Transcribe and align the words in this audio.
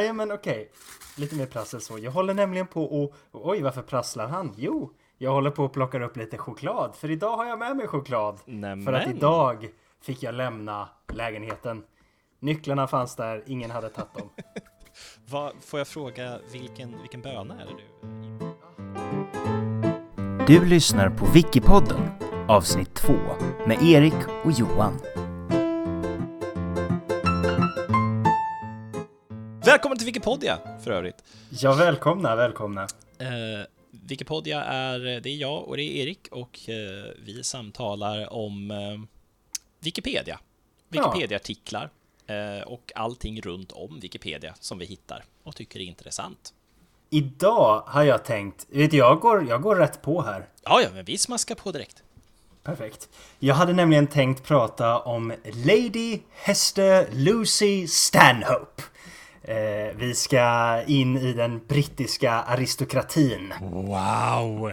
Ja, 0.00 0.12
men 0.12 0.32
okej. 0.32 0.70
Lite 1.16 1.36
mer 1.36 1.46
prassel 1.46 1.80
så. 1.80 1.98
Jag 1.98 2.10
håller 2.10 2.34
nämligen 2.34 2.66
på 2.66 2.84
och... 2.84 3.14
Oj, 3.32 3.62
varför 3.62 3.82
prasslar 3.82 4.28
han? 4.28 4.54
Jo, 4.56 4.90
jag 5.18 5.30
håller 5.30 5.50
på 5.50 5.64
och 5.64 5.72
plockar 5.72 6.00
upp 6.00 6.16
lite 6.16 6.38
choklad. 6.38 6.94
För 6.96 7.10
idag 7.10 7.36
har 7.36 7.44
jag 7.44 7.58
med 7.58 7.76
mig 7.76 7.86
choklad. 7.86 8.40
Nämen. 8.44 8.84
För 8.84 8.92
att 8.92 9.08
idag 9.08 9.68
fick 10.02 10.22
jag 10.22 10.34
lämna 10.34 10.88
lägenheten. 11.12 11.82
Nycklarna 12.40 12.86
fanns 12.86 13.16
där, 13.16 13.42
ingen 13.46 13.70
hade 13.70 13.88
tagit 13.88 14.14
dem. 14.14 14.30
Vad, 15.30 15.52
får 15.60 15.80
jag 15.80 15.88
fråga, 15.88 16.38
vilken, 16.52 17.00
vilken 17.00 17.22
böna 17.22 17.54
är 17.54 17.66
det 17.66 17.72
du? 17.72 17.84
Du 20.46 20.64
lyssnar 20.64 21.10
på 21.10 21.26
Wikipodden, 21.26 22.10
avsnitt 22.48 22.94
2, 22.94 23.12
med 23.66 23.82
Erik 23.82 24.28
och 24.44 24.52
Johan. 24.52 24.98
Välkommen 29.74 29.98
till 29.98 30.06
Wikipedia 30.06 30.58
för 30.84 30.90
övrigt. 30.90 31.24
Ja, 31.50 31.74
välkomna, 31.74 32.36
välkomna. 32.36 32.82
Eh, 33.18 33.28
Wikipedia 33.90 34.64
är, 34.64 34.98
det 34.98 35.28
är 35.28 35.36
jag 35.36 35.68
och 35.68 35.76
det 35.76 35.82
är 35.82 36.02
Erik 36.02 36.28
och 36.30 36.68
eh, 36.68 37.10
vi 37.24 37.44
samtalar 37.44 38.32
om 38.32 38.70
eh, 38.70 38.76
Wikipedia. 39.80 40.38
Wikipedia-artiklar 40.88 41.90
eh, 42.26 42.66
och 42.66 42.92
allting 42.94 43.40
runt 43.40 43.72
om 43.72 44.00
Wikipedia 44.00 44.54
som 44.60 44.78
vi 44.78 44.84
hittar 44.84 45.24
och 45.42 45.56
tycker 45.56 45.80
är 45.80 45.84
intressant. 45.84 46.54
Idag 47.10 47.82
har 47.86 48.02
jag 48.02 48.24
tänkt... 48.24 48.66
Vet 48.70 48.90
du, 48.90 48.96
jag 48.96 49.20
går, 49.20 49.48
jag 49.48 49.62
går 49.62 49.76
rätt 49.76 50.02
på 50.02 50.22
här. 50.22 50.48
Ja, 50.62 50.80
ja, 50.82 50.88
men 50.94 51.04
vi 51.04 51.18
smaskar 51.18 51.54
på 51.54 51.72
direkt. 51.72 52.02
Perfekt. 52.62 53.08
Jag 53.38 53.54
hade 53.54 53.72
nämligen 53.72 54.06
tänkt 54.06 54.44
prata 54.44 54.98
om 54.98 55.32
Lady 55.44 56.20
Hester 56.30 57.08
Lucy 57.12 57.86
Stanhope. 57.86 58.82
Eh, 59.44 59.96
vi 59.96 60.14
ska 60.14 60.80
in 60.86 61.16
i 61.18 61.32
den 61.32 61.66
brittiska 61.66 62.32
aristokratin. 62.32 63.54
Wow! 63.60 64.72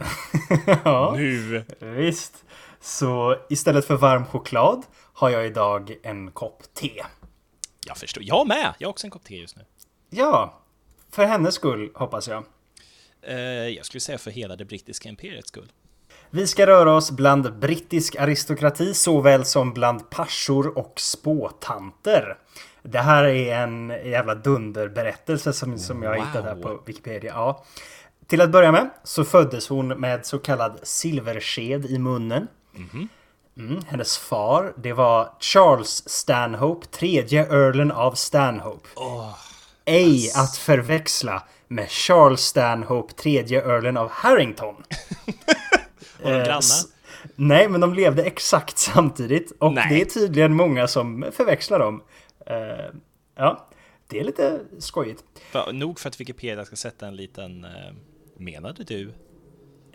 ja, 0.83 1.13
Nu! 1.17 1.63
visst. 1.79 2.43
Så 2.81 3.35
istället 3.49 3.85
för 3.85 3.95
varm 3.95 4.25
choklad 4.25 4.83
har 5.13 5.29
jag 5.29 5.45
idag 5.45 5.95
en 6.03 6.31
kopp 6.31 6.63
te. 6.73 7.03
Jag 7.87 7.97
förstår. 7.97 8.23
Jag 8.23 8.47
med! 8.47 8.73
Jag 8.77 8.87
har 8.87 8.91
också 8.91 9.07
en 9.07 9.11
kopp 9.11 9.23
te 9.23 9.35
just 9.35 9.55
nu. 9.55 9.65
Ja, 10.09 10.59
för 11.11 11.25
hennes 11.25 11.55
skull 11.55 11.91
hoppas 11.95 12.27
jag. 12.27 12.43
Eh, 13.21 13.35
jag 13.67 13.85
skulle 13.85 14.01
säga 14.01 14.17
för 14.17 14.31
hela 14.31 14.55
det 14.55 14.65
brittiska 14.65 15.09
imperiets 15.09 15.47
skull. 15.47 15.71
Vi 16.29 16.47
ska 16.47 16.67
röra 16.67 16.93
oss 16.95 17.11
bland 17.11 17.59
brittisk 17.59 18.15
aristokrati 18.15 18.93
såväl 18.93 19.45
som 19.45 19.73
bland 19.73 20.09
parsor 20.09 20.77
och 20.77 20.93
spåtanter. 20.99 22.37
Det 22.83 22.99
här 22.99 23.23
är 23.23 23.55
en 23.55 23.89
jävla 24.05 24.35
dunderberättelse 24.35 25.53
som, 25.53 25.79
som 25.79 26.03
jag 26.03 26.15
Wow. 26.17 26.25
hittat 26.25 26.43
här 26.43 26.55
på 26.55 26.79
Wikipedia. 26.85 27.31
Ja. 27.35 27.63
Till 28.27 28.41
att 28.41 28.49
börja 28.49 28.71
med 28.71 28.89
så 29.03 29.23
föddes 29.23 29.69
hon 29.69 29.87
med 29.87 30.25
så 30.25 30.39
kallad 30.39 30.79
silversked 30.83 31.85
i 31.85 31.97
munnen. 31.99 32.47
Mm, 33.57 33.81
hennes 33.87 34.17
far, 34.17 34.73
det 34.77 34.93
var 34.93 35.29
Charles 35.39 36.09
Stanhope, 36.09 36.87
tredje 36.87 37.45
earlen 37.45 37.91
av 37.91 38.11
Stanhope. 38.13 38.89
Ej 39.85 40.31
att 40.35 40.55
förväxla 40.57 41.43
med 41.67 41.89
Charles 41.89 42.41
Stanhope, 42.41 43.13
tredje 43.13 43.61
earlen 43.61 43.97
av 43.97 44.09
Harrington. 44.11 44.75
Var 46.23 46.31
de 46.31 46.37
Eh, 46.39 46.45
grannar? 46.45 46.61
Nej, 47.35 47.69
men 47.69 47.81
de 47.81 47.93
levde 47.93 48.23
exakt 48.23 48.77
samtidigt. 48.77 49.51
Och 49.59 49.73
Nej. 49.73 49.85
det 49.89 50.01
är 50.01 50.05
tydligen 50.05 50.53
många 50.53 50.87
som 50.87 51.25
förväxlar 51.31 51.79
dem. 51.79 52.01
Eh, 52.45 52.85
ja, 53.35 53.67
det 54.07 54.19
är 54.19 54.23
lite 54.23 54.59
skojigt. 54.79 55.23
För, 55.51 55.73
nog 55.73 55.99
för 55.99 56.09
att 56.09 56.19
Wikipedia 56.19 56.65
ska 56.65 56.75
sätta 56.75 57.07
en 57.07 57.15
liten... 57.15 57.63
Eh, 57.63 57.93
menade 58.37 58.83
du? 58.83 59.13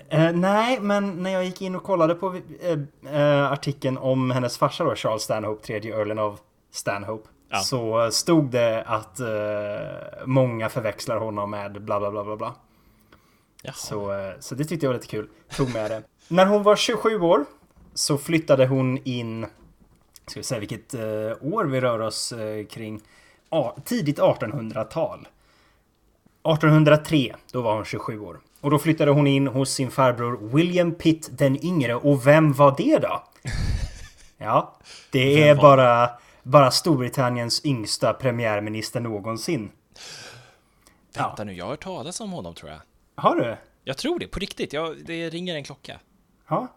Eh, 0.09 0.33
nej, 0.33 0.81
men 0.81 1.23
när 1.23 1.31
jag 1.31 1.45
gick 1.45 1.63
in 1.63 1.75
och 1.75 1.83
kollade 1.83 2.15
på 2.15 2.41
artikeln 3.51 3.99
om 3.99 4.31
hennes 4.31 4.59
farsa 4.59 4.85
då, 4.85 4.95
Charles 4.95 5.23
Stanhope, 5.23 5.67
tredje 5.67 5.97
earlen 5.97 6.19
av 6.19 6.41
Stanhope. 6.71 7.29
Ja. 7.49 7.59
Så 7.59 8.11
stod 8.11 8.51
det 8.51 8.83
att 8.83 9.21
många 10.25 10.69
förväxlar 10.69 11.17
honom 11.17 11.51
med 11.51 11.83
bla 11.83 12.01
bla 12.01 12.11
bla 12.11 12.25
bla 12.25 12.37
bla. 12.37 12.55
Jaha. 13.63 13.75
Så, 13.75 14.33
så 14.41 14.55
det 14.55 14.65
tyckte 14.65 14.87
jag 14.87 14.91
var 14.91 14.95
lite 14.99 15.07
kul. 15.07 15.29
Tog 15.57 15.73
med 15.73 15.91
det. 15.91 16.03
När 16.29 16.47
hon 16.47 16.63
var 16.63 16.77
27 16.77 17.21
år 17.21 17.45
så 17.95 18.19
flyttade 18.19 18.67
hon 18.67 18.99
in, 19.05 19.47
ska 20.27 20.41
vi 20.41 20.45
säga 20.45 20.61
vilket 20.61 20.95
eh, 20.95 21.01
år 21.41 21.65
vi 21.65 21.81
rör 21.81 21.99
oss 21.99 22.33
eh, 22.33 22.67
kring, 22.67 23.01
tidigt 23.85 24.19
1800-tal. 24.19 25.29
1803, 26.55 27.35
då 27.53 27.63
var 27.63 27.75
hon 27.75 27.85
27 27.85 28.21
år. 28.21 28.41
Och 28.61 28.71
då 28.71 28.79
flyttade 28.79 29.11
hon 29.11 29.27
in 29.27 29.47
hos 29.47 29.71
sin 29.71 29.91
farbror 29.91 30.49
William 30.53 30.95
Pitt 30.95 31.29
den 31.39 31.65
yngre. 31.65 31.95
Och 31.95 32.27
vem 32.27 32.53
var 32.53 32.75
det 32.79 32.99
då? 32.99 33.23
Ja, 34.39 34.79
det 35.11 35.49
är 35.49 35.55
bara, 35.55 36.11
bara 36.43 36.71
Storbritanniens 36.71 37.65
yngsta 37.65 38.13
premiärminister 38.13 39.01
någonsin. 39.01 39.71
Vänta 41.17 41.45
nu, 41.45 41.53
jag 41.53 41.65
har 41.65 41.71
hört 41.71 41.85
talas 41.85 42.21
om 42.21 42.33
honom 42.33 42.55
tror 42.55 42.71
jag. 42.71 42.81
Har 43.15 43.37
du? 43.37 43.57
Jag 43.85 43.97
tror 43.97 44.19
det, 44.19 44.27
på 44.27 44.39
riktigt. 44.39 44.73
Jag, 44.73 44.97
det 45.05 45.31
ringer 45.31 45.55
en 45.55 45.65
klocka. 45.65 46.01
Ja. 46.49 46.69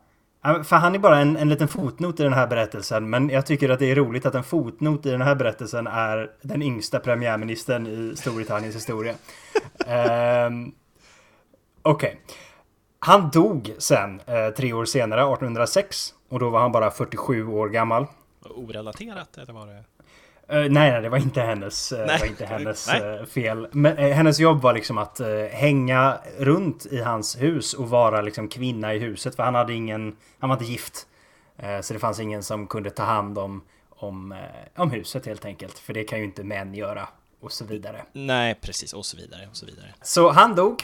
För 0.44 0.76
han 0.76 0.96
är 0.96 1.00
bara 1.00 1.20
en, 1.20 1.38
en 1.38 1.50
liten 1.50 1.68
fotnot 1.68 2.20
i 2.20 2.24
den 2.24 2.34
här 2.34 2.48
berättelsen. 2.48 3.10
Men 3.10 3.30
jag 3.30 3.46
tycker 3.46 3.70
att 3.70 3.80
det 3.80 3.92
är 3.92 3.96
roligt 3.96 4.26
att 4.26 4.36
en 4.36 4.44
fotnot 4.44 5.06
i 5.06 5.12
den 5.12 5.22
här 5.22 5.36
berättelsen 5.36 5.88
är 5.88 6.32
den 6.42 6.62
yngsta 6.62 7.00
premiärministern 7.00 7.88
i 7.88 8.16
Storbritanniens 8.16 8.76
historia. 8.76 9.14
Ehm, 9.88 10.72
Okej. 11.82 12.22
Han 13.00 13.30
dog 13.30 13.74
sen, 13.78 14.22
eh, 14.26 14.50
tre 14.50 14.74
år 14.74 14.86
senare, 14.86 15.22
1806. 15.22 16.14
Och 16.30 16.40
då 16.40 16.50
var 16.50 16.60
han 16.60 16.72
bara 16.72 16.92
47 16.92 17.48
år 17.48 17.70
gammal. 17.70 18.06
Orelaterat, 18.56 19.38
eller 19.38 19.54
var 19.54 19.68
det? 19.68 19.84
Eh, 20.50 20.58
nej, 20.58 20.70
nej, 20.70 21.02
det 21.02 21.10
var 21.10 21.18
inte 21.18 21.42
hennes, 21.42 21.92
eh, 21.92 22.06
Nej. 22.06 22.20
var 22.20 22.26
inte 22.28 22.46
hennes 22.46 22.88
Nej. 22.88 23.20
eh, 23.20 23.26
fel. 23.26 23.68
Men, 23.72 23.98
hennes 23.98 24.40
jobb 24.40 24.62
var 24.62 24.74
liksom 24.74 24.98
att 24.98 25.22
hänga 25.52 26.18
runt 26.38 26.86
i 26.86 27.02
hans 27.02 27.42
hus 27.42 27.74
och 27.74 27.90
vara 27.90 28.22
liksom 28.22 28.48
kvinna 28.48 28.94
i 28.94 29.00
huset. 29.00 29.36
För 29.36 29.44
han 29.44 29.56
hade 29.56 29.74
ingen, 29.74 30.16
han 30.40 30.50
var 30.50 30.56
inte 30.58 30.72
gift. 30.72 31.06
Så 31.82 31.94
det 31.94 32.00
fanns 32.00 32.20
ingen 32.20 32.44
som 32.44 32.68
kunde 32.68 32.90
ta 32.90 33.04
hand 33.04 33.38
om, 33.38 33.62
om, 33.90 34.36
om 34.76 34.92
huset 34.92 35.26
helt 35.26 35.46
enkelt. 35.46 35.80
För 35.80 35.94
det 35.94 36.04
kan 36.04 36.20
ju 36.20 36.26
inte 36.26 36.44
män 36.44 36.74
göra. 36.74 37.08
Och 37.42 37.52
så 37.52 37.66
vidare. 37.66 38.06
Nej, 38.12 38.56
precis. 38.62 38.94
Och 38.94 39.06
så 39.06 39.18
vidare, 39.18 39.48
och 39.50 39.58
så 39.58 39.66
vidare. 39.66 39.94
Så 40.02 40.30
han 40.30 40.56
dog. 40.56 40.84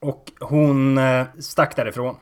Och 0.00 0.30
hon 0.40 1.00
stack 1.38 1.76
därifrån. 1.76 2.16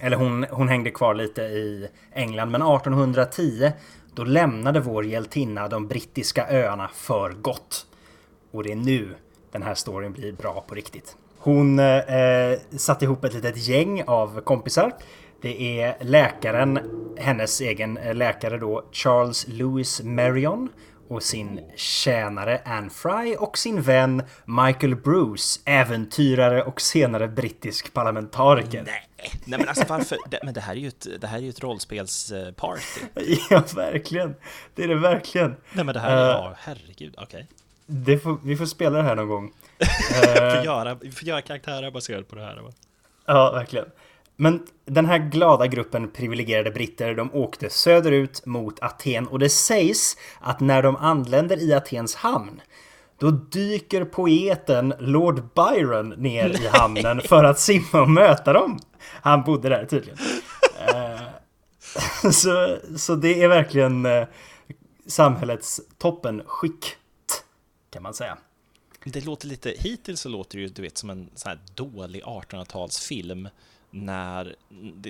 Eller 0.00 0.16
hon, 0.16 0.46
hon 0.50 0.68
hängde 0.68 0.90
kvar 0.90 1.14
lite 1.14 1.42
i 1.42 1.88
England. 2.12 2.50
Men 2.50 2.62
1810 2.62 3.72
då 4.14 4.24
lämnade 4.24 4.80
vår 4.80 5.04
hjältinna 5.04 5.68
de 5.68 5.88
brittiska 5.88 6.46
öarna 6.50 6.90
för 6.94 7.30
gott. 7.30 7.86
Och 8.50 8.62
det 8.62 8.72
är 8.72 8.76
nu 8.76 9.14
den 9.52 9.62
här 9.62 9.74
storyn 9.74 10.12
blir 10.12 10.32
bra 10.32 10.64
på 10.68 10.74
riktigt. 10.74 11.16
Hon 11.38 11.78
eh, 11.78 12.58
satte 12.76 13.04
ihop 13.04 13.24
ett 13.24 13.34
litet 13.34 13.56
gäng 13.56 14.02
av 14.06 14.40
kompisar. 14.40 14.92
Det 15.40 15.80
är 15.80 15.96
läkaren, 16.00 16.78
hennes 17.16 17.60
egen 17.60 17.96
eh, 17.96 18.14
läkare 18.14 18.58
då, 18.58 18.84
Charles 18.92 19.48
Louis 19.48 20.02
Marion 20.02 20.68
och 21.12 21.22
sin 21.22 21.60
tjänare 21.76 22.60
Anne 22.64 22.90
Fry 22.90 23.36
och 23.38 23.58
sin 23.58 23.82
vän 23.82 24.22
Michael 24.44 24.96
Bruce, 24.96 25.60
äventyrare 25.64 26.62
och 26.62 26.80
senare 26.80 27.28
brittisk 27.28 27.92
parlamentariker. 27.92 28.82
Nej, 28.86 29.02
nej 29.44 29.58
men 29.58 29.68
alltså 29.68 29.84
varför? 29.88 30.18
Det, 30.30 30.38
men 30.44 30.54
det 30.54 30.60
här 30.60 30.72
är 30.72 30.76
ju 30.78 30.88
ett, 30.88 31.06
det 31.20 31.26
här 31.26 31.38
är 31.38 31.42
ju 31.42 31.48
ett 31.50 31.62
rollspelsparty. 31.62 33.00
Ja, 33.50 33.62
verkligen. 33.76 34.34
Det 34.74 34.84
är 34.84 34.88
det 34.88 34.94
verkligen. 34.94 35.56
Nej 35.72 35.84
men 35.84 35.94
det 35.94 36.00
här, 36.00 36.16
Eh. 36.16 36.28
ja 36.28 36.54
herregud, 36.58 37.14
okej. 37.18 37.46
Får, 38.22 38.38
vi 38.44 38.56
får 38.56 38.66
spela 38.66 38.96
det 38.98 39.04
här 39.04 39.14
någon 39.16 39.28
gång. 39.28 39.52
Vi 39.78 39.86
Eh, 40.38 40.54
får 40.56 40.64
göra, 40.64 40.94
vi 40.94 41.10
får 41.12 41.28
göra 41.28 41.42
karaktärer 41.42 41.90
baserat 41.90 42.28
på 42.28 42.36
det 42.36 42.42
här. 42.44 42.56
Va? 42.56 42.70
Ja, 43.26 43.50
verkligen. 43.52 43.86
Men 44.36 44.66
den 44.84 45.06
här 45.06 45.18
glada 45.18 45.66
gruppen 45.66 46.10
privilegierade 46.10 46.70
britter, 46.70 47.14
de 47.14 47.34
åkte 47.34 47.70
söderut 47.70 48.46
mot 48.46 48.82
Aten 48.82 49.26
och 49.26 49.38
det 49.38 49.48
sägs 49.48 50.16
att 50.40 50.60
när 50.60 50.82
de 50.82 50.96
anländer 50.96 51.62
i 51.62 51.74
Atens 51.74 52.14
hamn 52.14 52.60
då 53.18 53.30
dyker 53.30 54.04
poeten 54.04 54.94
Lord 54.98 55.42
Byron 55.54 56.08
ner 56.08 56.62
i 56.62 56.66
hamnen 56.66 57.20
för 57.20 57.44
att 57.44 57.60
simma 57.60 58.02
och 58.02 58.10
möta 58.10 58.52
dem. 58.52 58.80
Han 58.98 59.42
bodde 59.42 59.68
där 59.68 59.86
tydligen. 59.86 60.18
Eh, 60.88 61.20
så, 62.30 62.78
så 62.96 63.14
det 63.14 63.42
är 63.42 63.48
verkligen 63.48 64.06
eh, 64.06 64.26
samhällets 65.06 65.80
toppenskikt 65.98 66.96
kan 67.90 68.02
man 68.02 68.14
säga. 68.14 68.38
Det 69.04 69.24
låter 69.24 69.46
lite, 69.46 69.74
hittills 69.78 70.20
så 70.20 70.28
låter 70.28 70.58
det 70.58 70.62
ju 70.62 70.68
du 70.68 70.82
vet 70.82 70.98
som 70.98 71.10
en 71.10 71.30
sån 71.34 71.48
här 71.48 71.58
dålig 71.74 72.22
1800-talsfilm 72.22 73.48
när 73.92 74.56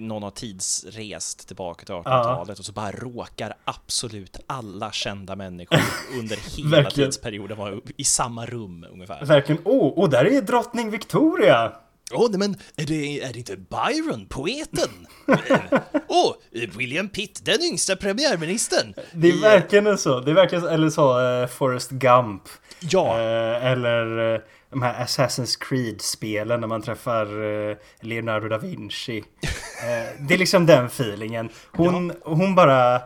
någon 0.01 0.23
har 0.23 0.31
tidsrest 0.31 1.47
tillbaka 1.47 1.85
till 1.85 1.95
1800-talet 1.95 2.59
och 2.59 2.65
så 2.65 2.73
bara 2.73 2.91
råkar 2.91 3.55
absolut 3.65 4.41
alla 4.47 4.93
kända 4.93 5.37
människor 5.37 5.79
under 6.19 6.37
hela 6.57 6.91
tidsperioden 6.91 7.59
vara 7.59 7.81
i 7.97 8.05
samma 8.05 8.47
rum 8.47 8.87
ungefär. 8.93 9.25
Verkligen. 9.25 9.63
Åh, 9.65 10.05
oh, 10.05 10.11
där 10.11 10.25
är 10.25 10.43
drottning 10.43 10.91
Victoria! 10.91 11.73
Åh, 12.15 12.31
nej 12.31 12.39
men 12.39 12.57
är 12.77 12.87
det, 12.87 13.23
är 13.23 13.33
det 13.33 13.39
inte 13.39 13.57
Byron, 13.57 14.27
poeten? 14.27 15.07
Åh, 16.09 16.35
William 16.77 17.09
Pitt, 17.09 17.41
den 17.45 17.63
yngsta 17.63 17.97
premiärministern! 17.97 18.95
Det 19.13 19.29
är 19.29 19.41
verkligen 19.41 19.99
så. 19.99 20.21
Det 20.21 20.31
är 20.31 20.35
verkligen. 20.35 20.67
Eller 20.69 20.91
så, 20.91 21.21
uh, 21.21 21.47
Forrest 21.47 21.91
Gump. 21.91 22.43
Ja. 22.81 23.21
Eh, 23.21 23.67
eller 23.67 24.35
eh, 24.35 24.41
de 24.73 24.83
här 24.83 25.05
Assassin's 25.05 25.59
Creed-spelen 25.61 26.61
när 26.61 26.69
man 26.69 26.83
träffar 26.83 27.43
eh, 27.71 27.77
Leonardo 28.01 28.49
da 28.49 28.59
Vinci. 28.59 29.25
Eh, 29.83 30.23
det 30.29 30.35
är 30.35 30.39
liksom 30.39 30.67
den 30.67 30.87
feelingen. 30.87 31.49
Hon, 31.73 32.13
hon 32.25 32.55
bara 32.55 33.03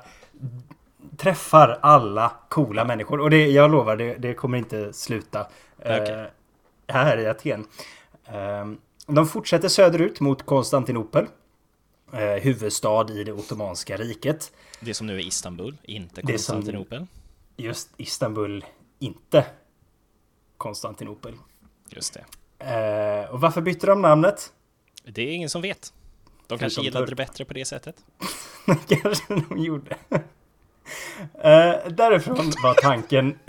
träffar 1.16 1.78
alla 1.82 2.32
coola 2.48 2.84
människor. 2.84 3.20
Och 3.20 3.30
det, 3.30 3.46
jag 3.46 3.70
lovar, 3.70 3.96
det, 3.96 4.14
det 4.14 4.34
kommer 4.34 4.58
inte 4.58 4.92
sluta 4.92 5.40
eh, 5.78 6.02
Okej. 6.02 6.30
här 6.88 7.18
i 7.18 7.26
Aten. 7.26 7.66
Eh, 8.26 8.66
de 9.06 9.26
fortsätter 9.26 9.68
söderut 9.68 10.20
mot 10.20 10.46
Konstantinopel. 10.46 11.26
Huvudstad 12.40 13.10
i 13.10 13.24
det 13.24 13.32
Ottomanska 13.32 13.96
riket. 13.96 14.52
Det 14.80 14.94
som 14.94 15.06
nu 15.06 15.14
är 15.16 15.26
Istanbul, 15.26 15.76
inte 15.82 16.20
Det 16.24 16.38
som- 16.38 16.54
Konstantinopel. 16.54 17.06
Just 17.56 17.90
Istanbul, 17.96 18.64
inte 18.98 19.44
Konstantinopel. 20.56 21.34
Just 21.90 22.14
det. 22.14 22.24
Eh, 22.58 23.30
och 23.30 23.40
varför 23.40 23.60
bytte 23.60 23.86
de 23.86 24.02
namnet? 24.02 24.52
Det 25.04 25.22
är 25.22 25.32
ingen 25.32 25.50
som 25.50 25.62
vet. 25.62 25.92
De 26.46 26.58
kanske 26.58 26.82
gillade 26.82 27.06
det 27.06 27.14
bättre 27.14 27.44
på 27.44 27.54
det 27.54 27.64
sättet. 27.64 27.96
kanske 28.88 29.34
de 29.48 29.58
gjorde. 29.58 29.96
Eh, 31.34 31.88
därifrån 31.88 32.52
var 32.62 32.74
tanken... 32.74 33.38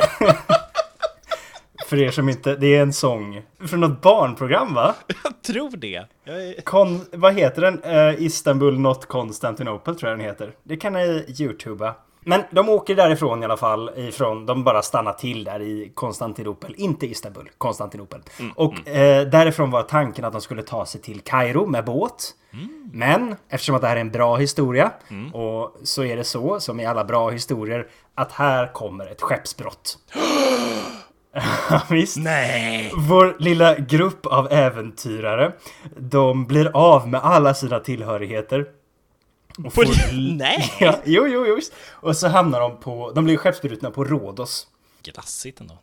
För 1.87 1.97
er 1.97 2.11
som 2.11 2.29
inte... 2.29 2.55
Det 2.55 2.75
är 2.75 2.81
en 2.81 2.93
sång 2.93 3.41
från 3.59 3.79
något 3.79 4.01
barnprogram 4.01 4.73
va? 4.73 4.95
Jag 5.23 5.41
tror 5.41 5.77
det. 5.77 6.05
Jag 6.23 6.43
är... 6.43 6.61
Kon, 6.61 7.05
vad 7.11 7.33
heter 7.33 7.61
den? 7.61 7.83
Eh, 7.83 8.23
Istanbul 8.23 8.79
Not 8.79 9.05
Constantinople 9.05 9.95
tror 9.95 10.09
jag 10.09 10.19
den 10.19 10.25
heter. 10.25 10.55
Det 10.63 10.77
kan 10.77 10.93
ni 10.93 11.35
youtuba. 11.39 11.95
Men 12.27 12.43
de 12.51 12.69
åker 12.69 12.95
därifrån 12.95 13.41
i 13.41 13.45
alla 13.45 13.57
fall. 13.57 13.91
Ifrån, 13.95 14.45
de 14.45 14.63
bara 14.63 14.81
stannar 14.81 15.13
till 15.13 15.43
där 15.43 15.61
i 15.61 15.91
Konstantinopel. 15.95 16.73
Inte 16.77 17.05
Istanbul, 17.07 17.49
Konstantinopel. 17.57 18.21
och 18.55 18.87
Eh, 18.87 19.27
därifrån 19.27 19.71
var 19.71 19.83
tanken 19.83 20.25
att 20.25 20.31
de 20.31 20.41
skulle 20.41 20.63
ta 20.63 20.85
sig 20.85 21.01
till 21.01 21.19
Kairo 21.21 21.65
med 21.65 21.85
båt. 21.85 22.33
Men 22.91 23.35
eftersom 23.49 23.75
att 23.75 23.81
det 23.81 23.87
här 23.87 23.95
är 23.95 24.01
en 24.01 24.11
bra 24.11 24.35
historia 24.35 24.91
och 25.33 25.75
så 25.83 26.03
är 26.03 26.15
det 26.17 26.23
så 26.23 26.59
som 26.59 26.79
i 26.79 26.85
alla 26.85 27.03
bra 27.03 27.29
historier 27.29 27.87
att 28.15 28.31
här 28.31 28.73
kommer 28.73 29.05
ett 29.07 29.21
skeppsbrott. 29.21 29.97
Visst. 31.89 32.17
Nej! 32.17 32.91
Vår 33.09 33.35
lilla 33.39 33.75
grupp 33.75 34.25
av 34.25 34.47
äventyrare, 34.51 35.51
de 35.97 36.45
blir 36.45 36.71
av 36.73 37.07
med 37.07 37.21
alla 37.23 37.53
sina 37.53 37.79
tillhörigheter. 37.79 38.65
Och 39.65 39.73
får- 39.73 40.13
Nej! 40.37 40.73
Ja, 40.79 40.99
jo, 41.05 41.27
jo, 41.27 41.45
jo. 41.47 41.59
Och 41.91 42.17
så 42.17 42.27
hamnar 42.27 42.59
de 42.59 42.77
på, 42.77 43.11
de 43.15 43.25
blir 43.25 43.37
skeppsbrutna 43.37 43.91
på 43.91 44.03
Rhodos. 44.03 44.67
Glassigt 45.03 45.59
ändå. 45.61 45.77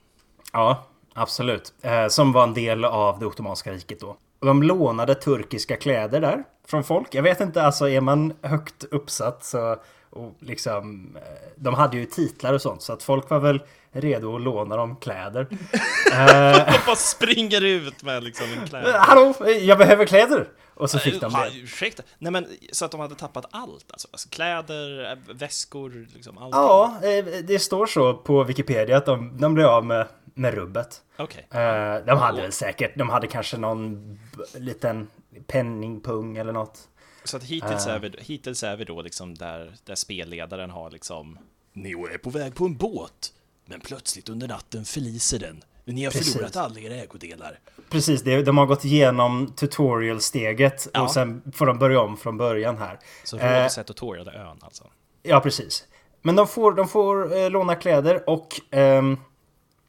Ja, 0.53 0.85
absolut. 1.15 1.73
Eh, 1.82 2.09
som 2.09 2.32
var 2.32 2.43
en 2.43 2.55
del 2.55 2.85
av 2.85 3.19
det 3.19 3.26
Ottomanska 3.26 3.73
riket 3.73 4.00
då. 4.00 4.17
Och 4.41 4.47
de 4.47 4.62
lånade 4.62 5.15
turkiska 5.15 5.76
kläder 5.76 6.21
där 6.21 6.44
från 6.69 6.85
folk. 6.85 7.15
Jag 7.15 7.23
vet 7.23 7.41
inte, 7.41 7.62
alltså 7.62 7.88
är 7.88 8.00
man 8.00 8.32
högt 8.43 8.85
uppsatt 8.91 9.44
så... 9.44 9.77
Och 10.11 10.35
liksom, 10.41 11.09
eh, 11.17 11.23
de 11.56 11.75
hade 11.75 11.97
ju 11.97 12.05
titlar 12.06 12.53
och 12.53 12.62
sånt 12.62 12.82
så 12.82 12.93
att 12.93 13.03
folk 13.03 13.31
var 13.31 13.38
väl 13.38 13.62
redo 13.93 14.37
att 14.37 14.43
låna 14.43 14.77
dem 14.77 14.97
kläder. 14.97 15.47
eh, 16.12 16.73
De 16.73 16.79
bara 16.87 16.97
springer 16.97 17.65
ut 17.65 18.03
med 18.03 18.25
liksom 18.25 18.47
en 18.53 18.59
Eh, 18.59 18.65
kläd. 18.65 18.94
Hallå, 18.94 19.35
jag 19.61 19.79
behöver 19.79 20.06
kläder! 20.06 20.49
Och 20.75 20.91
så 20.91 20.99
fick 20.99 21.21
de 21.21 21.32
det. 21.32 21.50
ursäkta? 21.55 22.03
Nej 22.19 22.32
men 22.32 22.47
så 22.73 22.85
att 22.85 22.91
de 22.91 23.00
hade 23.00 23.15
tappat 23.15 23.47
allt 23.50 23.93
alltså? 23.93 24.09
alltså 24.12 24.29
kläder, 24.29 25.12
äh, 25.12 25.35
väskor, 25.35 26.06
liksom 26.15 26.38
allt? 26.38 26.55
Ja, 26.55 27.00
eh, 27.03 27.25
det 27.25 27.59
står 27.59 27.87
så 27.87 28.15
på 28.15 28.44
Wikipedia 28.44 28.97
att 28.97 29.06
de, 29.06 29.37
de 29.38 29.55
blev 29.55 29.67
av 29.67 29.85
med, 29.87 30.06
med 30.25 30.55
rubbet. 30.55 31.03
Okej. 31.17 31.47
Eh, 31.50 32.05
De 32.06 32.19
hade 32.19 32.43
väl 32.43 32.53
säkert, 32.53 32.99
de 32.99 33.09
hade 33.09 33.26
kanske 33.26 33.56
någon 33.56 34.19
liten 34.55 35.09
penningpung 35.47 36.37
eller 36.37 36.53
något. 36.53 36.88
Så 37.25 37.37
att 37.37 37.43
hittills, 37.44 37.87
är 37.87 37.99
vi, 37.99 38.12
hittills 38.19 38.62
är 38.62 38.77
vi 38.77 38.85
då 38.85 39.03
liksom 39.03 39.35
där, 39.35 39.75
där 39.85 39.94
spelledaren 39.94 40.70
har 40.70 40.91
liksom 40.91 41.38
Ni 41.73 41.91
är 41.93 42.19
på 42.19 42.31
väg 42.31 42.55
på 42.55 42.65
en 42.65 42.77
båt, 42.77 43.32
men 43.67 43.81
plötsligt 43.81 44.29
under 44.29 44.49
natten 44.49 44.85
förliser 44.85 45.38
den. 45.38 45.65
Ni 45.87 46.05
har 46.05 46.13
Precis. 46.13 46.33
förlorat 46.33 46.57
alla 46.57 46.81
era 46.81 46.95
ägodelar. 46.95 47.59
Precis, 47.91 48.23
de 48.23 48.59
har 48.59 48.67
gått 48.67 48.85
igenom 48.85 49.53
tutorial-steget 49.57 50.89
Ja. 50.95 51.03
och 51.03 51.11
sen 51.11 51.43
får 51.55 51.67
de 51.67 51.79
börja 51.79 52.01
om 52.01 52.17
från 52.17 52.37
början 52.37 52.77
här. 52.79 52.99
Så 53.25 53.39
Eh, 53.39 53.59
Rhodos 53.59 53.79
är 53.79 53.83
tutorial 53.83 54.29
ön 54.29 54.59
alltså. 54.61 54.85
Ja, 55.23 55.41
precis. 55.41 55.85
Men 56.23 56.37
de 56.37 56.47
får, 56.49 56.73
de 56.73 56.89
får 56.89 57.37
eh, 57.37 57.51
låna 57.51 57.75
kläder 57.75 58.31
och 58.31 58.61
ehm, 58.71 59.17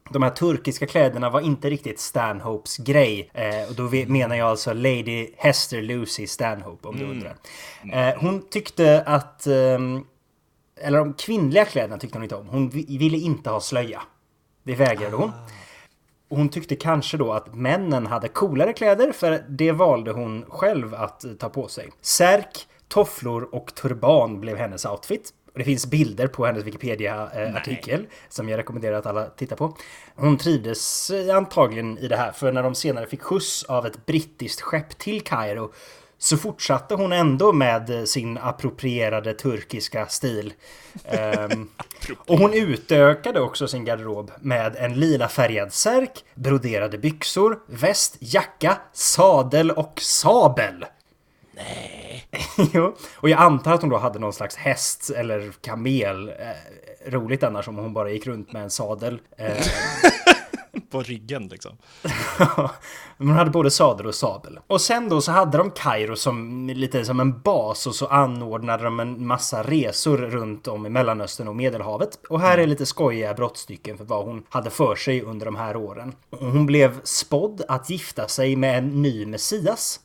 de 0.10 0.24
här 0.24 0.30
turkiska 0.30 0.88
kläderna 0.88 1.30
var 1.30 1.42
inte 1.42 1.70
riktigt 1.70 2.00
Stanhopes 2.00 2.78
grej. 2.78 3.30
Eh, 3.34 3.70
och 3.70 3.76
då 3.76 3.88
ve- 3.88 4.06
menar 4.08 4.36
jag 4.36 4.48
alltså 4.50 4.74
Lady 4.74 5.30
Hester 5.38 5.82
Lucy 5.82 6.28
Stanhope 6.28 6.88
om 6.88 6.98
du 6.98 7.06
undrar. 7.06 7.36
Eh, 7.94 8.16
hon 8.22 8.50
tyckte 8.50 9.02
att... 9.06 9.48
ehm, 9.48 10.04
eller 10.82 10.98
de 11.00 11.14
kvinnliga 11.14 11.66
kläderna 11.66 11.98
tyckte 11.98 12.18
hon 12.18 12.24
inte 12.24 12.36
om. 12.36 12.48
Hon 12.48 12.70
vi- 12.70 12.98
ville 12.98 13.18
inte 13.18 13.50
ha 13.50 13.60
slöja. 13.60 14.02
Det 14.64 14.76
vägrade 14.76 15.16
hon. 15.16 15.30
Och 15.30 15.52
hon 16.30 16.50
tyckte 16.50 16.76
kanske 16.76 17.18
då 17.18 17.34
att 17.34 17.56
männen 17.56 18.08
hade 18.08 18.28
coolare 18.28 18.74
kläder 18.74 19.12
för 19.12 19.44
det 19.50 19.72
valde 19.72 20.12
hon 20.12 20.46
själv 20.50 20.96
att 20.96 21.24
eh, 21.24 21.32
ta 21.32 21.50
på 21.50 21.68
sig. 21.68 21.90
Särk, 22.02 22.68
tofflor 22.88 23.56
och 23.56 23.76
turban 23.76 24.42
blev 24.42 24.58
hennes 24.58 24.86
outfit. 24.86 25.34
Det 25.56 25.64
finns 25.64 25.86
bilder 25.86 26.28
på 26.28 26.46
hennes 26.46 26.64
Wikipedia-artikel 26.64 28.06
som 28.30 28.50
jag 28.50 28.58
rekommenderar 28.58 28.98
att 28.98 29.06
alla 29.06 29.26
tittar 29.26 29.56
på. 29.56 29.78
Hon 30.16 30.38
trivdes 30.38 31.10
eh, 31.10 31.36
antagligen 31.36 31.98
i 31.98 32.08
det 32.08 32.18
här 32.18 32.32
för 32.32 32.52
när 32.52 32.64
de 32.64 32.76
senare 32.76 33.08
fick 33.08 33.22
skjuts 33.22 33.64
av 33.64 33.86
ett 33.86 34.06
brittiskt 34.06 34.62
skepp 34.62 34.98
till 34.98 35.22
Kairo 35.22 35.72
så 36.18 36.38
fortsatte 36.38 36.96
hon 36.96 37.14
ändå 37.14 37.54
med 37.54 38.10
sin 38.10 38.38
approprierade 38.38 39.34
turkiska 39.34 40.08
stil. 40.08 40.54
Ehm, 41.06 41.70
och 42.18 42.38
hon 42.38 42.54
utökade 42.54 43.42
också 43.42 43.68
sin 43.68 43.86
garderob 43.86 44.32
med 44.40 44.76
en 44.76 44.94
lila 44.94 45.28
färgad 45.28 45.74
särk, 45.74 46.24
broderade 46.36 46.98
byxor, 46.98 47.60
väst, 47.68 48.18
jacka, 48.20 48.78
sadel 48.94 49.72
och 49.72 50.02
sabel. 50.02 50.86
Nej. 51.52 52.28
jo, 52.74 52.96
och 53.16 53.30
jag 53.30 53.40
antar 53.40 53.74
att 53.74 53.82
hon 53.82 53.90
då 53.90 53.98
hade 53.98 54.20
någon 54.20 54.34
slags 54.34 54.56
häst 54.56 55.10
eller 55.10 55.52
kamel. 55.62 56.30
Eh, 56.30 57.12
roligt 57.12 57.44
annars 57.44 57.68
om 57.68 57.76
hon 57.76 57.94
bara 57.94 58.10
gick 58.10 58.28
runt 58.28 58.54
med 58.54 58.64
en 58.64 58.70
sadel. 58.70 59.20
Eh, 59.38 59.48
På 60.90 61.02
ryggen 61.02 61.48
liksom. 61.48 61.78
Hon 63.18 63.30
hade 63.30 63.50
både 63.50 63.72
sadel 63.72 64.08
och 64.08 64.16
sabel. 64.16 64.60
Och 64.68 64.82
sen 64.82 65.10
då 65.10 65.22
så 65.22 65.32
hade 65.32 65.58
de 65.58 65.72
Kairo 65.72 66.16
som 66.16 66.68
lite 66.68 67.06
som 67.06 67.20
en 67.20 67.40
bas 67.40 67.88
och 67.88 67.96
så 67.96 68.08
anordnade 68.08 68.84
de 68.84 69.00
en 69.00 69.28
massa 69.28 69.64
resor 69.64 70.18
runt 70.18 70.68
om 70.68 70.86
i 70.86 70.90
Mellanöstern 70.90 71.48
och 71.48 71.56
Medelhavet. 71.56 72.20
Och 72.30 72.40
här 72.40 72.58
är 72.58 72.68
lite 72.68 72.86
skojiga 72.86 73.34
brottstycken 73.34 73.98
för 73.98 74.06
vad 74.06 74.26
hon 74.26 74.44
hade 74.50 74.70
för 74.70 74.96
sig 74.96 75.22
under 75.22 75.46
de 75.46 75.56
här 75.56 75.76
åren. 75.76 76.16
Hon 76.30 76.66
blev 76.66 77.02
spådd 77.04 77.62
att 77.68 77.90
gifta 77.90 78.28
sig 78.28 78.56
med 78.56 78.78
en 78.78 79.02
ny 79.02 79.26
Messias. 79.26 80.00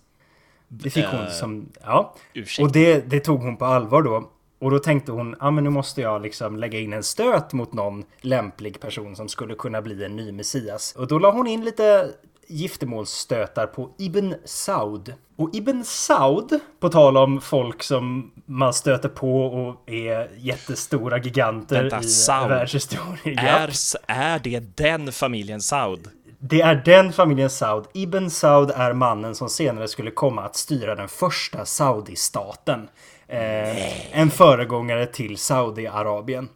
Det 0.69 0.91
fick 0.91 1.05
hon 1.05 1.21
Eh, 1.21 1.31
som... 1.31 1.69
Ja. 1.85 2.15
ursäkta. 2.35 2.63
Och 2.63 2.73
det, 2.73 3.11
det 3.11 3.21
tog 3.21 3.41
hon 3.41 3.57
på 3.57 3.65
allvar 3.65 4.03
då. 4.03 4.31
Och 4.61 4.71
då 4.71 4.79
tänkte 4.79 5.13
hon, 5.13 5.37
ja 5.41 5.51
men 5.51 5.65
nu 5.65 5.71
måste 5.71 6.01
jag 6.01 6.23
liksom 6.23 6.57
lägga 6.57 6.79
in 6.79 6.93
en 6.93 7.03
stöt 7.03 7.53
mot 7.53 7.73
någon 7.73 8.05
lämplig 8.21 8.81
person 8.81 9.17
som 9.17 9.29
skulle 9.29 9.55
kunna 9.55 9.83
bli 9.83 10.05
en 10.05 10.17
ny 10.17 10.33
Messias. 10.33 10.95
Och 10.99 11.07
då 11.07 11.19
la 11.19 11.31
hon 11.31 11.47
in 11.47 11.65
lite 11.65 12.11
giftermålsstötar 12.49 13.67
på 13.67 13.91
Ibn 13.99 14.35
Saud. 14.45 15.15
Och 15.37 15.55
Ibn 15.55 15.83
Saud, 15.85 16.61
på 16.81 16.89
tal 16.89 17.17
om 17.17 17.41
folk 17.41 17.83
som 17.83 18.31
man 18.47 18.75
stöter 18.75 19.09
på 19.09 19.43
och 19.43 19.91
är 19.91 20.31
jättestora 20.37 21.19
giganter 21.19 21.81
Vänta, 21.83 22.01
i 22.01 22.03
Saud. 22.03 22.49
världshistorien. 22.49 23.39
Är, 23.39 23.73
är 24.07 24.39
det 24.39 24.77
den 24.77 25.13
familjen 25.13 25.61
Saud? 25.61 26.09
Det 26.39 26.61
är 26.61 26.75
den 26.75 27.13
familjen 27.13 27.51
Saud. 27.51 27.85
Ibn 27.95 28.29
Saud 28.31 28.71
är 28.71 28.93
mannen 28.93 29.35
som 29.35 29.49
senare 29.49 29.89
skulle 29.89 30.11
komma 30.11 30.43
att 30.43 30.57
styra 30.57 30.95
den 30.95 31.09
första 31.09 31.65
Saudistaten. 31.65 32.89
Eh, 33.31 34.19
en 34.21 34.31
föregångare 34.31 35.07
till 35.07 35.37
Saudiarabien. 35.37 36.49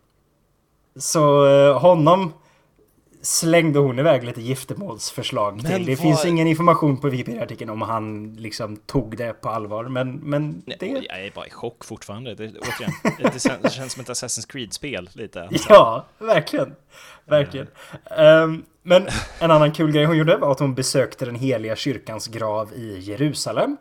Så 0.97 1.47
eh, 1.47 1.79
honom 1.81 2.33
slängde 3.23 3.79
hon 3.79 3.99
iväg 3.99 4.25
lite 4.25 4.41
giftermålsförslag 4.43 5.57
Men 5.63 5.73
till. 5.73 5.85
Det 5.87 5.93
vad- 5.95 5.99
finns 6.03 6.25
ingen 6.25 6.47
information 6.47 6.97
på 7.01 7.09
Wikipedia-artikeln 7.09 7.71
om 7.71 7.83
han 7.83 8.35
liksom 8.35 8.77
tog 8.77 9.17
det 9.17 9.33
på 9.41 9.49
allvar. 9.49 9.85
Men, 9.85 10.13
men 10.15 10.63
Nej, 10.67 10.77
det... 10.81 10.87
Jag 10.87 11.27
är 11.27 11.31
bara 11.35 11.47
i 11.47 11.51
chock 11.51 11.85
fortfarande. 11.85 12.35
Det, 12.35 12.45
återigen, 12.45 12.93
det, 13.19 13.31
det 13.63 13.71
känns 13.73 13.93
som 13.93 14.03
ett 14.03 14.09
Assassin's 14.09 14.47
Creed-spel 14.53 15.11
lite. 15.13 15.49
Ja, 15.69 16.05
verkligen. 16.19 16.75
Verkligen. 17.25 17.67
Ehm, 18.19 18.65
men 18.83 19.07
en 19.41 19.51
annan 19.51 19.73
kul 19.73 19.93
grej 19.93 20.05
hon 20.05 20.17
gjorde 20.17 20.37
var 20.37 20.53
att 20.53 20.61
hon 20.61 20.75
besökte 20.75 21.25
den 21.25 21.35
heliga 21.35 21.77
kyrkans 21.77 22.27
grav 22.27 22.73
i 22.73 22.99
Jerusalem. 23.01 23.77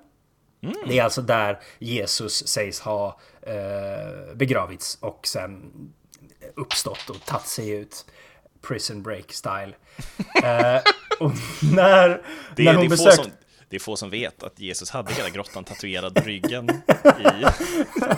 Det 0.88 1.00
är 1.00 1.04
alltså 1.04 1.22
där 1.22 1.60
Jesus 1.80 2.48
sägs 2.48 2.80
ha 2.80 3.20
eh, 3.42 4.36
begravits 4.36 4.98
och 5.02 5.28
sen 5.28 5.72
uppstått 6.56 7.10
och 7.10 7.26
tagit 7.26 7.48
sig 7.48 7.70
ut. 7.70 8.06
Prison 8.62 9.04
break 9.04 9.34
style. 9.34 9.74
Eh, 10.44 10.82
och 11.20 11.32
när, 11.74 12.22
Det, 12.56 12.64
när 12.64 12.74
är, 12.74 12.78
hon 12.78 12.90
besökte... 12.90 13.24
som, 13.24 13.32
det 13.70 13.76
är 13.76 13.80
få 13.80 13.96
som 13.96 14.10
vet 14.10 14.44
att 14.44 14.60
Jesus 14.60 14.90
hade 14.90 15.14
hela 15.14 15.30
grottan 15.30 15.64
tatuerad 15.64 16.16
på 16.16 16.22
ryggen 16.22 16.70
i 16.70 17.46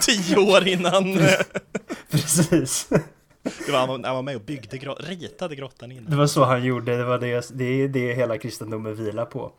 tio 0.00 0.36
år 0.36 0.68
innan. 0.68 1.18
Precis. 2.10 2.88
Det 3.66 3.72
var, 3.72 3.78
han 3.86 4.14
var 4.14 4.22
med 4.22 4.36
och 4.36 4.42
byggde, 4.42 4.76
ritade 4.76 5.56
grottan 5.56 5.92
innan. 5.92 6.10
Det 6.10 6.16
var 6.16 6.26
så 6.26 6.44
han 6.44 6.64
gjorde, 6.64 6.96
det 6.96 7.04
var 7.04 7.18
det, 7.18 7.48
det 7.54 7.64
är 7.64 7.88
det 7.88 8.14
hela 8.14 8.38
kristendomen 8.38 8.94
vilar 8.94 9.24
på. 9.24 9.52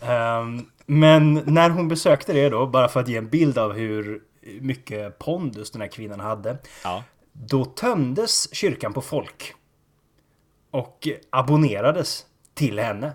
Ehm, 0.00 0.66
men 0.86 1.34
när 1.46 1.70
hon 1.70 1.88
besökte 1.88 2.32
det 2.32 2.48
då, 2.48 2.66
bara 2.66 2.88
för 2.88 3.00
att 3.00 3.08
ge 3.08 3.16
en 3.16 3.28
bild 3.28 3.58
av 3.58 3.72
hur 3.72 4.22
mycket 4.60 5.18
pondus 5.18 5.70
den 5.70 5.80
här 5.80 5.88
kvinnan 5.88 6.20
hade. 6.20 6.58
Ja. 6.84 7.04
Då 7.32 7.64
tömdes 7.64 8.54
kyrkan 8.54 8.92
på 8.92 9.00
folk. 9.00 9.54
Och 10.70 11.08
abonnerades 11.30 12.26
till 12.54 12.78
henne. 12.78 13.12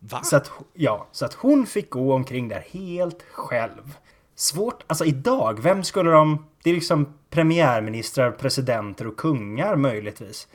Va? 0.00 0.22
Så 0.22 0.36
att, 0.36 0.50
ja, 0.74 1.08
så 1.12 1.24
att 1.24 1.34
hon 1.34 1.66
fick 1.66 1.90
gå 1.90 2.14
omkring 2.14 2.48
där 2.48 2.64
helt 2.70 3.22
själv. 3.22 3.96
Svårt, 4.34 4.84
alltså 4.86 5.04
idag, 5.04 5.62
vem 5.62 5.84
skulle 5.84 6.10
de... 6.10 6.46
Det 6.62 6.70
är 6.70 6.74
liksom 6.74 7.18
premiärministrar, 7.30 8.30
presidenter 8.30 9.06
och 9.06 9.16
kungar 9.16 9.76
möjligtvis. 9.76 10.48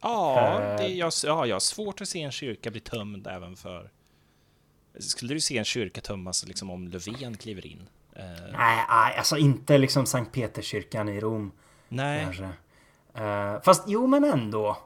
Ja, 0.00 0.60
Eh. 0.60 0.76
det, 0.76 0.88
jag, 0.88 1.12
ja, 1.24 1.46
jag 1.46 1.54
har 1.54 1.60
svårt 1.60 2.00
att 2.00 2.08
se 2.08 2.22
en 2.22 2.32
kyrka 2.32 2.70
bli 2.70 2.80
tömd 2.80 3.26
även 3.26 3.56
för... 3.56 3.90
Skulle 4.98 5.34
du 5.34 5.40
se 5.40 5.58
en 5.58 5.64
kyrka 5.64 6.00
tömmas 6.00 6.46
liksom 6.46 6.70
om 6.70 6.88
Löfven 6.88 7.36
kliver 7.36 7.66
in? 7.66 7.88
Eh, 8.16 8.22
Nej, 8.52 8.84
nej, 8.88 9.16
alltså 9.18 9.36
inte 9.36 9.78
liksom 9.78 10.06
Sankt 10.06 10.32
Peterskyrkan 10.32 11.08
i 11.08 11.20
Rom. 11.20 11.52
nej, 11.88 12.24
Kanske. 12.24 12.48
Eh, 13.14 13.62
fast 13.62 13.84
jo, 13.86 14.06
men 14.06 14.24
ändå. 14.24 14.78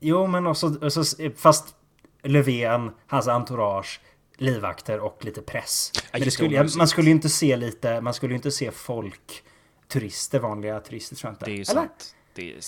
Jo, 0.00 0.26
men 0.26 0.46
också, 0.46 0.78
och 0.84 0.92
så, 0.92 1.04
fast 1.36 1.74
Löfven, 2.22 2.90
hans 3.06 3.28
entourage, 3.28 4.00
livvakter 4.36 5.00
och 5.00 5.24
lite 5.24 5.42
press. 5.42 5.92
Det 6.12 6.18
det, 6.18 6.30
skulle, 6.30 6.56
ju 6.56 6.68
man 6.78 6.88
skulle 6.88 7.06
ju 7.08 7.14
inte 7.14 7.28
se 7.28 7.56
lite, 7.56 8.00
man 8.00 8.14
skulle 8.14 8.32
ju 8.32 8.36
inte 8.36 8.50
se 8.50 8.70
folk, 8.70 9.42
turister, 9.88 10.38
vanliga 10.38 10.80
turister 10.80 11.16
tror 11.16 11.28
jag 11.28 11.34
inte. 11.34 11.44
det 11.44 11.50
är 11.50 11.54
ju 11.56 11.62
Eller? 11.62 11.64
sant. 11.64 12.14
Det 12.34 12.52
är... 12.52 12.60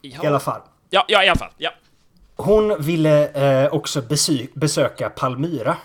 Ja. 0.00 0.24
I 0.24 0.26
alla 0.26 0.40
fall. 0.40 0.60
Ja, 0.90 1.04
ja, 1.08 1.24
i 1.24 1.28
alla 1.28 1.38
fall. 1.38 1.52
Ja. 1.56 1.70
Hon 2.36 2.82
ville 2.82 3.28
eh, 3.64 3.74
också 3.74 4.02
besöka 4.54 5.10
Palmyra 5.10 5.76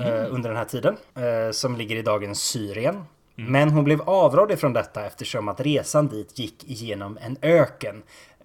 eh, 0.00 0.06
Mm. 0.06 0.32
under 0.32 0.48
den 0.48 0.58
här 0.58 0.64
tiden. 0.64 0.96
Eh, 1.14 1.52
som 1.52 1.76
ligger 1.76 1.96
i 1.96 2.02
dagens 2.02 2.42
Syrien. 2.42 2.94
Mm. 2.94 3.52
Men 3.52 3.70
hon 3.70 3.84
blev 3.84 4.02
avrådd 4.02 4.50
ifrån 4.52 4.72
detta 4.72 5.06
eftersom 5.06 5.48
att 5.48 5.60
resan 5.60 6.08
dit 6.08 6.38
gick 6.38 6.64
igenom 6.64 7.18
en 7.20 7.36
öken. 7.42 8.02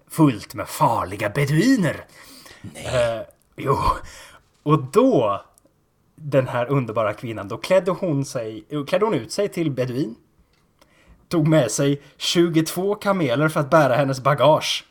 Fullt 0.08 0.54
med 0.54 0.68
farliga 0.68 1.28
beduiner. 1.30 2.04
Eh, 2.74 3.20
jo. 3.56 3.78
Och 4.62 4.82
då, 4.92 5.42
den 6.14 6.48
här 6.48 6.66
underbara 6.66 7.12
kvinnan, 7.12 7.48
då 7.48 7.56
klädde 7.56 7.90
hon, 7.90 8.24
sig, 8.24 8.64
klädde 8.86 9.04
hon 9.04 9.14
ut 9.14 9.32
sig 9.32 9.48
till 9.48 9.70
beduin. 9.70 10.14
Tog 11.28 11.48
med 11.48 11.70
sig 11.70 12.02
22 12.16 12.94
kameler 12.94 13.48
för 13.48 13.60
att 13.60 13.70
bära 13.70 13.94
hennes 13.94 14.20
bagage. 14.20 14.84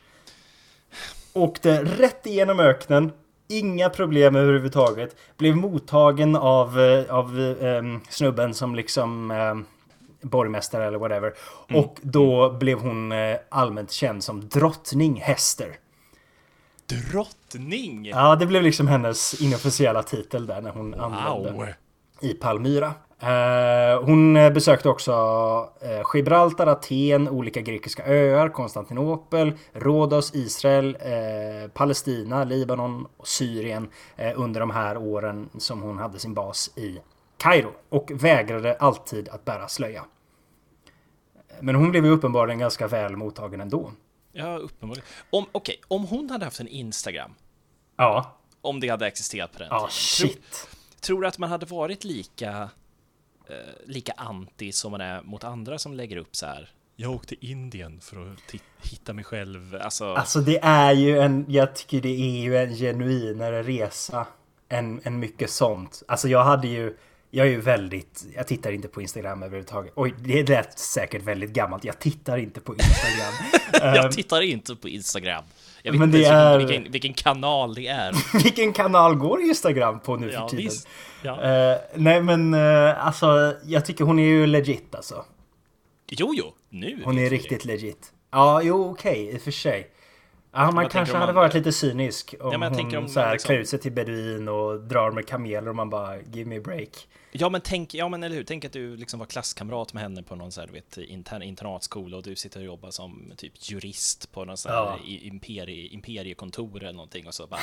Åkte 1.36 1.84
rätt 1.84 2.26
igenom 2.26 2.60
öknen. 2.60 3.12
Inga 3.48 3.90
problem 3.90 4.36
överhuvudtaget. 4.36 5.16
Blev 5.36 5.56
mottagen 5.56 6.36
av, 6.36 6.80
eh, 6.80 7.14
av 7.14 7.40
eh, 7.40 7.82
snubben 8.08 8.54
som 8.54 8.74
liksom 8.74 9.30
eh, 9.30 9.54
borgmästare 10.28 10.86
eller 10.86 10.98
whatever. 10.98 11.34
Och 11.74 11.98
då 12.02 12.50
blev 12.50 12.78
hon 12.78 13.12
eh, 13.12 13.36
allmänt 13.48 13.92
känd 13.92 14.24
som 14.24 14.48
drottning 14.48 15.20
Hester. 15.20 15.76
Drottning! 16.86 18.06
Ja, 18.06 18.36
det 18.36 18.46
blev 18.46 18.62
liksom 18.62 18.88
hennes 18.88 19.40
inofficiella 19.42 20.02
titel 20.02 20.46
där 20.46 20.60
när 20.60 20.70
hon 20.70 20.90
Wow! 20.90 21.66
i 22.20 22.34
Palmyra. 22.34 22.94
Eh, 23.20 24.02
hon 24.04 24.36
eh, 24.36 24.50
besökte 24.50 24.88
också 24.88 25.12
eh, 25.80 26.02
Gibraltar, 26.14 26.66
Aten, 26.66 27.28
olika 27.28 27.60
grekiska 27.60 28.04
öar, 28.06 28.48
Konstantinopel, 28.48 29.52
Rhodos, 29.72 30.34
Israel, 30.34 30.96
Palestina, 31.74 32.44
Libanon 32.44 33.06
och 33.16 33.28
Syrien 33.28 33.88
under 34.34 34.60
de 34.60 34.70
här 34.70 34.96
åren 34.96 35.48
som 35.58 35.82
hon 35.82 35.98
hade 35.98 36.18
sin 36.18 36.34
bas 36.34 36.70
i 36.78 36.98
Kairo 37.38 37.72
och 37.88 38.10
vägrade 38.14 38.76
alltid 38.76 39.28
att 39.28 39.44
bära 39.44 39.68
slöja. 39.68 40.04
Men 41.60 41.74
hon 41.74 41.90
blev 41.90 42.04
ju 42.04 42.10
uppenbarligen 42.10 42.58
ganska 42.58 42.86
väl 42.88 43.16
mottagen 43.16 43.60
ändå. 43.60 43.90
Ja, 44.32 44.56
uppenbarligen. 44.56 45.06
Om, 45.30 45.46
okej, 45.52 45.80
om 45.88 46.04
hon 46.04 46.30
hade 46.30 46.44
haft 46.44 46.60
en 46.60 46.68
Instagram, 46.68 47.34
Ja, 47.96 48.36
om 48.60 48.80
det 48.80 48.88
hade 48.88 49.06
existerat 49.06 49.52
på 49.52 49.58
den 49.58 49.68
ja 49.70 49.78
tiden. 49.78 49.90
shit. 49.90 50.50
Tror, 50.50 51.00
tror 51.00 51.20
du 51.22 51.28
att 51.28 51.38
man 51.38 51.50
hade 51.50 51.66
varit 51.66 52.04
lika, 52.04 52.70
eh, 53.48 53.54
lika 53.86 54.12
anti 54.12 54.72
som 54.72 54.90
man 54.92 55.00
är 55.00 55.22
mot 55.22 55.44
andra 55.44 55.78
som 55.78 55.94
lägger 55.94 56.16
upp 56.16 56.36
så 56.36 56.46
här? 56.46 56.70
Jag 56.96 57.10
åkte 57.10 57.28
till 57.36 57.50
Indien 57.50 58.00
för 58.00 58.32
att 58.32 58.54
hitta 58.90 59.12
mig 59.12 59.24
själv. 59.24 59.76
Alltså, 59.80 60.14
Alltså 60.14 60.40
det 60.40 60.58
är 60.62 60.92
ju 60.92 61.18
en, 61.18 61.44
jag 61.48 61.74
tycker 61.76 62.00
det 62.00 62.08
är 62.20 62.40
ju 62.42 62.56
en 62.56 62.74
genuinare 62.74 63.62
resa 63.62 64.26
än, 64.68 65.00
än 65.04 65.18
mycket 65.18 65.50
sånt. 65.50 66.02
Alltså 66.08 66.28
jag 66.28 66.44
hade 66.44 66.68
ju, 66.68 66.96
jag 67.30 67.46
är 67.46 67.50
ju 67.50 67.60
väldigt, 67.60 68.24
jag 68.34 68.46
tittar 68.46 68.72
inte 68.72 68.88
på 68.88 69.02
Instagram 69.02 69.42
överhuvudtaget. 69.42 69.92
Oj, 69.96 70.14
det 70.18 70.48
lät 70.48 70.78
säkert 70.78 71.22
väldigt 71.22 71.50
gammalt. 71.50 71.84
Jag 71.84 71.98
tittar 71.98 72.36
inte 72.38 72.60
på 72.60 72.74
Instagram. 72.74 73.32
jag 73.94 74.12
tittar 74.12 74.40
inte 74.42 74.76
på 74.76 74.88
Instagram. 74.88 75.44
Jag 75.82 75.92
vet 75.92 75.98
Men 76.00 76.08
inte 76.08 76.18
det 76.18 76.24
ens 76.24 76.34
är- 76.34 76.58
vilken, 76.58 76.74
vilken, 76.76 76.92
vilken 76.92 77.14
kanal 77.14 77.74
det 77.74 77.86
är. 77.86 78.14
Vilken 78.42 78.72
kanal 78.72 79.14
går 79.14 79.40
Instagram 79.40 80.00
på 80.00 80.16
nu 80.16 80.26
för 80.28 80.34
Ja, 80.34 80.48
tiden? 80.48 80.64
visst. 80.64 80.88
Ja. 81.26 81.42
Eh, 81.42 81.78
nej 81.94 82.22
men 82.22 82.54
uh, 82.54 83.06
alltså, 83.06 83.54
jag 83.64 83.84
tycker 83.84 84.04
hon 84.04 84.18
är 84.18 84.24
ju 84.24 84.46
legit 84.46 84.94
alltså. 84.94 85.24
Jo, 86.08 86.32
jo, 86.36 86.54
nu. 86.68 87.00
Hon 87.04 87.18
är 87.18 87.30
riktigt 87.30 87.64
legit. 87.64 88.12
Ja, 88.30 88.62
jo 88.62 88.90
okej, 88.90 89.30
i 89.34 89.36
och 89.36 89.40
för 89.42 89.50
sig. 89.50 89.90
Ja, 90.52 90.64
man 90.70 90.74
tänker 90.74 90.90
kanske 90.90 91.14
hade 91.16 91.26
man- 91.32 91.34
varit 91.42 91.54
lite 91.54 91.72
cynisk 91.72 92.34
om 92.40 92.60
men 92.60 92.62
jag 92.74 92.82
hon 92.82 92.96
om 92.96 93.08
så 93.08 93.20
här, 93.20 93.32
liksom- 93.32 93.48
klär 93.48 93.58
ut 93.58 93.68
sig 93.68 93.78
till 93.78 93.92
beduin 93.92 94.48
och 94.48 94.80
drar 94.80 95.10
med 95.10 95.26
kameler 95.28 95.68
och 95.68 95.76
man 95.76 95.90
bara 95.90 96.20
give 96.20 96.48
me 96.48 96.58
a 96.58 96.60
break. 96.64 97.08
det. 97.32 97.38
Ja, 97.38 97.48
men 97.48 97.60
tänk, 97.60 97.94
ja, 97.94 98.08
men 98.08 98.22
eller 98.22 98.36
hur? 98.36 98.44
Tänk 98.44 98.64
att 98.64 98.72
du 98.72 98.96
liksom 98.96 99.18
var 99.18 99.26
klasskamrat 99.26 99.92
med 99.92 100.02
henne 100.02 100.22
på 100.22 100.36
någon 100.36 100.52
så 100.52 100.60
här, 100.60 100.66
du 100.66 100.72
vet, 100.72 100.98
intern, 100.98 101.42
internatskola 101.42 102.16
och 102.16 102.22
du 102.22 102.36
sitter 102.36 102.60
och 102.60 102.66
jobbar 102.66 102.90
som 102.90 103.32
typ 103.36 103.52
jurist 103.70 104.32
på 104.32 104.44
någon 104.44 104.56
så 104.56 104.68
här 104.68 104.74
Ja. 104.76 104.98
i- 105.06 105.26
imperie, 105.26 105.86
imperiekontor 105.88 106.82
eller 106.82 106.92
någonting 106.92 107.26
och 107.26 107.34
så 107.34 107.46
bara 107.46 107.60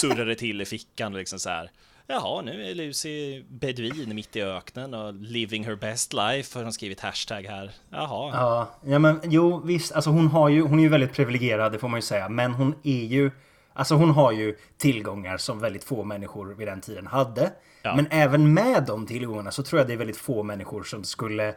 surrar 0.00 0.26
det 0.26 0.34
till 0.34 0.60
i 0.60 0.64
fickan 0.64 1.12
och 1.12 1.18
liksom 1.18 1.38
så 1.38 1.50
här. 1.50 1.70
Jaha, 2.12 2.42
nu 2.42 2.70
är 2.70 2.74
Lucy 2.74 3.42
beduin 3.48 4.14
mitt 4.14 4.36
i 4.36 4.42
öknen 4.42 4.94
och 4.94 5.14
living 5.14 5.64
her 5.64 5.74
best 5.74 6.12
life 6.12 6.58
har 6.58 6.62
hon 6.62 6.72
skrivit 6.72 7.00
hashtag 7.00 7.42
här. 7.42 7.70
Jaha. 7.90 8.30
Ja, 8.32 8.70
ja 8.84 8.98
men 8.98 9.20
jo 9.24 9.62
visst, 9.64 9.92
alltså 9.92 10.10
hon 10.10 10.26
har 10.26 10.48
ju, 10.48 10.62
hon 10.62 10.78
är 10.78 10.82
ju 10.82 10.88
väldigt 10.88 11.12
privilegierad, 11.12 11.72
det 11.72 11.78
får 11.78 11.88
man 11.88 11.98
ju 11.98 12.02
säga. 12.02 12.28
Men 12.28 12.52
hon 12.52 12.74
är 12.82 13.04
ju, 13.04 13.30
alltså 13.72 13.94
hon 13.94 14.10
har 14.10 14.32
ju 14.32 14.56
tillgångar 14.78 15.36
som 15.36 15.58
väldigt 15.58 15.84
få 15.84 16.04
människor 16.04 16.54
vid 16.54 16.68
den 16.68 16.80
tiden 16.80 17.06
hade. 17.06 17.52
Ja. 17.82 17.96
Men 17.96 18.06
även 18.10 18.54
med 18.54 18.84
de 18.86 19.06
tillgångarna 19.06 19.50
så 19.50 19.62
tror 19.62 19.80
jag 19.80 19.86
det 19.88 19.92
är 19.92 19.96
väldigt 19.96 20.16
få 20.16 20.42
människor 20.42 20.82
som 20.82 21.04
skulle 21.04 21.54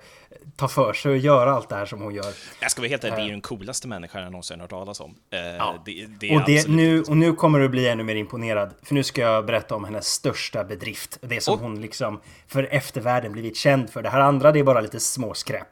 ta 0.55 0.67
för 0.67 0.93
sig 0.93 1.11
och 1.11 1.17
göra 1.17 1.51
allt 1.53 1.69
det 1.69 1.75
här 1.75 1.85
som 1.85 2.01
hon 2.01 2.13
gör. 2.13 2.33
Jag 2.61 2.71
ska 2.71 2.81
vara 2.81 2.89
helt 2.89 3.03
ärlig, 3.03 3.17
det 3.17 3.21
är 3.21 3.25
ju 3.25 3.31
den 3.31 3.41
coolaste 3.41 3.87
människan 3.87 4.21
jag 4.23 4.31
någonsin 4.31 4.59
hört 4.61 4.69
talas 4.69 4.99
om. 4.99 5.15
Eh, 5.29 5.39
Ja. 5.39 5.81
det, 5.85 6.05
det 6.19 6.35
Och, 6.35 6.41
det, 6.45 6.67
nu, 6.67 7.01
och 7.01 7.17
nu 7.17 7.33
kommer 7.33 7.59
du 7.59 7.69
bli 7.69 7.87
ännu 7.87 8.03
mer 8.03 8.15
imponerad. 8.15 8.73
För 8.83 8.93
nu 8.95 9.03
ska 9.03 9.21
jag 9.21 9.45
berätta 9.45 9.75
om 9.75 9.83
hennes 9.83 10.07
största 10.07 10.63
bedrift. 10.63 11.17
Det 11.21 11.41
som 11.43 11.53
Och- 11.53 11.59
hon 11.59 11.81
liksom 11.81 12.21
för 12.47 12.63
eftervärlden 12.71 13.31
blivit 13.31 13.57
känd 13.57 13.89
för. 13.89 14.01
Det 14.01 14.09
här 14.09 14.19
andra 14.19 14.51
det 14.51 14.59
är 14.59 14.63
bara 14.63 14.81
lite 14.81 14.99
småskräp. 14.99 15.67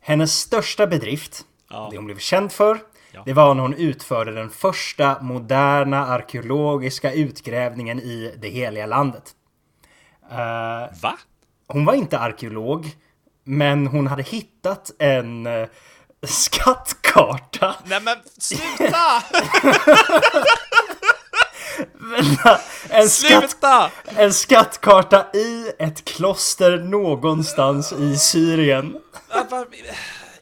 Hennes 0.00 0.32
största 0.40 0.86
bedrift, 0.86 1.44
Ja. 1.70 1.88
det 1.90 1.96
hon 1.96 2.06
blev 2.06 2.18
känd 2.18 2.52
för, 2.52 2.78
Ja. 3.12 3.22
det 3.26 3.32
var 3.32 3.54
när 3.54 3.62
hon 3.62 3.74
utförde 3.74 4.32
den 4.32 4.50
första 4.50 5.22
moderna 5.22 6.06
arkeologiska 6.06 7.12
utgrävningen 7.12 7.98
i 8.00 8.34
det 8.38 8.48
heliga 8.48 8.86
landet. 8.86 9.34
Eh, 10.30 11.00
Va? 11.02 11.18
hon 11.66 11.84
var 11.84 11.94
inte 11.94 12.18
arkeolog, 12.18 12.96
men 13.44 13.86
hon 13.86 14.06
hade 14.06 14.22
hittat 14.22 14.90
en, 14.98 15.46
eh, 15.46 15.68
skattkarta. 16.26 17.74
Nej 17.84 18.00
men 18.02 18.16
sluta! 18.38 19.22
En, 22.90 23.08
skatt, 23.08 23.40
sluta! 23.40 23.90
en 24.16 24.32
skattkarta 24.32 25.26
i 25.34 25.72
ett 25.78 26.04
kloster 26.04 26.78
någonstans 26.78 27.92
i 27.92 28.16
Syrien. 28.16 28.96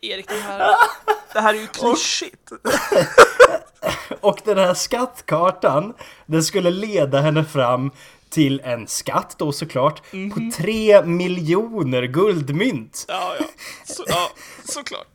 Erik, 0.03 0.29
det 0.29 0.35
här, 0.35 0.75
det 1.33 1.41
här 1.41 1.55
är 1.55 1.59
ju 1.59 1.67
klyschigt. 1.67 2.51
Och 4.21 4.41
den 4.45 4.59
här 4.59 4.75
skattkartan, 4.75 5.95
den 6.27 6.43
skulle 6.45 6.71
leda 6.71 7.21
henne 7.21 7.45
fram 7.45 7.91
till 8.31 8.61
en 8.65 8.87
skatt 8.87 9.35
då 9.39 9.53
såklart 9.53 10.03
på 10.11 10.51
tre 10.57 11.03
miljoner 11.05 12.03
guldmynt 12.03 13.05
Ja, 13.09 13.37
ja. 13.41 13.45
Så, 13.85 14.05
ja, 14.07 14.31
såklart. 14.65 15.07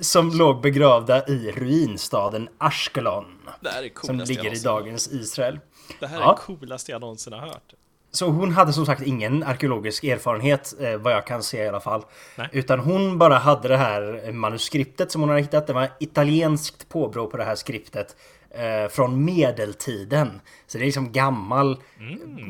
som 0.00 0.30
låg 0.30 0.60
begravda 0.60 1.26
i 1.26 1.52
ruinstaden 1.56 2.48
Ashkelon 2.58 3.24
Det 3.60 3.70
här 3.70 3.82
är 3.82 3.90
som 4.06 4.18
ligger 4.18 4.54
i 4.54 4.58
dagens 4.58 5.08
Israel. 5.08 5.60
Det 6.00 6.06
här 6.06 6.16
är 6.16 6.20
Ja. 6.20 6.36
coolaste 6.36 6.92
jag 6.92 7.00
någonsin 7.00 7.32
har 7.32 7.40
hört. 7.40 7.72
Så 8.14 8.26
hon 8.26 8.52
hade 8.52 8.72
som 8.72 8.86
sagt 8.86 9.02
ingen 9.02 9.42
arkeologisk 9.42 10.04
erfarenhet, 10.04 10.74
eh, 10.80 10.96
vad 10.96 11.12
jag 11.12 11.26
kan 11.26 11.42
se 11.42 11.64
i 11.64 11.68
alla 11.68 11.80
fall. 11.80 12.04
Nej. 12.36 12.48
Utan 12.52 12.80
hon 12.80 13.18
bara 13.18 13.38
hade 13.38 13.68
det 13.68 13.76
här 13.76 14.32
manuskriptet 14.32 15.12
som 15.12 15.20
hon 15.20 15.28
hade 15.28 15.40
hittat. 15.40 15.66
Det 15.66 15.72
var 15.72 15.88
italienskt 16.00 16.88
påbrå 16.88 17.26
på 17.26 17.36
det 17.36 17.44
här 17.44 17.54
skriptet. 17.54 18.16
Eh, 18.50 18.88
från 18.88 19.24
medeltiden. 19.24 20.40
Så 20.66 20.78
det 20.78 20.84
är 20.84 20.86
liksom 20.86 21.12
gammal, 21.12 21.76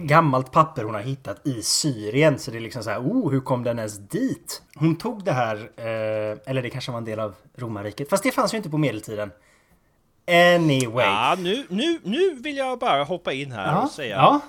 gammalt 0.05 0.53
papper 0.53 0.85
hon 0.85 0.95
har 0.95 1.01
hittat 1.01 1.47
i 1.47 1.63
Syrien. 1.63 2.39
Så 2.39 2.51
det 2.51 2.59
är 2.59 2.61
liksom 2.61 2.83
så 2.83 2.91
här, 2.91 2.99
oh, 2.99 3.31
hur 3.31 3.41
kom 3.41 3.65
den 3.65 3.79
ens 3.79 3.99
dit? 3.99 4.63
Hon 4.75 4.97
tog 4.97 5.25
det 5.25 5.33
här, 5.33 5.57
eh, 5.77 6.39
eller 6.47 6.63
det 6.63 6.71
kanske 6.71 6.91
var 6.91 6.99
en 6.99 7.05
del 7.05 7.21
av 7.21 7.35
romarriket. 7.57 8.11
Fast 8.11 8.23
det 8.23 8.31
fanns 8.31 8.55
ju 8.55 8.57
inte 8.57 8.71
på 8.71 8.79
medeltiden. 8.79 9.31
Anyway. 10.29 11.07
Ja, 11.07 11.37
nu, 11.39 11.67
nu, 11.69 12.01
nu 12.03 12.35
vill 12.35 12.57
jag 12.57 12.79
bara 12.79 13.05
hoppa 13.05 13.33
in 13.33 13.53
här 13.53 13.73
Ja, 13.73 13.83
och 13.83 13.91
säga 13.91 14.17
ja. 14.17 14.41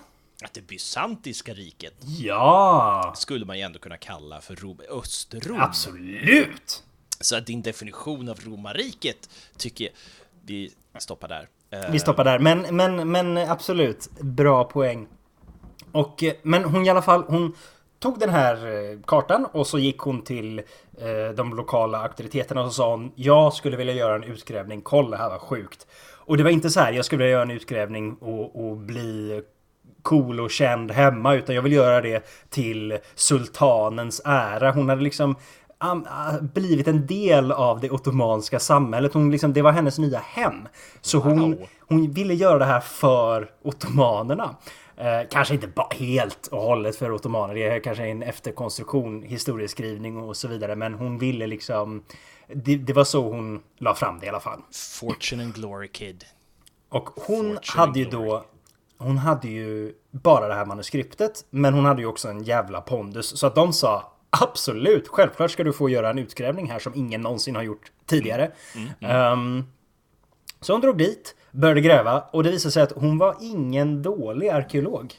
Att 0.46 0.54
det 0.54 0.62
bysantiska 0.62 1.54
riket 1.54 1.94
ja 2.20 3.14
skulle 3.16 3.46
man 3.46 3.58
ju 3.58 3.64
ändå 3.64 3.80
kunna 3.80 3.98
kalla 3.98 4.42
för 4.42 4.56
Rom, 4.56 4.80
Östrom. 4.90 5.62
absolut. 5.62 6.84
Så 7.20 7.36
att 7.38 7.46
din 7.46 7.62
definition 7.62 8.30
av 8.30 8.40
romarriket 8.40 9.30
tycker 9.58 9.86
jag 9.86 9.94
vi 10.46 10.74
stoppar 11.00 11.28
där. 11.28 11.50
Vi 11.92 12.00
stoppar 12.00 12.24
där. 12.24 12.40
Men, 12.40 12.76
men, 12.76 13.12
men 13.12 13.38
absolut, 13.38 14.10
bra 14.20 14.64
poäng. 14.64 15.08
Och, 15.92 16.24
eh, 16.24 16.34
men 16.42 16.64
hon 16.64 16.86
i 16.86 16.90
alla 16.90 17.02
fall, 17.02 17.24
hon 17.28 17.56
tog 18.00 18.20
den 18.20 18.30
här 18.30 18.56
eh, 18.56 19.00
kartan 19.06 19.46
och 19.46 19.68
så 19.68 19.80
gick 19.80 19.98
hon 19.98 20.22
till 20.22 20.60
eh, 20.98 21.36
de 21.36 21.54
lokala 21.54 21.98
auktoriteterna 21.98 22.62
och 22.62 22.68
så 22.68 22.74
sa 22.74 22.92
hon 22.92 23.12
Jag 23.16 23.54
skulle 23.54 23.78
vilja 23.78 23.94
göra 23.94 24.16
en 24.16 24.24
utgrävning, 24.24 24.82
kolla 24.82 25.18
här 25.18 25.30
var 25.30 25.40
sjukt. 25.40 25.88
Och 26.26 26.38
det 26.38 26.44
var 26.44 26.52
inte 26.52 26.70
så 26.70 26.80
här, 26.80 26.94
jag 26.94 27.06
skulle 27.06 27.24
vilja 27.24 27.32
göra 27.32 27.44
en 27.44 27.52
utgrävning 27.52 28.14
och, 28.14 28.66
och 28.66 28.78
bli 28.78 29.42
cool 30.06 30.40
och 30.40 30.52
känd 30.52 30.92
hemma 30.92 31.34
utan 31.34 31.56
jag 31.56 31.62
vill 31.62 31.74
göra 31.74 32.02
det 32.02 32.26
till 32.50 32.98
sultanens 33.16 34.22
ära. 34.26 34.72
Hon 34.72 34.90
hade 34.90 35.02
liksom 35.02 35.36
blivit 36.42 36.88
en 36.88 37.08
del 37.08 37.52
av 37.52 37.80
det 37.80 37.90
ottomanska 37.90 38.60
samhället. 38.60 39.14
Hon 39.14 39.32
liksom, 39.32 39.54
det 39.54 39.62
var 39.62 39.72
hennes 39.72 40.00
nya 40.00 40.20
hem. 40.20 40.68
Så 41.02 41.18
hon, 41.18 41.40
Wow. 41.40 41.68
hon 41.80 42.12
ville 42.12 42.34
göra 42.34 42.60
det 42.60 42.66
här 42.66 42.80
för 42.80 43.52
ottomanerna. 43.64 44.56
Eh, 44.98 45.30
kanske 45.32 45.54
inte 45.54 45.70
helt 45.92 46.48
och 46.48 46.62
hållet 46.62 46.96
för 46.96 47.12
ottomaner. 47.12 47.56
Det 47.56 47.64
är 47.64 47.80
kanske 47.80 48.06
en 48.08 48.24
efterkonstruktion, 48.24 49.24
historieskrivning 49.24 50.18
och 50.18 50.38
så 50.38 50.48
vidare. 50.48 50.76
Men 50.76 50.94
hon 50.94 51.18
ville 51.18 51.48
liksom... 51.48 52.04
Det, 52.54 52.76
det 52.76 52.94
var 52.94 53.04
så 53.04 53.30
hon 53.30 53.62
la 53.78 53.96
fram 53.96 54.20
det 54.20 54.26
i 54.26 54.30
alla 54.30 54.40
fall. 54.40 54.60
Fortune 55.00 55.44
and 55.44 55.54
Glory 55.56 55.88
Kid. 55.88 56.24
Och 56.90 57.10
hon 57.16 57.54
Fortune 57.56 57.60
hade 57.66 58.00
ju 58.00 58.06
då... 58.06 58.46
Hon 58.98 59.18
hade 59.18 59.48
ju 59.48 59.94
bara 60.12 60.48
det 60.48 60.54
här 60.54 60.66
manuskriptet. 60.66 61.46
Men 61.50 61.74
hon 61.74 61.86
hade 61.86 62.02
ju 62.02 62.08
också 62.08 62.28
en 62.28 62.44
jävla 62.44 62.82
pondus. 62.82 63.40
Så 63.40 63.48
att 63.48 63.56
de 63.56 63.74
sa 63.74 64.12
absolut, 64.30 65.08
självklart 65.08 65.52
ska 65.52 65.64
du 65.64 65.74
få 65.74 65.90
göra 65.90 66.10
en 66.10 66.20
utgrävning 66.20 66.72
här 66.72 66.80
som 66.80 66.96
ingen 66.96 67.22
någonsin 67.22 67.56
har 67.56 67.64
gjort 67.64 67.92
tidigare. 68.06 68.52
Ehm, 69.00 69.64
så 70.62 70.74
hon 70.74 70.82
drog 70.82 70.98
dit, 70.98 71.36
började 71.52 71.82
gräva 71.82 72.22
och 72.32 72.44
det 72.44 72.52
visade 72.52 72.72
sig 72.72 72.84
att 72.84 72.92
hon 72.92 73.18
var 73.18 73.36
ingen 73.42 74.04
dålig 74.04 74.50
arkeolog. 74.50 75.14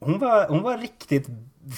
Hon 0.00 0.18
var, 0.18 0.48
hon 0.48 0.62
var 0.62 0.78
riktigt 0.78 1.26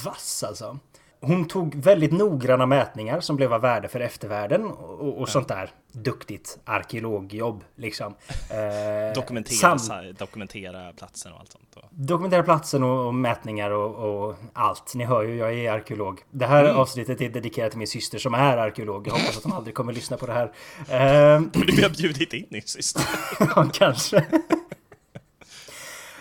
vass 0.04 0.44
alltså. 0.48 0.78
Hon 1.20 1.48
tog 1.48 1.74
väldigt 1.74 2.12
noggranna 2.12 2.66
mätningar 2.66 3.20
som 3.20 3.36
blev 3.36 3.52
av 3.52 3.60
värde 3.60 3.88
för 3.88 4.00
eftervärlden 4.00 4.64
och, 4.64 5.20
och 5.20 5.28
sånt 5.28 5.48
där 5.48 5.70
duktigt 5.92 6.58
arkeologjobb 6.64 7.64
liksom. 7.76 8.14
Eh, 8.50 9.14
Dokumentera, 9.14 9.56
sam- 9.58 9.78
sa- 9.78 10.02
dokumentera 10.18 10.92
platsen 10.92 11.32
och 11.32 11.40
allt 11.40 11.52
sånt. 11.52 11.76
Och- 11.76 11.88
Dokumentera 11.90 12.42
platsen 12.42 12.82
och, 12.82 13.06
och 13.06 13.14
mätningar 13.14 13.70
och, 13.70 13.94
och 14.28 14.36
allt. 14.52 14.94
Ni 14.94 15.04
hör 15.04 15.22
ju, 15.22 15.36
jag 15.36 15.54
är 15.54 15.72
arkeolog. 15.72 16.20
Det 16.30 16.46
här 16.46 16.64
avsnittet 16.64 17.20
är 17.20 17.28
dedikerat 17.28 17.70
till 17.70 17.78
min 17.78 17.86
syster 17.88 18.18
som 18.18 18.34
är 18.34 18.56
arkeolog. 18.56 19.06
Jag 19.08 19.12
hoppas 19.12 19.36
att 19.38 19.44
hon 19.44 19.52
aldrig 19.52 19.74
kommer 19.74 19.92
lyssna 19.92 20.16
på 20.16 20.26
det 20.26 20.32
här. 20.32 20.52
Ehm, 20.88 21.50
Vi 21.76 21.82
har 21.82 21.90
bjudit 21.90 22.32
in 22.32 22.46
din 22.50 22.62
syster. 22.62 23.02
Ja, 23.56 23.68
kanske. 23.72 24.26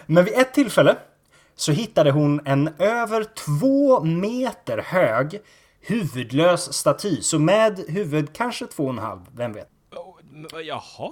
Men 0.06 0.26
vid 0.26 0.34
ett 0.34 0.54
tillfälle 0.54 0.98
så 1.56 1.72
hittade 1.72 2.12
hon 2.12 2.42
en 2.46 2.68
över 2.80 3.24
två 3.24 4.04
meter 4.04 4.78
hög 4.78 5.40
huvudlös 5.82 6.74
staty. 6.74 7.22
Så 7.22 7.40
med 7.40 7.84
huvud 7.88 8.34
kanske 8.34 8.68
två 8.68 8.84
och 8.84 8.90
en 8.90 8.98
halv, 8.98 9.20
vem 9.36 9.54
vet. 9.54 9.70
Oh, 9.96 10.62
Jaha? 10.62 11.12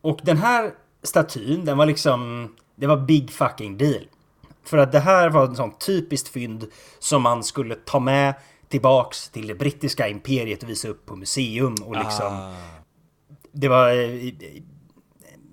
Och 0.00 0.20
den 0.22 0.36
här 0.36 0.74
statyn, 1.02 1.64
den 1.64 1.78
var 1.78 1.86
liksom... 1.86 2.48
Det 2.76 2.86
var 2.86 2.96
big 2.96 3.30
fucking 3.30 3.78
deal. 3.78 4.06
För 4.64 4.78
att 4.78 4.92
det 4.92 5.00
här 5.00 5.30
var 5.30 5.46
en 5.46 5.56
sån 5.56 5.78
typiskt 5.78 6.28
fynd 6.28 6.66
som 6.98 7.22
man 7.22 7.44
skulle 7.44 7.74
ta 7.74 8.00
med 8.00 8.34
tillbaks 8.68 9.28
till 9.28 9.46
det 9.46 9.54
brittiska 9.54 10.08
imperiet 10.08 10.62
och 10.62 10.68
visa 10.68 10.88
upp 10.88 11.06
på 11.06 11.16
museum 11.16 11.74
och 11.84 11.96
liksom... 11.96 12.26
Ah. 12.26 12.54
Det 13.52 13.68
var... 13.68 13.90
eh, 13.90 14.32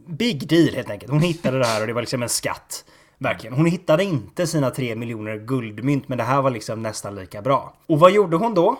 Big 0.07 0.47
deal 0.47 0.75
helt 0.75 0.89
enkelt. 0.89 1.11
Hon 1.11 1.21
hittade 1.21 1.59
det 1.59 1.65
här 1.65 1.81
och 1.81 1.87
det 1.87 1.93
var 1.93 2.01
liksom 2.01 2.23
en 2.23 2.29
skatt. 2.29 2.85
Verkligen. 3.17 3.55
Hon 3.55 3.65
hittade 3.65 4.03
inte 4.03 4.47
sina 4.47 4.69
tre 4.69 4.95
miljoner 4.95 5.37
guldmynt 5.37 6.07
men 6.07 6.17
det 6.17 6.23
här 6.23 6.41
var 6.41 6.51
liksom 6.51 6.81
nästan 6.81 7.15
lika 7.15 7.41
bra. 7.41 7.73
Och 7.87 7.99
vad 7.99 8.11
gjorde 8.11 8.37
hon 8.37 8.53
då? 8.53 8.77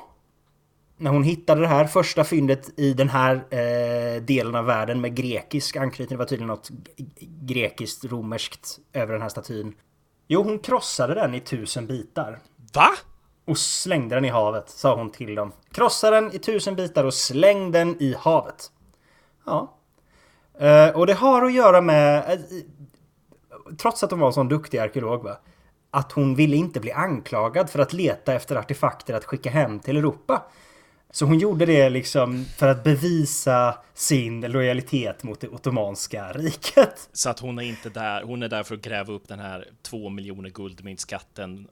När 0.98 1.12
hon 1.12 1.24
hittade 1.24 1.62
det 1.62 1.68
här 1.68 1.86
första 1.86 2.24
fyndet 2.24 2.80
i 2.80 2.94
den 2.94 3.10
här 3.10 3.36
eh, 3.36 4.22
delen 4.22 4.56
av 4.56 4.66
världen 4.66 5.02
med 5.02 5.16
grekisk 5.16 5.76
anknytning. 5.76 6.18
Det 6.18 6.24
var 6.24 6.26
tydligen 6.26 6.48
något 6.48 6.70
grekiskt, 7.42 8.06
romerskt 8.06 8.80
över 8.94 9.14
den 9.14 9.22
här 9.22 9.30
statyn. 9.30 9.74
Jo, 10.28 10.44
hon 10.44 10.60
krossade 10.60 11.14
den 11.14 11.36
i 11.36 11.40
tusen 11.40 11.88
bitar. 11.88 12.40
Va? 12.74 12.90
Och 13.46 13.58
slängde 13.58 14.16
den 14.16 14.26
i 14.26 14.30
havet, 14.30 14.70
sa 14.70 14.96
hon 14.96 15.10
till 15.10 15.36
dem. 15.36 15.52
Krossa 15.72 16.12
den 16.12 16.36
i 16.36 16.40
tusen 16.40 16.76
bitar 16.76 17.04
och 17.04 17.14
släng 17.14 17.72
den 17.72 18.02
i 18.02 18.16
havet. 18.20 18.72
Ja. 19.46 19.78
Eh, 20.60 20.90
och 20.90 21.08
det 21.08 21.14
har 21.14 21.46
att 21.46 21.54
göra 21.54 21.82
med... 21.82 22.32
eh, 22.32 22.40
trots 23.78 24.04
att 24.04 24.12
hon 24.12 24.20
var 24.20 24.28
en 24.28 24.34
sån 24.34 24.48
duktig 24.48 24.78
arkeolog 24.78 25.24
va. 25.24 25.38
Att 25.92 26.12
hon 26.12 26.36
ville 26.36 26.56
inte 26.56 26.80
bli 26.80 26.92
anklagad 26.92 27.70
för 27.70 27.80
att 27.80 27.94
leta 27.94 28.34
efter 28.34 28.56
artefakter 28.56 29.14
att 29.14 29.26
skicka 29.26 29.50
hem 29.50 29.80
till 29.80 29.98
Europa. 29.98 30.44
Så 31.12 31.26
hon 31.26 31.40
gjorde 31.40 31.66
det 31.66 31.90
liksom 31.90 32.46
för 32.46 32.68
att 32.68 32.84
bevisa 32.84 33.78
sin 33.94 34.42
lojalitet 34.42 35.24
mot 35.24 35.40
det 35.40 35.48
ottomanska 35.48 36.34
riket. 36.34 37.10
Så 37.14 37.30
att 37.30 37.40
hon 37.40 37.60
är 37.60 37.64
inte 37.64 37.90
där, 37.90 38.24
hon 38.24 38.44
är 38.44 38.50
där 38.50 38.64
för 38.64 38.76
att 38.76 38.82
gräva 38.82 39.14
upp 39.14 39.28
den 39.28 39.40
här 39.40 39.68
två 39.82 40.10
miljoner 40.10 40.50
guldmyntskatten. 40.50 41.68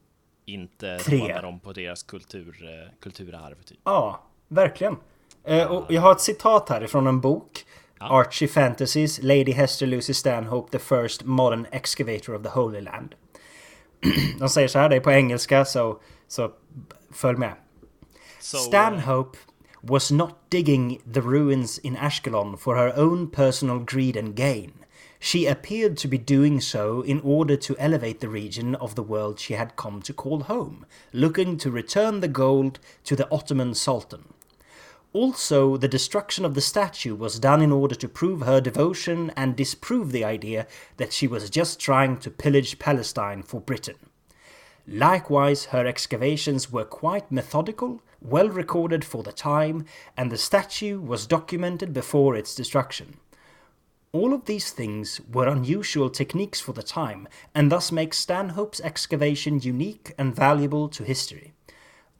Inte 0.46 0.98
råda 0.98 1.42
dem 1.42 1.60
på 1.60 1.74
deras 1.74 2.04
kultur, 2.04 2.56
eh, 2.64 2.92
kulturarv. 3.02 3.56
Typ. 3.64 3.80
Ja, 3.84 4.24
verkligen. 4.48 4.96
Eh, 5.44 5.72
och 5.72 5.94
jag 5.94 6.02
har 6.02 6.12
ett 6.12 6.22
citat 6.22 6.70
här 6.70 6.84
ifrån 6.84 7.08
en 7.08 7.22
bok. 7.22 7.66
Archie 8.02 8.48
Fantasies, 8.48 9.24
Lady 9.24 9.52
Hester 9.52 9.88
Lucy 9.88 10.14
Stanhope, 10.14 10.72
the 10.72 10.80
first 10.80 11.26
modern 11.26 11.68
excavator 11.72 12.34
of 12.34 12.44
the 12.44 12.50
Holy 12.50 12.82
Land. 12.82 13.16
De 14.40 14.50
säger 14.50 14.68
så 14.68 14.80
här, 14.80 14.90
det 14.90 14.96
är 14.96 15.00
på 15.00 15.12
engelska 15.12 15.66
så, 15.66 16.00
så 16.28 16.52
följ 17.12 17.38
med. 17.38 17.54
Så, 18.40 18.58
eh, 18.58 18.64
Stanhope 18.64 19.38
was 19.82 20.12
not 20.12 20.30
digging 20.50 21.02
the 21.14 21.22
ruins 21.22 21.80
in 21.80 21.98
Ashkelon 21.98 22.58
for 22.58 22.76
her 22.76 23.00
own 23.00 23.32
personal 23.32 23.80
greed 23.80 24.18
and 24.18 24.36
gain. 24.36 24.72
She 25.20 25.48
appeared 25.48 25.98
to 25.98 26.08
be 26.08 26.18
doing 26.18 26.62
so 26.62 27.02
in 27.02 27.22
order 27.24 27.56
to 27.56 27.76
elevate 27.80 28.20
the 28.20 28.28
region 28.28 28.76
of 28.76 28.96
the 28.96 29.02
world 29.02 29.40
she 29.40 29.56
had 29.56 29.76
come 29.76 30.02
to 30.02 30.14
call 30.14 30.42
home, 30.42 30.86
looking 31.14 31.58
to 31.58 31.72
return 31.72 32.22
the 32.22 32.28
gold 32.28 32.80
to 33.06 33.16
the 33.16 33.28
Ottoman 33.32 33.74
Sultan. 33.74 34.35
Also, 35.16 35.78
the 35.78 35.88
destruction 35.88 36.44
of 36.44 36.56
the 36.56 36.60
statue 36.60 37.16
was 37.16 37.40
done 37.40 37.62
in 37.62 37.72
order 37.72 37.96
to 37.96 38.10
prove 38.10 38.42
her 38.42 38.60
devotion 38.60 39.32
and 39.38 39.56
disprove 39.56 40.12
the 40.12 40.26
idea 40.26 40.68
that 40.98 41.14
she 41.14 41.26
was 41.26 41.50
just 41.50 41.80
trying 41.80 42.18
to 42.18 42.30
pillage 42.30 42.80
Palestine 42.80 43.42
for 43.42 43.62
Britain. 43.62 43.96
Likewise, 44.86 45.68
her 45.68 45.88
excavations 45.88 46.70
were 46.70 46.84
quite 46.84 47.32
methodical, 47.32 48.02
well 48.22 48.50
recorded 48.50 49.06
for 49.06 49.24
the 49.24 49.32
time, 49.32 49.86
and 50.18 50.30
the 50.30 50.38
statue 50.38 51.00
was 51.00 51.26
documented 51.26 51.94
before 51.94 52.36
its 52.36 52.54
destruction. 52.54 53.16
All 54.12 54.34
of 54.34 54.44
these 54.44 54.72
things 54.72 55.22
were 55.32 55.48
unusual 55.48 56.10
techniques 56.10 56.60
for 56.60 56.74
the 56.74 56.84
time, 56.84 57.30
and 57.54 57.72
thus 57.72 57.90
make 57.90 58.14
Stanhope's 58.14 58.82
excavation 58.82 59.62
unique 59.62 60.14
and 60.18 60.36
valuable 60.36 60.90
to 60.90 61.06
history. 61.06 61.55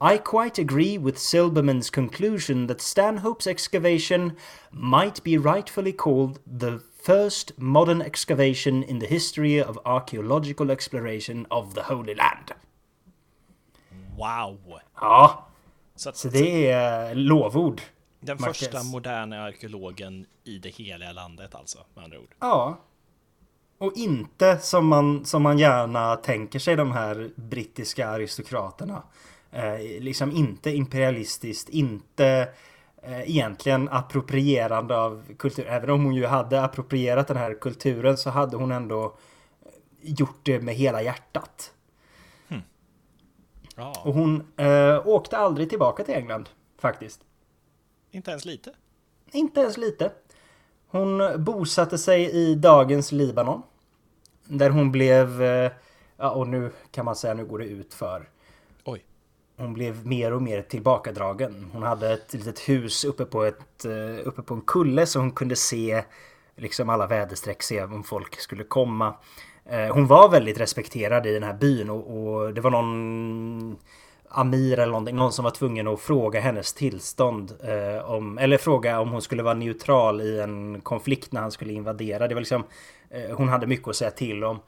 I 0.00 0.18
quite 0.18 0.58
agree 0.58 0.98
with 0.98 1.16
Silberman's 1.18 1.90
conclusion 1.90 2.66
that 2.66 2.80
Stanhope's 2.80 3.46
excavation 3.46 4.32
might 4.70 5.22
be 5.24 5.38
rightfully 5.38 5.92
called 5.92 6.38
the 6.58 6.78
first 7.02 7.52
modern 7.58 8.02
excavation 8.02 8.82
in 8.82 8.98
the 9.00 9.06
history 9.06 9.62
of 9.64 9.78
archaeological 9.84 10.70
exploration 10.70 11.46
of 11.50 11.74
the 11.74 11.82
Holy 11.82 12.14
Land. 12.14 12.52
Wow! 14.16 14.58
Ja, 15.00 15.46
Så, 15.94 16.08
att 16.08 16.16
så 16.16 16.28
det 16.28 16.70
är 16.70 17.14
lovord. 17.14 17.80
den 18.20 18.36
Marcus. 18.40 18.58
första 18.58 18.82
moderna 18.82 19.42
arkeologen 19.42 20.26
i 20.44 20.58
det 20.58 20.68
heliga 20.68 21.12
landet 21.12 21.54
alltså, 21.54 21.78
med 21.94 22.04
andra 22.04 22.18
ord. 22.18 22.34
Ja. 22.40 22.78
Och 23.78 23.92
inte 23.96 24.58
som 24.58 24.86
man, 24.86 25.24
som 25.24 25.42
man 25.42 25.58
gärna 25.58 26.16
tänker 26.16 26.58
sig 26.58 26.76
de 26.76 26.92
här 26.92 27.30
brittiska 27.36 28.08
aristokraterna. 28.08 29.02
Eh, 29.56 30.00
liksom 30.00 30.32
inte 30.32 30.70
imperialistiskt, 30.70 31.68
inte 31.68 32.48
eh, 33.02 33.30
egentligen 33.30 33.88
approprierande 33.88 34.98
av 34.98 35.34
kultur. 35.38 35.66
Även 35.66 35.90
om 35.90 36.04
hon 36.04 36.14
ju 36.14 36.26
hade 36.26 36.62
approprierat 36.62 37.28
den 37.28 37.36
här 37.36 37.54
kulturen 37.60 38.16
så 38.16 38.30
hade 38.30 38.56
hon 38.56 38.72
ändå 38.72 39.16
gjort 40.02 40.40
det 40.42 40.60
med 40.60 40.74
hela 40.74 41.02
hjärtat. 41.02 41.72
Ja, 43.78 44.02
Och 44.04 44.14
hon 44.14 44.52
eh, 44.56 45.06
åkte 45.06 45.36
aldrig 45.38 45.70
tillbaka 45.70 46.04
till 46.04 46.14
England 46.14 46.48
faktiskt. 46.78 47.20
inte 48.10 48.30
ens 48.30 48.44
lite. 48.44 48.70
Inte 49.32 49.60
ens 49.60 49.76
lite. 49.76 50.12
Hon 50.86 51.44
bosatte 51.44 51.98
sig 51.98 52.30
i 52.30 52.54
dagens 52.54 53.12
Libanon. 53.12 53.62
Där 54.44 54.70
hon 54.70 54.92
blev... 54.92 55.42
eh, 55.42 55.72
Ja, 56.16 56.30
och 56.30 56.48
nu 56.48 56.72
kan 56.90 57.04
man 57.04 57.16
säga 57.16 57.34
nu 57.34 57.44
går 57.44 57.58
det 57.58 57.64
ut 57.64 57.94
för. 57.94 58.28
Hon 59.56 59.74
blev 59.74 60.06
mer 60.06 60.32
och 60.32 60.42
mer 60.42 60.62
tillbakadragen. 60.62 61.70
Hon 61.72 61.82
hade 61.82 62.12
ett 62.12 62.34
litet 62.34 62.68
hus 62.68 63.04
uppe 63.04 63.24
på, 63.24 63.44
ett, 63.44 63.84
eh, 63.84 64.28
uppe 64.28 64.42
på 64.42 64.54
en 64.54 64.60
kulle 64.60 65.06
så 65.06 65.18
hon 65.18 65.30
kunde 65.30 65.56
se 65.56 66.02
liksom 66.56 66.88
alla 66.88 67.06
väderstreck, 67.06 67.62
se 67.62 67.82
om 67.82 68.04
folk 68.04 68.40
skulle 68.40 68.64
komma. 68.64 69.14
Eh, 69.64 69.94
hon 69.94 70.06
var 70.06 70.28
väldigt 70.28 70.60
respekterad 70.60 71.26
i 71.26 71.32
den 71.32 71.42
här 71.42 71.54
byn 71.54 71.90
och, 71.90 72.16
och 72.16 72.54
det 72.54 72.60
var 72.60 72.70
någon 72.70 73.76
Amir 74.28 74.78
eller 74.78 74.92
någonting, 74.92 75.16
någon 75.16 75.32
som 75.32 75.44
var 75.44 75.50
tvungen 75.50 75.88
att 75.88 76.00
fråga 76.00 76.40
hennes 76.40 76.72
tillstånd. 76.72 77.52
Eh, 77.62 78.10
om, 78.10 78.38
eller 78.38 78.58
fråga 78.58 79.00
om 79.00 79.10
hon 79.10 79.22
skulle 79.22 79.42
vara 79.42 79.54
neutral 79.54 80.20
i 80.20 80.40
en 80.40 80.80
konflikt 80.80 81.32
när 81.32 81.40
han 81.40 81.50
skulle 81.50 81.72
invadera. 81.72 82.28
Det 82.28 82.34
var 82.34 82.40
liksom, 82.40 82.64
eh, 83.10 83.36
hon 83.36 83.48
hade 83.48 83.66
mycket 83.66 83.88
att 83.88 83.96
säga 83.96 84.10
till 84.10 84.44
om. 84.44 84.58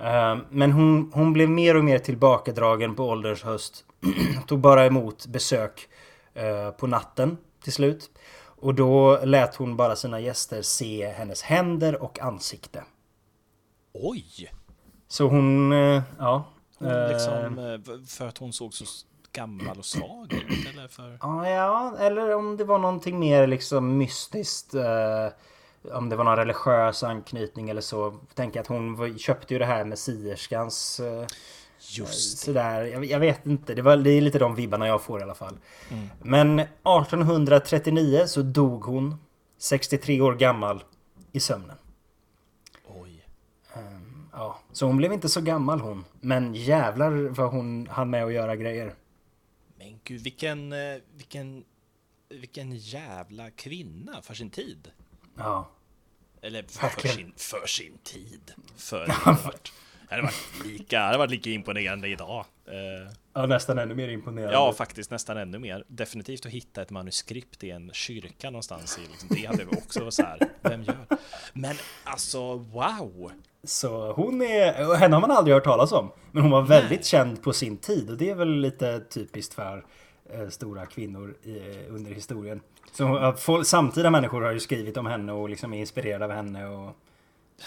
Eh, 0.00 0.36
men 0.50 0.72
hon, 0.72 1.10
hon 1.14 1.32
blev 1.32 1.50
mer 1.50 1.76
och 1.76 1.84
mer 1.84 1.98
tillbakadragen 1.98 2.94
på 2.94 3.04
ålderns 3.04 3.42
höst. 3.42 3.84
Tog 4.46 4.58
bara 4.58 4.86
emot 4.86 5.26
besök 5.26 5.88
eh, 6.34 6.70
på 6.70 6.86
natten 6.86 7.36
till 7.62 7.72
slut. 7.72 8.10
Och 8.58 8.74
då 8.74 9.20
lät 9.24 9.54
hon 9.54 9.76
bara 9.76 9.96
sina 9.96 10.20
gäster 10.20 10.62
se 10.62 11.08
hennes 11.08 11.42
händer 11.42 12.02
och 12.02 12.20
ansikte. 12.20 12.84
Oj! 13.92 14.50
Så 15.08 15.28
hon, 15.28 15.72
eh, 15.72 16.02
ja. 16.18 16.44
Hon 16.78 16.88
eh, 16.88 17.08
liksom, 17.08 17.82
för 18.08 18.28
att 18.28 18.38
hon 18.38 18.52
såg 18.52 18.74
så 18.74 18.84
gammal 19.32 19.78
och 19.78 19.84
svag 19.84 20.32
ut, 20.32 20.68
eller 20.72 20.88
för... 20.88 21.18
Ja, 21.20 21.48
ja, 21.48 21.96
eller 21.98 22.34
om 22.34 22.56
det 22.56 22.64
var 22.64 22.78
någonting 22.78 23.18
mer 23.18 23.46
liksom 23.46 23.98
mystiskt. 23.98 24.74
Eh, 24.74 25.28
om 25.92 26.08
det 26.08 26.16
var 26.16 26.24
någon 26.24 26.36
religiös 26.36 27.02
anknytning 27.02 27.70
eller 27.70 27.80
så. 27.80 28.20
Jag 28.34 28.58
att 28.58 28.66
hon 28.66 29.18
köpte 29.18 29.54
ju 29.54 29.58
det 29.58 29.66
här 29.66 29.84
med 29.84 29.98
sierskans. 29.98 31.00
Eh, 31.00 31.26
Just 31.78 32.38
sådär. 32.38 32.84
Jag, 32.84 33.04
jag 33.04 33.20
vet 33.20 33.46
inte. 33.46 33.74
Det, 33.74 33.82
var, 33.82 33.96
det 33.96 34.10
är 34.10 34.20
lite 34.20 34.38
de 34.38 34.54
vibbarna 34.54 34.86
jag 34.86 35.02
får 35.02 35.20
i 35.20 35.22
alla 35.22 35.34
fall. 35.34 35.58
Mm. 35.90 36.08
Men 36.22 36.58
1839 36.58 38.24
så 38.26 38.42
dog 38.42 38.84
hon. 38.84 39.14
63 39.58 40.20
år 40.20 40.34
gammal. 40.34 40.84
I 41.32 41.40
sömnen. 41.40 41.76
Oj. 42.86 43.26
Ja, 44.32 44.58
så 44.72 44.86
hon 44.86 44.96
blev 44.96 45.12
inte 45.12 45.28
så 45.28 45.40
gammal 45.40 45.80
hon. 45.80 46.04
Men 46.20 46.54
jävlar 46.54 47.10
vad 47.28 47.50
hon 47.50 47.86
hann 47.86 48.10
med 48.10 48.24
att 48.24 48.32
göra 48.32 48.56
grejer. 48.56 48.94
Men 49.78 50.00
gud, 50.04 50.20
vilken, 50.20 50.72
eh, 50.72 50.78
vilken, 51.14 51.64
vilken 52.28 52.76
jävla 52.76 53.50
kvinna 53.50 54.22
för 54.22 54.34
sin 54.34 54.50
tid. 54.50 54.90
Ja. 55.36 55.68
Eller 56.46 56.62
för 56.68 57.08
sin, 57.08 57.32
för 57.36 57.66
sin 57.66 57.98
tid. 58.04 58.52
För 58.76 59.06
det 59.06 59.12
hade 59.12 59.42
varit, 60.22 60.42
lika, 60.64 60.98
det 60.98 61.04
hade 61.04 61.18
varit 61.18 61.30
lika 61.30 61.50
imponerande 61.50 62.08
idag. 62.08 62.44
Eh, 62.66 63.12
ja, 63.32 63.46
nästan 63.46 63.78
ännu 63.78 63.94
mer 63.94 64.08
imponerande. 64.08 64.54
Ja, 64.54 64.72
faktiskt 64.72 65.10
nästan 65.10 65.36
ännu 65.36 65.58
mer. 65.58 65.84
Definitivt 65.88 66.46
att 66.46 66.52
hitta 66.52 66.82
ett 66.82 66.90
manuskript 66.90 67.64
i 67.64 67.70
en 67.70 67.90
kyrka 67.92 68.50
någonstans. 68.50 68.98
I, 68.98 69.10
liksom, 69.10 69.28
det 69.30 69.46
hade 69.46 69.64
vi 69.64 69.76
också 69.76 70.00
varit 70.00 70.14
så 70.14 70.22
här, 70.22 70.38
vem 70.62 70.82
gör? 70.82 71.06
Men 71.52 71.76
alltså, 72.04 72.54
wow! 72.54 73.32
Så 73.64 74.12
hon 74.12 74.42
är... 74.42 74.88
och 74.88 74.96
Henne 74.96 75.16
har 75.16 75.20
man 75.20 75.30
aldrig 75.30 75.54
hört 75.54 75.64
talas 75.64 75.92
om. 75.92 76.12
Men 76.32 76.42
hon 76.42 76.50
var 76.50 76.62
väldigt 76.62 77.04
känd 77.04 77.42
på 77.42 77.52
sin 77.52 77.76
tid. 77.76 78.10
Och 78.10 78.16
det 78.16 78.30
är 78.30 78.34
väl 78.34 78.60
lite 78.60 79.00
typiskt 79.00 79.54
för 79.54 79.84
eh, 80.32 80.48
stora 80.48 80.86
kvinnor 80.86 81.36
i, 81.42 81.86
under 81.88 82.10
historien. 82.10 82.60
Så 82.96 83.34
folk- 83.38 83.66
samtida 83.66 84.10
människor 84.10 84.42
har 84.42 84.52
ju 84.52 84.60
skrivit 84.60 84.96
om 84.96 85.06
henne 85.06 85.32
och 85.32 85.48
liksom 85.48 85.74
är 85.74 85.78
inspirerade 85.80 86.24
av 86.24 86.30
henne. 86.30 86.66
Och, 86.66 86.96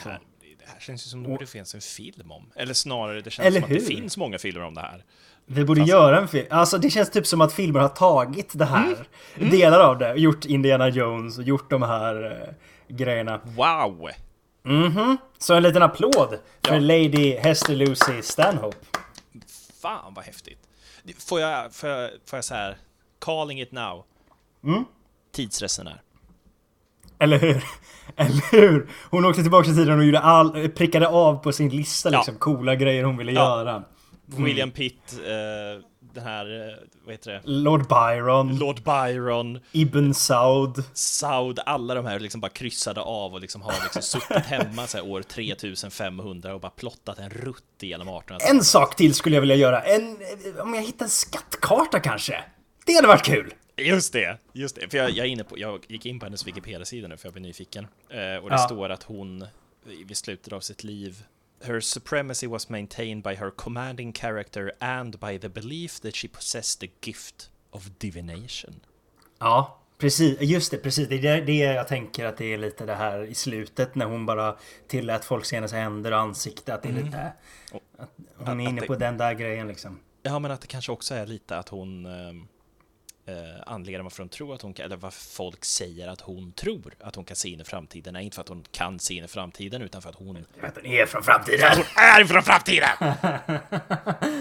Det 0.03 0.09
här, 0.09 0.19
det 0.59 0.65
här 0.73 0.79
känns 0.79 1.05
ju 1.05 1.09
som 1.09 1.23
det 1.23 1.29
borde 1.29 1.45
finnas 1.45 1.75
en 1.75 1.81
film 1.81 2.31
om. 2.31 2.51
Eller 2.55 2.73
snarare, 2.73 3.21
det 3.21 3.29
känns 3.31 3.45
Eller 3.47 3.59
som 3.59 3.63
att 3.63 3.69
det 3.69 3.75
hur? 3.75 3.95
finns 3.95 4.17
många 4.17 4.37
filmer 4.37 4.61
om 4.63 4.73
det 4.73 4.81
här. 4.81 5.03
vi 5.45 5.65
borde 5.65 5.81
göra 5.81 6.17
en 6.19 6.27
film. 6.27 6.47
Alltså 6.49 6.77
det 6.77 6.89
känns 6.89 7.09
typ 7.11 7.27
som 7.27 7.41
att 7.41 7.53
filmer 7.53 7.79
har 7.79 7.89
tagit 7.89 8.49
det 8.53 8.65
här. 8.65 9.07
Delar 9.51 9.79
av 9.79 9.97
det. 9.97 10.13
Gjort 10.15 10.45
Indiana 10.45 10.89
Jones 10.89 11.37
och 11.37 11.43
gjort 11.43 11.69
de 11.69 11.81
här 11.81 12.31
eh, 12.31 12.95
grejerna. 12.95 13.39
Wow! 13.43 14.09
Mhm. 14.63 15.17
Så 15.37 15.53
en 15.53 15.63
liten 15.63 15.81
applåd 15.81 16.39
för 16.63 16.73
Ja. 16.73 16.79
Lady 16.79 17.35
Hester 17.37 17.75
Lucy 17.75 18.21
Stanhope. 18.21 18.77
Fan 19.81 20.13
vad 20.13 20.25
häftigt. 20.25 20.59
Får 21.17 21.39
jag, 21.41 21.73
får 21.73 21.89
jag, 21.89 22.09
får 22.25 22.37
jag 22.37 22.45
så 22.45 22.53
här, 22.55 22.77
calling 23.19 23.61
it 23.61 23.71
now. 23.71 24.03
Mm. 24.63 24.85
Tidsresenär. 25.31 26.01
Eller 27.19 27.39
hur? 27.39 27.63
Eller 28.15 28.51
hur? 28.51 28.89
Hon 29.09 29.25
åkte 29.25 29.41
tillbaka 29.41 29.69
i 29.69 29.73
tiden 29.73 29.99
och 29.99 30.05
gjorde 30.05 30.19
all, 30.19 30.69
prickade 30.69 31.07
av 31.07 31.35
på 31.43 31.51
sin 31.51 31.69
lista 31.69 32.11
Ja. 32.11 32.17
liksom 32.19 32.35
coola 32.35 32.75
grejer 32.75 33.03
hon 33.03 33.17
ville 33.17 33.31
Ja. 33.31 33.41
göra. 33.59 33.83
William 34.25 34.71
Pitt, 34.71 35.13
eh, 35.13 35.83
den 36.13 36.23
här, 36.23 36.45
eh, 36.69 36.75
vad 37.05 37.13
heter 37.13 37.31
det? 37.31 37.41
Lord 37.43 37.87
Byron, 37.87 38.57
Lord 38.57 38.81
Byron, 38.83 39.59
Ibn 39.71 40.13
Saud. 40.13 40.83
Saud, 40.93 41.59
alla 41.65 41.93
de 41.95 42.05
här 42.05 42.19
liksom 42.19 42.41
bara 42.41 42.49
kryssade 42.51 43.01
av 43.01 43.33
och 43.33 43.41
liksom 43.41 43.61
har 43.61 43.73
liksom 43.83 44.01
suttit 44.01 44.45
hemma 44.45 44.87
så 44.87 45.01
år 45.01 45.21
3500 45.21 46.53
och 46.53 46.61
bara 46.61 46.69
plottat 46.71 47.19
en 47.19 47.29
rutt 47.29 47.63
genom 47.81 48.07
1800-talet. 48.09 48.49
En 48.49 48.63
sak 48.63 48.95
till 48.95 49.13
skulle 49.13 49.35
jag 49.35 49.41
vilja 49.41 49.55
göra. 49.55 49.81
En, 49.81 50.17
om 50.61 50.73
jag 50.73 50.81
hittar 50.81 51.05
en 51.05 51.09
skattkarta 51.09 51.99
kanske? 51.99 52.43
Det 52.85 52.93
hade 52.93 53.07
varit 53.07 53.25
kul. 53.25 53.53
Just 53.79 54.13
det, 54.13 54.37
just 54.53 54.75
det. 54.75 54.89
För 54.89 54.97
jag, 54.97 55.09
jag, 55.09 55.25
är 55.25 55.29
inne 55.29 55.43
på, 55.43 55.59
jag 55.59 55.85
gick 55.87 56.05
in 56.05 56.19
på 56.19 56.25
hennes 56.25 56.47
Wikipedia-sida 56.47 57.07
nu 57.07 57.17
för 57.17 57.25
jag 57.27 57.33
blev 57.33 57.41
nyfiken. 57.43 57.83
Eh, 58.09 58.35
och 58.43 58.49
det 58.49 58.55
Ja. 58.55 58.57
står 58.57 58.89
att 58.89 59.03
hon 59.03 59.45
vid 60.05 60.17
slutet 60.17 60.53
av 60.53 60.59
sitt 60.59 60.83
liv 60.83 61.23
Her 61.63 61.79
supremacy 61.79 62.47
was 62.47 62.69
maintained 62.69 63.23
by 63.23 63.35
her 63.35 63.49
commanding 63.49 64.13
character 64.13 64.71
and 64.79 65.19
by 65.19 65.39
the 65.39 65.49
belief 65.49 65.99
that 65.99 66.15
she 66.15 66.27
possessed 66.27 66.79
the 66.89 66.95
gift 67.09 67.49
of 67.71 67.89
divination. 67.97 68.79
Ja, 69.39 69.79
precis. 69.97 70.41
Just 70.41 70.71
det, 70.71 70.77
precis. 70.77 71.07
Det 71.07 71.15
är 71.27 71.41
det- 71.45 71.53
jag 71.53 71.87
tänker 71.87 72.25
att 72.25 72.37
det 72.37 72.53
är 72.53 72.57
lite 72.57 72.85
det 72.85 72.95
här 72.95 73.23
i 73.25 73.33
slutet 73.35 73.95
när 73.95 74.05
hon 74.05 74.25
bara 74.25 74.55
tillät 74.87 75.25
folk 75.25 75.45
se 75.45 75.55
hennes 75.55 75.71
händer 75.73 76.11
och 76.11 76.19
ansikte. 76.19 76.73
Att 76.73 76.83
det 76.83 76.89
är 76.89 76.93
lite... 76.93 77.31
Och- 77.71 77.81
Att 77.97 78.09
hon 78.37 78.59
är 78.59 78.63
att 78.65 78.69
inne 78.69 78.81
det- 78.81 78.87
på 78.87 78.95
den 78.95 79.17
där 79.17 79.33
grejen 79.33 79.67
liksom. 79.67 79.99
Ja, 80.23 80.39
men 80.39 80.51
att 80.51 80.61
det 80.61 80.67
kanske 80.67 80.91
också 80.91 81.15
är 81.15 81.25
lite 81.25 81.57
att 81.57 81.69
hon 81.69 82.05
ehm, 82.05 82.47
eh, 83.31 83.61
anledningen 83.65 84.03
varför 84.03 84.23
hon 84.23 84.29
tror 84.29 84.55
att 84.55 84.61
hon 84.61 84.73
kan, 84.73 84.85
eller 84.85 84.97
varför 84.97 85.21
folk 85.35 85.65
säger 85.65 86.07
att 86.07 86.21
hon 86.21 86.51
tror 86.51 86.93
att 86.99 87.15
hon 87.15 87.25
kan 87.25 87.35
se 87.35 87.49
in 87.49 87.61
i 87.61 87.63
framtiden, 87.63 88.15
är 88.15 88.19
inte 88.19 88.35
för 88.35 88.41
att 88.41 88.49
hon 88.49 88.63
kan 88.71 88.99
se 88.99 89.13
in 89.13 89.23
i 89.23 89.27
framtiden, 89.27 89.81
utan 89.81 90.01
för 90.01 90.09
att 90.09 90.15
hon 90.15 90.45
Att 90.61 90.75
den 90.75 90.85
är 90.85 91.05
från 91.05 91.23
framtiden. 91.23 91.71
är 91.95 92.25
från 92.25 92.43
framtiden! 92.43 92.89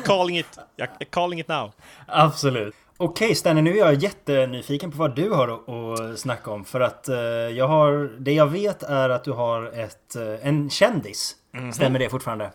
calling 0.04 0.38
it, 0.38 0.58
jag, 0.76 0.88
calling 1.10 1.40
it 1.40 1.48
now. 1.48 1.72
Absolut. 2.06 2.74
Okej 3.00 3.34
Stanley, 3.34 3.62
nu 3.62 3.70
är 3.70 3.76
jag 3.76 3.94
jättenyfiken 3.94 4.90
på 4.90 4.98
vad 4.98 5.16
du 5.16 5.30
har 5.30 5.48
att, 5.48 6.18
snacka 6.18 6.50
om. 6.50 6.64
För 6.64 6.80
att 6.80 7.08
eh, 7.08 7.16
jag 7.16 7.68
har... 7.68 8.16
Det 8.18 8.32
jag 8.32 8.46
vet 8.46 8.82
är 8.82 9.10
att 9.10 9.24
du 9.24 9.32
har 9.32 9.66
ett, 9.80 10.16
eh, 10.16 10.46
en 10.46 10.70
kändis. 10.70 11.36
Stämmer 11.74 11.98
det 11.98 12.10
fortfarande? 12.10 12.50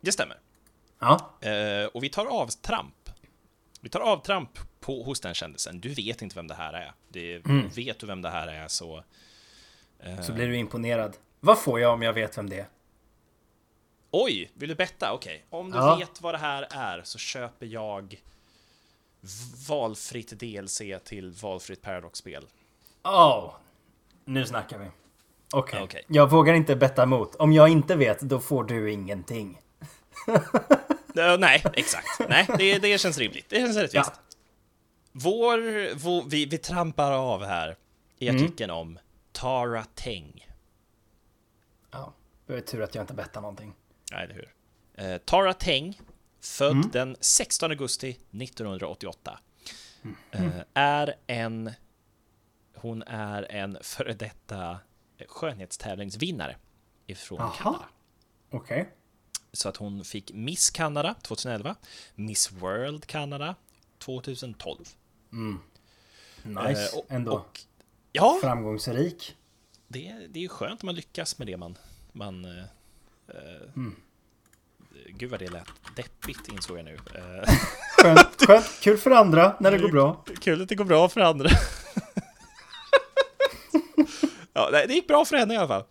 Det 0.00 0.12
stämmer. 0.12 0.36
Ja. 1.00 1.30
Eh, 1.40 1.86
och 1.94 2.02
vi 2.02 2.08
tar 2.08 2.26
avtramp. 2.26 2.94
Vi 3.80 3.88
tar 3.88 4.00
avtramp 4.00 4.58
på, 4.80 5.02
hos 5.02 5.20
den 5.20 5.34
kändisen. 5.34 5.80
Du 5.80 5.88
vet 5.88 6.22
inte 6.22 6.34
vem 6.36 6.46
det 6.46 6.54
här 6.54 6.72
är. 6.72 6.92
Det, 7.08 7.38
Vet 7.76 7.98
du 7.98 8.06
vem 8.06 8.22
det 8.22 8.30
här 8.30 8.48
är 8.48 8.68
så... 8.68 9.04
eh, 9.98 10.20
Så 10.20 10.32
blir 10.32 10.48
du 10.48 10.56
imponerad. 10.56 11.16
Vad 11.40 11.58
får 11.58 11.80
jag 11.80 11.92
om 11.94 12.02
jag 12.02 12.12
vet 12.12 12.38
vem 12.38 12.50
det 12.50 12.58
är? 12.58 12.66
Oj, 14.10 14.50
vill 14.54 14.68
du 14.68 14.74
betta? 14.74 15.12
Okej. 15.12 15.44
Om 15.50 15.70
du 15.70 15.76
Ja. 15.78 15.96
vet 15.96 16.20
vad 16.20 16.34
det 16.34 16.38
här 16.38 16.66
är 16.70 17.02
så 17.04 17.18
köper 17.18 17.66
jag 17.66 18.20
valfritt 19.68 20.40
DLC 20.40 20.82
till 21.04 21.30
valfritt 21.42 21.82
Paradox-spel. 21.82 22.46
Oh, 23.04 23.54
nu 24.24 24.46
snackar 24.46 24.78
vi. 24.78 24.86
Okej. 25.52 25.82
Okej. 25.82 26.04
Jag 26.08 26.30
vågar 26.30 26.54
inte 26.54 26.76
betta 26.76 27.02
emot. 27.02 27.34
Om 27.34 27.52
jag 27.52 27.68
inte 27.68 27.96
vet, 27.96 28.20
då 28.20 28.40
får 28.40 28.64
du 28.64 28.92
ingenting. 28.92 29.58
Eh, 31.18 31.38
nej, 31.38 31.62
exakt. 31.74 32.06
Nej, 32.28 32.46
det, 32.58 32.78
det 32.78 32.98
känns 33.00 33.18
rimligt. 33.18 33.48
Det 33.48 33.56
känns 33.56 33.76
rättvist. 33.76 34.12
Ja. 34.14 34.36
Vår, 35.12 35.94
vår, 35.94 36.24
vi, 36.28 36.46
vi 36.46 36.58
trampar 36.58 37.12
av 37.12 37.44
här 37.44 37.76
i 38.18 38.28
Mm. 38.28 38.44
artikeln 38.44 38.70
om 38.70 38.98
Tara 39.32 39.84
Teng. 39.94 40.48
Ja. 41.90 42.12
Det 42.46 42.52
var 42.52 42.60
tur 42.60 42.82
att 42.82 42.94
jag 42.94 43.02
inte 43.02 43.14
bettar 43.14 43.40
någonting. 43.40 43.74
Nej, 44.12 44.24
eller 44.24 44.34
hur? 44.34 44.54
Eh, 44.94 45.18
Tara 45.18 45.54
Teng, 45.54 46.00
född 46.40 46.70
Mm. 46.72 46.90
den 46.92 47.16
16 47.20 47.70
augusti 47.70 48.08
1988, 48.30 49.38
Mm. 50.02 50.16
eh, 50.30 50.62
är 50.74 51.14
en... 51.26 51.72
Hon 52.74 53.02
är 53.02 53.42
en 53.52 53.78
före 53.82 54.12
detta 54.12 54.78
skönhetstävlingsvinnare 55.28 56.56
ifrån 57.06 57.40
Aha. 57.40 57.54
Kanada. 57.62 57.84
Okej. 58.50 58.88
Så 59.52 59.68
att 59.68 59.76
hon 59.76 60.04
fick 60.04 60.32
Miss 60.32 60.70
Kanada 60.70 61.14
2011, 61.22 61.74
Miss 62.14 62.52
World 62.52 63.06
Kanada 63.06 63.54
2012. 63.98 64.84
Nice. 66.42 66.90
Eh, 66.92 66.98
och, 66.98 67.06
Ändå. 67.08 67.32
Och, 67.32 67.60
ja, 68.12 68.38
Framgångsrik. 68.42 69.36
det, 69.88 70.14
det 70.28 70.38
är 70.38 70.42
ju 70.42 70.48
skönt 70.48 70.82
om 70.82 70.86
man 70.86 70.94
lyckas 70.94 71.38
med 71.38 71.46
det 71.46 71.56
man... 71.56 71.78
man 72.12 72.44
eh, 72.44 72.64
eh, 73.28 73.68
Mm. 73.76 73.96
Gud 75.10 75.30
vad 75.30 75.40
det 75.40 75.48
lät 75.50 75.68
deppigt 75.96 76.48
insåg 76.48 76.78
jag 76.78 76.84
nu. 76.84 76.98
Skönt, 78.02 78.46
skönt. 78.46 78.80
Kul 78.80 78.98
för 78.98 79.10
andra 79.10 79.56
när 79.60 79.70
det 79.70 79.78
går 79.78 79.88
bra. 79.88 80.24
Kul 80.40 80.62
att 80.62 80.68
det 80.68 80.74
går 80.74 80.84
bra 80.84 81.08
för 81.08 81.20
andra. 81.20 81.50
ja, 84.52 84.70
det 84.70 84.94
gick 84.94 85.08
bra 85.08 85.24
för 85.24 85.36
henne 85.36 85.54
i 85.54 85.56
alla 85.56 85.68
fall. 85.68 85.84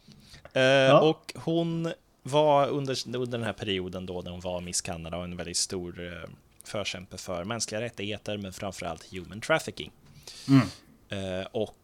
Eh, 0.53 0.95
Och 1.03 1.33
hon 1.35 1.93
var 2.27 2.67
under, 2.67 2.97
under 3.07 3.37
den 3.37 3.43
här 3.43 3.53
perioden 3.53 4.05
då 4.05 4.21
när 4.21 4.31
hon 4.31 4.39
var 4.39 4.61
Miss 4.61 4.81
Canada 4.81 5.17
och 5.17 5.23
en 5.23 5.37
väldigt 5.37 5.57
stor 5.57 6.07
eh, 6.07 6.29
förkämpe 6.63 7.17
för 7.17 7.43
mänskliga 7.43 7.81
rättigheter, 7.81 8.37
men 8.37 8.53
framförallt 8.53 9.11
human 9.11 9.41
trafficking. 9.41 9.91
Eh, 11.09 11.47
och 11.51 11.77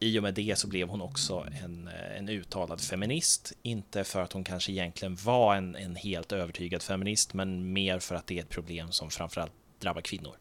i 0.00 0.18
och 0.18 0.22
med 0.22 0.34
det 0.34 0.58
så 0.58 0.68
blev 0.68 0.88
hon 0.88 1.02
också 1.02 1.46
en, 1.64 1.88
eh, 1.88 2.18
en 2.18 2.28
uttalad 2.28 2.80
feminist. 2.80 3.52
Inte 3.62 4.04
för 4.04 4.20
att 4.20 4.32
hon 4.32 4.44
kanske 4.44 4.72
egentligen 4.72 5.16
var 5.24 5.56
en, 5.56 5.76
en 5.76 5.96
helt 5.96 6.32
övertygad 6.32 6.82
feminist, 6.82 7.34
men 7.34 7.72
mer 7.72 7.98
för 7.98 8.14
att 8.14 8.26
det 8.26 8.38
är 8.38 8.42
ett 8.42 8.48
problem 8.48 8.92
som 8.92 9.10
framförallt 9.10 9.52
drabbar 9.78 10.00
kvinnor. 10.00 10.36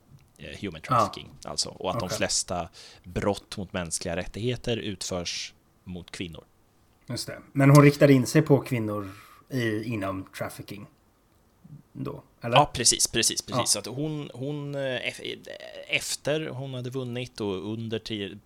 Human 0.59 0.81
trafficking, 0.81 1.29
alltså. 1.43 1.69
Och 1.69 1.91
att 1.91 1.99
de 1.99 2.05
Okej. 2.05 2.17
flesta 2.17 2.69
brott 3.03 3.57
mot 3.57 3.73
mänskliga 3.73 4.15
rättigheter 4.15 4.77
utförs 4.77 5.53
mot 5.83 6.11
kvinnor. 6.11 6.43
Just 7.09 7.27
det. 7.27 7.39
Men 7.51 7.69
hon 7.69 7.83
riktade 7.83 8.13
in 8.13 8.27
sig 8.27 8.41
på 8.41 8.59
kvinnor 8.59 9.11
i, 9.49 9.83
inom 9.83 10.25
trafficking. 10.37 10.87
Då, 11.93 12.23
eller? 12.41 12.55
Ja, 12.57 12.71
precis, 12.73 13.07
precis, 13.07 13.41
precis. 13.41 13.59
Ja. 13.59 13.65
Så 13.65 13.79
att 13.79 13.85
hon, 13.85 14.31
hon 14.33 14.75
eh, 14.75 14.79
eff- 14.79 15.47
efter 15.87 16.47
hon 16.47 16.73
hade 16.73 16.89
vunnit 16.89 17.41
och 17.41 17.73
under 17.73 17.99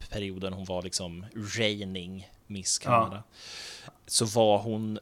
perioden 0.09 0.53
hon 0.53 0.65
var 0.65 0.81
liksom 0.81 1.25
reigning 1.57 2.29
Miss 2.47 2.79
Canada, 2.79 3.23
så 4.07 4.25
var 4.25 4.57
hon 4.59 4.99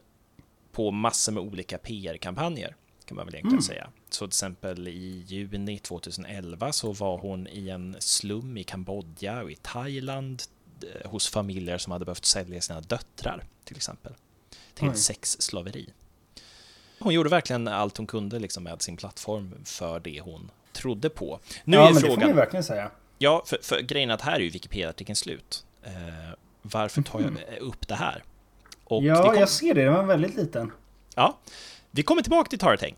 på 0.72 0.90
massor 0.90 1.32
med 1.32 1.42
olika 1.42 1.78
PR-kampanjer, 1.78 2.76
kan 3.04 3.16
man 3.16 3.26
väl 3.26 3.34
egentligen 3.34 3.62
säga. 3.62 3.90
Så 4.10 4.26
till 4.26 4.28
exempel 4.28 4.88
i 4.88 5.24
juni 5.26 5.78
2011 5.78 6.72
så 6.72 6.92
var 6.92 7.18
hon 7.18 7.46
i 7.48 7.68
en 7.68 7.96
slum 7.98 8.56
i 8.56 8.64
Kambodja 8.64 9.42
och 9.42 9.50
i 9.50 9.56
Thailand 9.62 10.42
eh, 10.82 11.10
hos 11.10 11.28
familjer 11.28 11.78
som 11.78 11.92
hade 11.92 12.04
behövt 12.04 12.24
sälja 12.24 12.60
sina 12.60 12.80
döttrar, 12.80 13.44
till 13.64 13.76
exempel, 13.76 14.12
till 14.74 14.88
Oj. 14.88 14.96
sexslaveri. 14.96 15.88
Hon 16.98 17.14
gjorde 17.14 17.30
verkligen 17.30 17.68
allt 17.68 17.96
hon 17.96 18.06
kunde 18.06 18.38
liksom 18.38 18.62
med 18.64 18.82
sin 18.82 18.96
plattform 18.96 19.54
för 19.64 20.00
det 20.00 20.20
hon 20.20 20.50
trodde 20.72 21.10
på. 21.10 21.40
Nu 21.64 21.76
ja, 21.76 21.82
är 21.82 21.84
men 21.86 21.94
det 21.94 22.00
får 22.00 22.08
man 22.08 22.18
frågan, 22.20 22.36
verkligen 22.36 22.64
säga. 22.64 22.90
ja, 23.18 23.42
för, 23.46 23.58
för 23.62 23.80
grejen 23.80 24.10
är 24.10 24.14
att 24.14 24.20
här 24.20 24.36
är 24.36 24.40
ju 24.40 24.50
Wikipedia-artikeln 24.50 25.16
slut. 25.16 25.64
Eh, 25.82 25.92
varför 26.62 27.02
tar 27.02 27.20
jag 27.20 27.58
upp 27.60 27.88
det 27.88 27.94
här? 27.94 28.22
Och 28.84 29.02
ja, 29.02 29.22
kom, 29.22 29.34
jag 29.34 29.48
ser 29.48 29.74
det. 29.74 29.84
Den 29.84 29.94
var 29.94 30.04
väldigt 30.04 30.34
liten. 30.36 30.72
ja, 31.14 31.38
vi 31.90 32.02
kommer 32.02 32.22
tillbaka 32.22 32.48
till 32.48 32.58
Tarateng. 32.58 32.96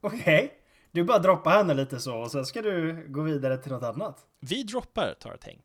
Okej. 0.00 0.54
Du 0.92 1.04
bara 1.04 1.18
droppar 1.18 1.50
henne 1.50 1.74
lite 1.74 2.00
så 2.00 2.16
och 2.16 2.30
sen 2.30 2.46
ska 2.46 2.62
du 2.62 3.04
gå 3.08 3.22
vidare 3.22 3.58
till 3.58 3.72
något 3.72 3.82
annat. 3.82 4.18
Vi 4.40 4.62
droppar 4.62 5.14
Tarateng. 5.20 5.58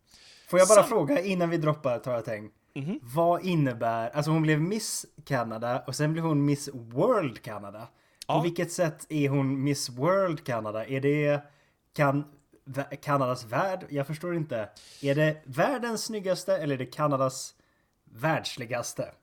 Får 0.49 0.60
jag 0.60 0.67
bara 0.67 0.82
Sam- 0.82 0.89
fråga 0.89 1.21
innan 1.21 1.49
vi 1.49 1.58
droppar 1.58 1.99
Tarateng. 1.99 2.49
Mhm. 2.75 2.99
Vad 3.01 3.45
innebär, 3.45 4.09
alltså 4.09 4.31
hon 4.31 4.41
blev 4.41 4.62
Miss 4.62 5.05
Canada 5.25 5.83
och 5.88 5.95
sen 5.95 6.13
blev 6.13 6.25
hon 6.25 6.45
Miss 6.45 6.69
World 6.73 7.41
Canada. 7.41 7.88
Ja. 8.27 8.33
På 8.38 8.43
vilket 8.43 8.71
sätt 8.71 9.05
är 9.09 9.29
hon 9.29 9.63
Miss 9.63 9.89
World 9.89 10.43
Canada? 10.43 10.86
Är 10.86 11.01
det 11.01 11.41
kan, 11.95 12.23
Kanadas 13.01 13.45
värld? 13.45 13.86
Jag 13.89 14.07
förstår 14.07 14.36
inte. 14.36 14.69
Är 15.01 15.15
det 15.15 15.41
världens 15.45 16.03
snyggaste 16.03 16.57
eller 16.57 16.73
är 16.73 16.79
det 16.79 16.86
Kanadas 16.86 17.55
världsligaste? 18.05 19.13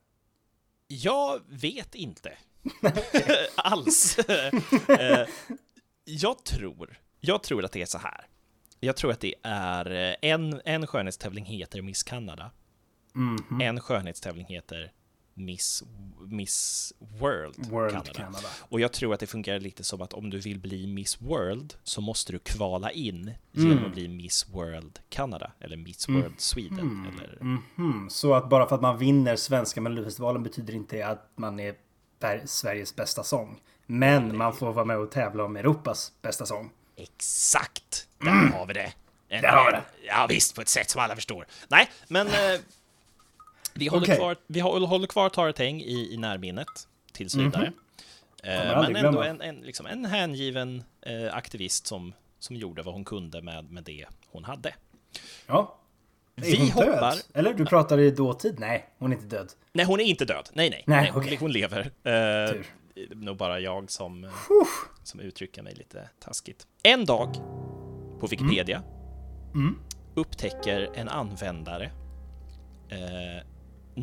Jag 0.89 1.41
vet 1.49 1.95
inte. 1.95 2.33
Alls. 3.57 4.19
Eh, 4.89 5.27
jag 6.05 6.45
tror, 6.45 6.99
jag 7.21 7.43
tror 7.43 7.65
att 7.65 7.73
det 7.73 7.83
är 7.83 7.87
så 7.87 7.99
här. 7.99 8.27
Jag 8.81 8.97
tror 8.97 9.11
att 9.11 9.21
det 9.21 9.35
är 9.43 9.91
eh, 9.91 10.31
en, 10.31 10.61
en 10.65 10.87
skönhetstävling 10.87 11.45
heter 11.45 11.83
Miss 11.83 12.03
Canada. 13.15 13.43
Mhm. 13.51 13.61
En 13.61 13.81
skönhetstävling 13.81 14.47
heter 14.47 14.93
Miss, 15.35 15.83
Miss 16.21 16.93
World, 17.21 17.67
World 17.71 17.93
Canada. 17.93 18.13
Canada. 18.15 18.49
Och 18.61 18.81
jag 18.81 18.93
tror 18.93 19.15
att 19.15 19.21
det 19.21 19.27
fungerar 19.27 19.61
lite 19.61 19.85
som 19.85 20.03
att 20.03 20.13
om 20.13 20.31
du 20.31 20.39
vill 20.39 20.59
bli 20.59 20.87
Miss 20.87 21.21
World 21.21 21.75
så 21.83 22.01
måste 22.01 22.33
du 22.33 22.39
kvala 22.39 22.91
in 22.91 23.33
genom 23.53 23.73
Mm. 23.73 23.85
att 23.87 23.93
bli 23.93 24.09
Miss 24.09 24.47
World 24.49 24.99
Canada 25.09 25.53
eller 25.61 25.77
Miss 25.77 26.09
World 26.09 26.41
Sweden. 26.41 27.07
Eller, 27.19 27.39
Mhm. 27.41 28.11
Så 28.11 28.35
att 28.35 28.49
bara 28.49 28.69
för 28.69 28.75
att 28.75 28.83
man 28.83 28.99
vinner 28.99 29.37
svenska 29.37 29.81
melodifestivalen 29.81 30.43
betyder 30.43 30.75
inte 30.75 31.07
att 31.07 31.31
man 31.37 31.61
är 31.61 31.75
Ver- 32.21 32.47
Sveriges 32.47 32.97
bästa 32.97 33.25
sång. 33.25 33.61
Men 33.87 34.37
man 34.37 34.53
får 34.57 34.73
vara 34.73 34.85
med 34.85 34.99
och 34.99 35.11
tävla 35.11 35.45
om 35.45 35.57
Europas 35.57 36.13
bästa 36.23 36.47
sång. 36.47 36.71
Exakt! 36.97 38.07
Där 38.19 38.31
har 38.31 38.67
vi 38.67 38.73
det. 38.75 38.81
En, 38.83 39.39
Mm. 39.39 39.43
Där 39.43 39.49
har 39.59 39.65
vi 39.65 39.71
det. 39.77 39.83
Ja 40.07 40.27
visst, 40.29 40.55
på 40.55 40.61
ett 40.61 40.69
sätt 40.69 40.91
som 40.91 41.01
alla 41.03 41.15
förstår. 41.17 41.47
Nej, 41.69 41.89
men 42.09 42.27
eh, 42.27 42.33
vi, 43.81 43.89
håller 43.89 44.05
Okej. 44.07 44.17
kvar, 44.17 44.37
vi 44.47 44.61
håller, 44.61 45.07
kvar 45.07 45.29
Tarateng 45.29 45.81
i, 45.81 46.15
i 46.15 46.17
närminnet 46.17 46.89
tills 47.13 47.35
vidare. 47.35 47.65
Mhm. 47.65 47.73
Kommer 48.43 48.75
aldrig 48.75 48.93
men 48.93 49.05
ändå 49.07 49.23
en, 49.23 49.41
en, 49.41 49.57
liksom 49.57 49.87
en 49.87 50.05
hängiven 50.05 50.83
eh, 51.03 51.35
aktivist 51.35 51.87
som, 51.87 52.13
som 52.39 52.57
gjorde 52.57 52.83
vad 52.83 52.95
hon 52.95 53.05
kunde 53.05 53.43
med, 53.43 53.71
med 53.71 53.85
det 53.85 54.07
hon 54.31 54.45
hade. 54.45 54.75
Ja. 55.47 55.77
Är 56.37 56.43
Vi 56.43 56.57
hon 56.59 56.67
död? 56.85 56.95
hoppar. 56.95 57.15
Eller 57.35 57.55
du 57.55 57.67
pratade 57.67 58.03
i 58.05 58.11
dåtid? 58.11 58.57
Nej, 58.59 58.89
hon 58.99 59.13
är 59.13 59.17
inte 59.17 59.37
död. 59.37 59.53
Nej, 59.73 59.87
hon 59.87 60.01
är 60.01 60.05
inte 60.05 60.25
död. 60.25 60.49
Nej, 60.53 60.71
nej. 60.71 60.85
Nej, 60.87 61.01
nej 61.03 61.13
okej. 61.15 61.37
hon 61.41 61.53
lever. 61.53 61.81
Eh, 61.81 62.53
Tur. 62.53 62.67
nog 63.15 63.37
bara 63.37 63.61
jag 63.61 63.91
som, 63.91 64.25
eh, 64.25 64.31
som 65.05 65.21
uttrycker 65.21 65.63
mig 65.63 65.75
lite 65.75 66.09
taskigt. 66.19 66.67
En 66.83 67.05
dag 67.05 67.35
på 68.21 68.27
Wikipedia 68.27 68.83
Mm. 69.55 69.79
upptäcker 70.15 70.89
en 70.95 71.09
användare 71.09 71.85
eh, 72.89 73.47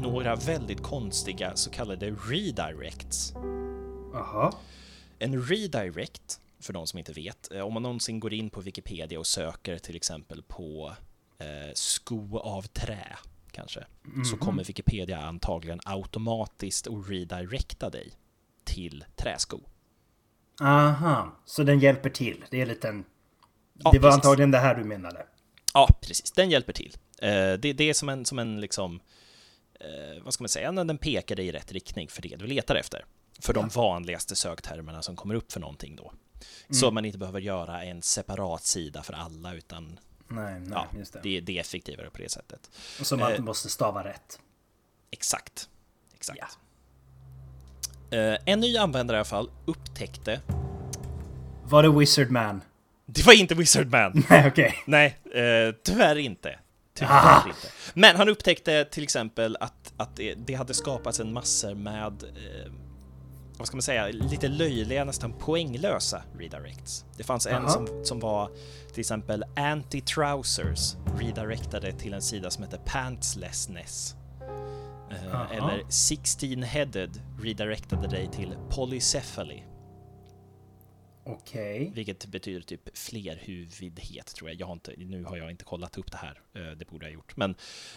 några 0.01 0.35
väldigt 0.35 0.83
konstiga 0.83 1.55
så 1.55 1.69
kallade 1.69 2.11
redirects. 2.11 3.33
Jaha. 4.13 4.53
En 5.19 5.41
redirect, 5.41 6.39
för 6.59 6.73
de 6.73 6.87
som 6.87 6.99
inte 6.99 7.13
vet, 7.13 7.51
eh, 7.51 7.61
om 7.61 7.73
man 7.73 7.83
någonsin 7.83 8.19
går 8.19 8.33
in 8.33 8.49
på 8.49 8.61
Wikipedia 8.61 9.19
och 9.19 9.27
söker 9.27 9.77
till 9.77 9.95
exempel 9.95 10.43
på 10.43 10.93
eh, 11.39 11.73
sko 11.73 12.37
av 12.37 12.61
trä, 12.61 13.17
kanske, 13.51 13.85
så 14.31 14.37
kommer 14.37 14.63
Wikipedia 14.63 15.21
antagligen 15.21 15.79
automatiskt 15.85 16.87
att 16.87 17.09
redirecta 17.09 17.89
dig 17.89 18.11
till 18.63 19.05
träsko. 19.15 19.59
Aha. 20.61 21.35
Så 21.45 21.63
den 21.63 21.79
hjälper 21.79 22.09
till. 22.09 22.45
Det 22.49 22.57
är 22.57 22.61
en 22.61 22.67
liten... 22.67 23.05
Ja, 23.73 23.91
det 23.91 23.99
var 23.99 24.09
precis. 24.09 24.25
antagligen 24.25 24.51
det 24.51 24.57
här 24.57 24.75
du 24.75 24.83
menade. 24.83 25.25
Ja, 25.73 25.89
precis. 26.01 26.31
Den 26.31 26.49
hjälper 26.49 26.73
till. 26.73 26.97
Eh, 27.21 27.29
det, 27.29 27.73
det 27.73 27.83
är 27.83 27.93
som 27.93 28.09
en, 28.09 28.25
som 28.25 28.39
en 28.39 28.61
liksom, 28.61 28.99
eh, 29.79 30.23
vad 30.23 30.33
ska 30.33 30.43
man 30.43 30.49
säga, 30.49 30.71
den 30.71 30.97
pekar 30.97 31.35
dig 31.35 31.47
i 31.47 31.51
rätt 31.51 31.71
riktning 31.71 32.07
för 32.07 32.21
det 32.21 32.35
du 32.35 32.47
letar 32.47 32.75
efter. 32.75 33.05
För 33.39 33.53
de 33.53 33.67
vanligaste 33.67 34.35
söktermerna 34.35 35.01
som 35.01 35.15
kommer 35.15 35.35
upp 35.35 35.51
för 35.51 35.59
någonting 35.59 35.95
då. 35.95 36.13
Så 36.69 36.91
man 36.91 37.05
inte 37.05 37.17
behöver 37.17 37.41
göra 37.41 37.83
en 37.83 38.01
separat 38.01 38.63
sida 38.63 39.03
för 39.03 39.13
alla 39.13 39.53
utan 39.53 39.99
Nej, 40.27 40.59
nej, 40.59 40.69
ja, 40.71 40.87
det. 40.93 41.19
det, 41.23 41.39
det 41.39 41.57
är 41.57 41.61
effektivare 41.61 42.09
på 42.09 42.17
det 42.17 42.31
sättet. 42.31 42.69
Och 42.99 43.07
som 43.07 43.19
man 43.19 43.33
eh, 43.33 43.39
måste 43.39 43.69
stava 43.69 44.03
rätt. 44.03 44.39
Exakt. 45.11 45.69
Exakt. 46.15 46.57
Eh, 48.11 48.37
en 48.45 48.59
ny 48.59 48.77
användare 48.77 49.17
i 49.17 49.19
alla 49.19 49.25
fall 49.25 49.49
upptäckte... 49.65 50.41
Var 51.63 51.83
det 51.83 51.89
Wizard 51.89 52.31
Man? 52.31 52.61
Det 53.05 53.25
var 53.25 53.33
inte 53.33 53.55
Wizard 53.55 53.87
Man! 53.91 54.23
Nej, 54.29 54.47
okej. 54.47 54.75
Nej, 54.85 55.17
eh, 55.33 55.75
tyvärr 55.83 56.15
inte. 56.15 56.59
Tyvärr 56.97 57.11
Ah. 57.13 57.43
inte. 57.47 57.67
Men 57.93 58.15
han 58.15 58.29
upptäckte 58.29 58.85
till 58.85 59.03
exempel 59.03 59.57
att, 59.59 59.93
att 59.97 60.19
det, 60.37 60.53
hade 60.53 60.73
skapats 60.73 61.19
en 61.19 61.33
massor 61.33 61.75
med, 61.75 62.23
eh, 62.23 62.71
vad 63.57 63.67
ska 63.67 63.75
man 63.77 63.81
säga, 63.81 64.07
lite 64.07 64.47
löjliga, 64.47 65.03
nästan 65.03 65.33
poänglösa 65.33 66.21
redirects. 66.39 67.05
Det 67.17 67.23
fanns 67.23 67.47
en 67.47 67.53
Jaha. 67.53 67.69
som, 67.69 67.87
som 68.05 68.19
var 68.19 68.49
till 68.91 68.99
exempel 68.99 69.43
anti-trousers 69.55 70.95
redirectade 71.19 71.91
till 71.91 72.13
en 72.13 72.21
sida 72.21 72.49
som 72.49 72.63
heter 72.63 72.77
pantslessness. 72.85 74.15
Eh, 75.11 75.35
Aha. 75.35 75.47
eller 75.53 75.83
16-headed 75.89 77.21
redirectade 77.41 78.07
dig 78.07 78.29
till 78.31 78.55
polycephaly, 78.69 79.63
Okej. 81.29 81.91
vilket 81.95 82.25
betyder 82.25 82.61
typ 82.61 82.97
flerhuvudhet 82.97 84.25
tror 84.35 84.49
jag. 84.49 84.59
jag 84.59 84.65
har 84.67 84.73
inte, 84.73 84.93
nu 84.97 85.23
har 85.23 85.37
jag 85.37 85.51
inte 85.51 85.63
kollat 85.63 85.97
upp 85.97 86.11
det 86.11 86.17
här, 86.17 86.39
eh, 86.53 86.77
det 86.77 86.89
borde 86.89 87.05
jag 87.05 87.11
ha 87.11 87.13
gjort. 87.13 87.37
Men 87.37 87.55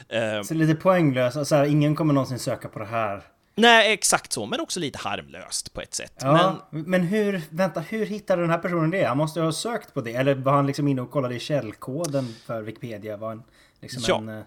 eh, 0.09 0.43
Så 0.43 0.55
lite 0.55 0.75
poänglöst. 0.75 1.37
Alltså, 1.37 1.67
ingen 1.67 1.95
kommer 1.97 2.15
någonsin 2.15 2.39
söka 2.39 2.69
på 2.69 2.79
det 2.79 2.85
här. 2.87 3.23
nej, 3.55 3.93
exakt 3.93 4.33
så, 4.33 4.47
men 4.47 4.61
också 4.61 4.81
lite 4.81 4.99
harmlöst 4.99 5.73
på 5.75 5.81
ett 5.81 5.95
sätt. 5.95 6.13
Ja, 6.21 6.69
men, 6.71 7.03
hur, 7.03 7.43
vänta, 7.51 7.81
hur 7.81 8.07
hittade 8.07 8.43
den 8.43 8.51
här 8.51 8.59
personen 8.59 8.91
det? 8.91 9.05
Han 9.05 9.17
måste 9.19 9.41
ju 9.41 9.45
ha 9.45 9.53
sökt 9.53 9.95
på 9.95 10.01
det. 10.01 10.15
Eller 10.15 10.35
var 10.35 10.53
han 10.53 10.67
liksom 10.67 10.89
inne 10.89 11.03
och 11.03 11.11
kollade 11.11 11.35
i 11.35 11.41
källkoden 11.41 12.35
för 12.47 12.63
Wikipedia? 12.63 13.17
Var 13.17 13.29
han 13.29 13.43
liksom 13.81 14.03
Ja. 14.07 14.19
en... 14.19 14.29
eh, 14.39 14.45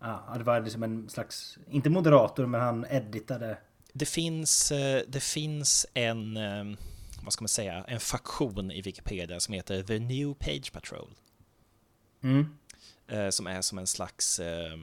Ja, 0.00 0.34
det 0.38 0.44
var 0.44 0.60
liksom 0.60 0.82
en 0.82 1.08
slags, 1.08 1.58
inte 1.70 1.90
moderator, 1.90 2.46
men 2.46 2.60
han 2.60 2.86
editade. 2.90 3.58
Det 3.92 4.06
finns, 4.06 4.72
eh, 4.72 5.02
det 5.08 5.20
finns 5.22 5.86
en, 5.94 6.36
eh, 6.36 6.64
vad 7.26 7.32
ska 7.32 7.42
man 7.42 7.48
säga, 7.48 7.84
en 7.88 8.00
faktion 8.00 8.70
i 8.70 8.80
Wikipedia 8.80 9.40
som 9.40 9.54
heter 9.54 9.82
The 9.82 9.98
New 9.98 10.34
Page 10.34 10.72
Patrol. 10.72 11.10
Mm. 12.22 12.56
eh, 13.08 13.30
Som 13.30 13.46
är 13.46 13.62
som 13.62 13.78
en 13.78 13.86
slags, 13.86 14.40
eh, 14.40 14.76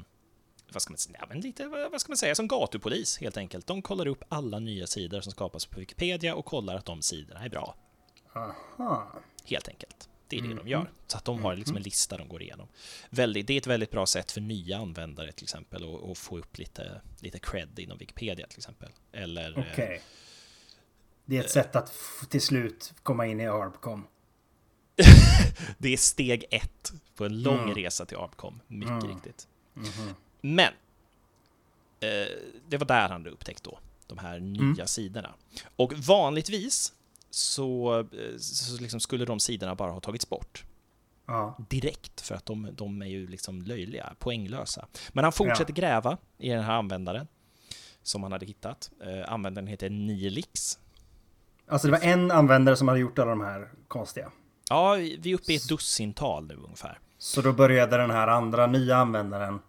vad 0.71 0.82
ska 0.82 0.91
man 0.91 0.97
säga, 0.97 1.17
ja, 1.19 1.25
men 1.29 1.39
lite, 1.41 1.67
vad 1.67 1.91
vad 1.91 2.01
ska 2.01 2.12
man 2.12 2.17
säga, 2.17 2.36
som 2.36 2.47
gatupolis 2.47 3.17
helt 3.17 3.38
enkelt. 3.38 3.67
De 3.67 3.82
kollar 3.82 4.08
upp 4.08 4.23
alla 4.29 4.60
nya 4.60 4.88
sidor 4.88 5.21
som 5.21 5.32
skapas 5.32 5.65
på 5.65 5.79
Wikipedia 5.79 6.36
och 6.36 6.45
kollar 6.45 6.75
att 6.75 6.86
de 6.86 7.01
sidorna 7.01 7.45
är 7.45 7.49
bra. 7.49 7.75
Aha. 8.34 9.21
Helt 9.45 9.67
enkelt. 9.67 10.10
Det 10.27 10.38
är 10.38 10.41
det 10.41 10.53
de 10.53 10.67
gör. 10.67 10.91
Så 11.08 11.17
att 11.17 11.25
de 11.25 11.43
har 11.43 11.56
liksom 11.56 11.77
en 11.77 11.84
lista 11.84 12.17
de 12.17 12.27
går 12.27 12.41
igenom. 12.41 12.67
Väldigt, 13.10 13.47
det 13.47 13.53
är 13.53 13.58
ett 13.58 13.67
väldigt 13.67 13.91
bra 13.91 14.06
sätt 14.06 14.32
för 14.32 14.41
nya 14.41 14.77
användare 14.77 15.32
till 15.32 15.43
exempel 15.43 15.95
att 15.95 16.10
att 16.10 16.17
få 16.17 16.38
upp 16.38 16.58
lite, 16.58 17.01
lite 17.19 17.39
cred 17.39 17.79
inom 17.79 17.97
Wikipedia 17.97 18.47
till 18.47 18.60
exempel. 18.60 18.89
Eller 19.12 19.58
eh, 19.58 19.65
Okej. 19.71 20.01
Det 21.25 21.38
är 21.38 21.43
ett 21.43 21.51
sätt 21.51 21.75
att 21.75 21.93
till 22.29 22.41
slut 22.41 22.93
komma 23.03 23.25
in 23.27 23.39
i 23.39 23.47
ARPCOM. 23.47 24.07
det 25.77 25.93
är 25.93 25.97
steg 25.97 26.45
ett 26.51 26.93
på 27.15 27.25
en 27.25 27.41
lång 27.41 27.59
Mm. 27.63 27.75
resa 27.75 28.05
till 28.05 28.17
Arpcom. 28.17 28.59
Mycket 28.67 29.03
riktigt. 29.03 29.47
Mhm. 29.73 30.15
Men 30.41 30.73
eh, 31.99 32.27
det 32.67 32.77
var 32.77 32.86
där 32.86 33.01
han 33.01 33.12
hade 33.12 33.29
upptäckt 33.29 33.63
då, 33.63 33.79
de 34.07 34.17
här 34.17 34.39
nya 34.39 34.88
sidorna. 34.88 35.33
Och 35.75 35.93
vanligtvis 35.93 36.93
så, 37.29 37.99
eh, 37.99 38.38
så 38.39 38.81
liksom 38.81 38.99
skulle 38.99 39.25
de 39.25 39.39
sidorna 39.39 39.75
bara 39.75 39.91
ha 39.91 39.99
tagits 39.99 40.29
bort 40.29 40.63
Ja. 41.25 41.57
direkt 41.69 42.21
för 42.21 42.36
att 42.36 42.45
de, 42.45 42.69
de 42.75 43.01
är 43.01 43.05
ju 43.05 43.27
liksom 43.27 43.62
löjliga, 43.62 44.15
poänglösa. 44.19 44.88
Men 45.09 45.23
han 45.23 45.33
fortsätter 45.33 45.73
gräva 45.73 46.17
i 46.38 46.49
den 46.49 46.63
här 46.63 46.73
användaren 46.73 47.27
som 48.03 48.23
han 48.23 48.31
hade 48.31 48.45
hittat. 48.45 48.91
Eh, 49.03 49.31
användaren 49.33 49.67
heter 49.67 49.89
Nilix. 49.89 50.79
Alltså 51.67 51.88
det 51.88 51.91
var 51.91 52.04
en 52.04 52.32
användare 52.32 52.76
som 52.76 52.88
hade 52.88 52.99
gjort 52.99 53.19
alla 53.19 53.30
de 53.30 53.41
här 53.41 53.67
konstiga. 53.88 54.32
Ja, 54.69 54.93
vi 54.93 55.32
är 55.32 55.36
uppe 55.36 55.54
i 55.54 55.56
ett 55.56 55.69
dussintal 55.69 56.47
nu 56.47 56.56
ungefär. 56.56 56.99
Så 57.17 57.41
då 57.41 57.54
började 57.54 57.97
den 57.97 58.12
här 58.12 58.28
andra 58.28 58.67
nya 58.67 58.97
användaren 58.97 59.60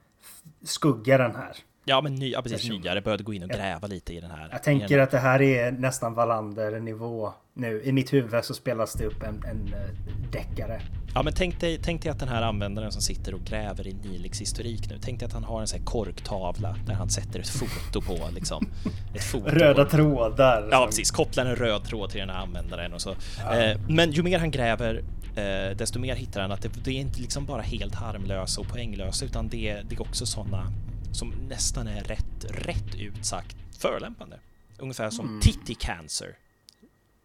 skugga 0.63 1.19
den 1.19 1.37
här. 1.37 1.57
Ja, 1.85 2.01
men 2.01 2.15
ny, 2.15 2.31
ja, 2.31 2.43
precis, 2.43 2.71
nyare 2.71 3.01
började 3.01 3.25
gå 3.25 3.35
in 3.35 3.43
och 3.43 3.49
gräva 3.49 3.87
lite 3.87 4.15
i 4.15 4.21
den 4.21 4.31
här. 4.31 4.49
Jag 4.53 4.63
tänker 4.63 4.99
att 4.99 5.11
det 5.11 5.19
här 5.19 5.43
är 5.43 5.73
nästan 5.73 6.15
Wallander-nivå 6.15 7.33
nu. 7.55 7.83
I 7.85 7.93
mitt 7.93 8.13
huvud 8.13 8.45
så 8.45 8.55
spelas 8.55 8.93
det 8.93 9.07
upp 9.07 9.23
en, 9.23 9.45
en 9.45 9.75
eh, 9.75 10.31
deckare. 10.33 10.83
Ja, 11.15 11.23
men 11.23 11.33
tänk 11.33 11.61
dig, 11.61 11.81
tänk 11.83 12.03
dig 12.03 12.11
att 12.11 12.19
den 12.19 12.29
här 12.29 12.43
användaren 12.43 12.93
som 12.93 13.03
sitter 13.03 13.35
och 13.35 13.41
gräver 13.41 13.87
i 13.87 13.93
Nilix 13.93 14.41
historik 14.41 14.91
nu, 14.91 14.99
tänk 15.03 15.21
dig 15.21 15.27
att 15.27 15.33
han 15.33 15.45
har 15.45 15.61
en 15.61 15.67
sån 15.67 15.79
här 15.79 15.87
korktavla 15.87 16.77
där 16.87 16.95
han 16.95 17.11
sätter 17.11 17.41
ett 17.41 17.49
foto 17.49 18.01
på 18.01 18.29
liksom. 18.35 18.67
Ett 19.15 19.25
foto 19.25 19.47
Röda 19.47 19.85
trådar. 19.85 20.69
Ja, 20.71 20.87
precis. 20.87 21.11
Kopplar 21.11 21.47
en 21.47 21.57
röd 21.57 21.85
tråd 21.85 22.11
till 22.11 22.21
den 22.21 22.31
här 22.31 22.39
användaren 22.43 22.93
och 22.93 23.01
så. 23.01 23.11
Eh, 23.11 23.81
men 23.89 24.13
ju 24.13 24.23
mer 24.23 24.39
han 24.39 24.51
gräver, 24.51 25.05
eh, 25.37 25.77
desto 25.77 25.99
mer 25.99 26.15
hittar 26.15 26.41
han 26.41 26.53
att 26.53 26.63
det, 26.63 26.71
det 26.85 26.91
är 26.91 27.01
inte 27.01 27.21
liksom 27.21 27.47
bara 27.47 27.63
helt 27.63 27.95
harmlösa 27.95 28.61
och 28.61 28.69
poänglösa, 28.69 29.25
utan 29.25 29.49
det, 29.49 29.83
det 29.89 29.95
är 29.95 30.03
också 30.03 30.27
sådana 30.27 30.73
som 31.13 31.35
nästan 31.49 31.87
är 31.87 32.01
rätt, 32.01 32.45
rätt 32.51 32.95
ut 32.99 33.27
sagt 33.27 33.57
förolämpande. 33.79 34.39
Ungefär 34.79 35.11
som 35.11 35.41
titty 35.43 35.75
cancer, 35.75 36.37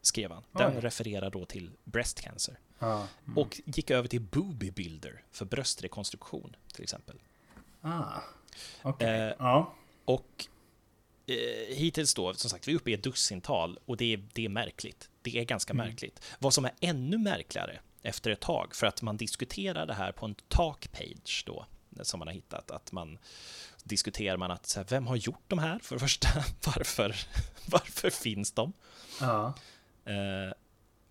skrev 0.02 0.32
han. 0.32 0.44
Den 0.52 0.76
Oj. 0.76 0.82
refererar 0.82 1.30
då 1.30 1.46
till 1.46 1.72
breast 1.84 2.22
cancer. 2.22 2.60
Ja. 2.80 3.08
Och 3.36 3.62
gick 3.66 3.92
över 3.92 4.08
till 4.08 4.22
booby 4.22 4.72
builder 4.72 5.24
för 5.32 5.46
bröstrekonstruktion 5.46 6.56
till 6.74 6.84
exempel. 6.84 7.16
Ah. 7.82 8.22
Okej. 8.82 9.08
Eh, 9.10 9.34
Ja. 9.40 9.74
Och 10.06 10.46
eh, 11.28 11.76
hittills 11.76 12.14
då, 12.14 12.34
som 12.34 12.50
sagt, 12.50 12.68
vi 12.68 12.72
är 12.72 12.76
uppe 12.76 12.92
i 12.92 12.94
ett 12.94 13.04
dussintal 13.04 13.80
och 13.86 13.98
det 13.98 14.14
är, 14.14 14.24
det 14.34 14.46
är 14.46 14.50
märkligt. 14.50 15.10
Det 15.22 15.38
är 15.40 15.44
ganska 15.44 15.74
märkligt. 15.74 16.22
Vad 16.40 16.54
som 16.54 16.66
är 16.66 16.72
ännu 16.80 17.18
märkligare 17.18 17.80
efter 18.02 18.32
ett 18.32 18.40
tag, 18.40 18.76
för 18.76 18.88
att 18.88 19.02
man 19.02 19.18
diskuterar 19.18 19.86
det 19.86 19.94
här 19.94 20.12
på 20.12 20.26
en 20.26 20.36
talkpage 20.48 21.44
då, 21.46 21.66
som 22.02 22.20
man 22.20 22.28
har 22.28 22.36
hittat, 22.36 22.72
att 22.72 22.92
man 22.92 23.18
diskuterar 23.84 24.38
man 24.38 24.52
att 24.52 24.66
så 24.66 24.80
här, 24.80 24.88
vem 24.90 25.08
har 25.08 25.16
gjort 25.16 25.44
de 25.48 25.60
här 25.60 25.80
för 25.80 25.96
det 25.96 26.00
första? 26.00 26.30
Varför, 26.66 27.16
varför 27.66 28.10
finns 28.10 28.52
de? 28.52 28.74
Ja. 29.22 29.54
Eh, 30.10 30.54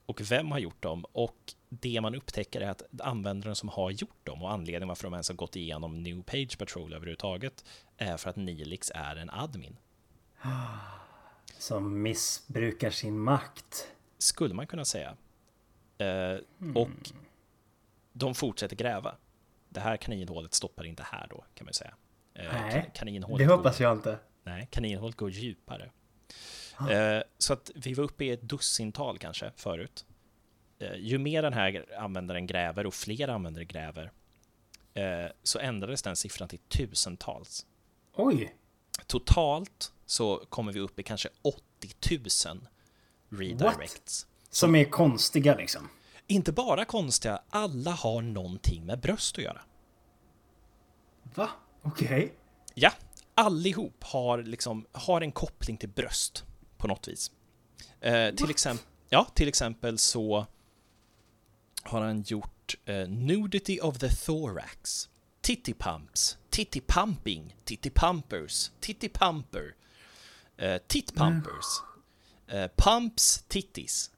och 0.06 0.20
vem 0.30 0.50
har 0.50 0.58
gjort 0.58 0.82
dem? 0.82 1.04
Och 1.12 1.54
det 1.68 2.00
man 2.00 2.14
upptäcker 2.14 2.60
är 2.60 2.70
att 2.70 2.82
användaren 3.00 3.56
som 3.56 3.68
har 3.68 3.90
gjort 3.90 4.24
dem 4.26 4.42
och 4.42 4.52
anledningen 4.52 4.88
varför 4.88 5.04
de 5.04 5.12
ens 5.14 5.28
har 5.28 5.36
gått 5.36 5.56
igenom 5.56 6.02
New 6.02 6.22
Page 6.22 6.58
Patrol 6.58 6.92
överhuvudtaget 6.92 7.64
är 7.96 8.16
för 8.16 8.30
att 8.30 8.36
Nilix 8.36 8.90
är 8.94 9.16
en 9.16 9.30
admin. 9.30 9.76
Som 11.58 12.02
missbrukar 12.02 12.90
sin 12.90 13.18
makt. 13.18 13.88
Skulle 14.18 14.54
man 14.54 14.66
kunna 14.66 14.84
säga. 14.84 15.16
Eh, 15.98 16.38
Och 16.74 16.88
de 18.12 18.34
fortsätter 18.34 18.76
gräva. 18.76 19.14
Det 19.68 19.80
här 19.80 19.96
kaninhålet 19.96 20.54
stoppar 20.54 20.84
inte 20.84 21.02
här 21.02 21.26
då, 21.30 21.44
kan 21.54 21.64
man 21.64 21.74
säga. 21.74 21.94
Eh, 22.34 22.52
Nej, 22.52 22.72
kan- 22.72 22.90
kaninhålet 22.90 23.48
Det 23.48 23.54
hoppas 23.54 23.80
jag 23.80 23.92
inte. 23.92 24.18
Nej, 24.44 24.68
kaninhålet 24.70 25.16
går 25.16 25.30
djupare. 25.30 25.90
Eh, 26.80 27.22
så 27.38 27.52
att 27.52 27.70
vi 27.74 27.94
var 27.94 28.04
uppe 28.04 28.24
i 28.24 28.30
ett 28.30 28.42
dussintal 28.42 29.18
kanske 29.18 29.52
förut. 29.56 30.06
Eh, 30.78 30.96
ju 30.96 31.18
mer 31.18 31.42
den 31.42 31.52
här 31.52 31.84
användaren 31.98 32.46
gräver 32.46 32.86
och 32.86 32.94
fler 32.94 33.28
användare 33.28 33.64
gräver 33.64 34.12
eh, 34.94 35.26
så 35.42 35.58
ändrades 35.58 36.02
den 36.02 36.16
siffran 36.16 36.48
till 36.48 36.58
tusentals. 36.58 37.66
Oj. 38.16 38.54
Totalt 39.06 39.92
så 40.06 40.44
kommer 40.48 40.72
vi 40.72 40.80
upp 40.80 40.98
i 40.98 41.02
kanske 41.02 41.28
80 41.42 41.58
000 42.46 42.68
redirects. 43.28 44.26
Som 44.50 44.74
är 44.74 44.84
konstiga 44.84 45.54
liksom. 45.54 45.88
Inte 46.26 46.52
bara 46.52 46.84
konstiga, 46.84 47.42
alla 47.50 47.90
har 47.90 48.22
någonting 48.22 48.86
med 48.86 49.00
bröst 49.00 49.38
att 49.38 49.44
göra. 49.44 49.60
Va? 51.34 51.50
Okej. 51.82 52.34
Ja, 52.74 52.92
allihop 53.34 54.04
har, 54.04 54.42
liksom, 54.42 54.86
har 54.92 55.20
en 55.20 55.32
koppling 55.32 55.76
till 55.76 55.88
bröst 55.88 56.44
på 56.78 56.86
något 56.88 57.08
vis. 57.08 57.30
Eh, 58.00 58.34
till, 58.34 58.50
exempel, 58.50 58.86
ja, 59.08 59.26
till 59.34 59.48
exempel 59.48 59.98
så 59.98 60.46
har 61.82 62.00
han 62.00 62.22
gjort 62.22 62.74
eh, 62.84 63.08
Nudity 63.08 63.80
of 63.80 63.98
the 63.98 64.08
Thorax, 64.08 65.08
Titty 65.40 65.74
Pumps, 65.74 66.38
Titty 66.50 66.80
Pumping, 66.80 67.56
Titty 67.64 67.90
Pumpers, 67.90 68.70
Titty 68.80 69.08
Pumper, 69.08 69.74
eh, 70.56 70.76
Tit 70.86 71.14
Pumpers, 71.14 71.64
eh, 72.48 72.66
Pumps 72.76 73.44
Titties. 73.48 74.10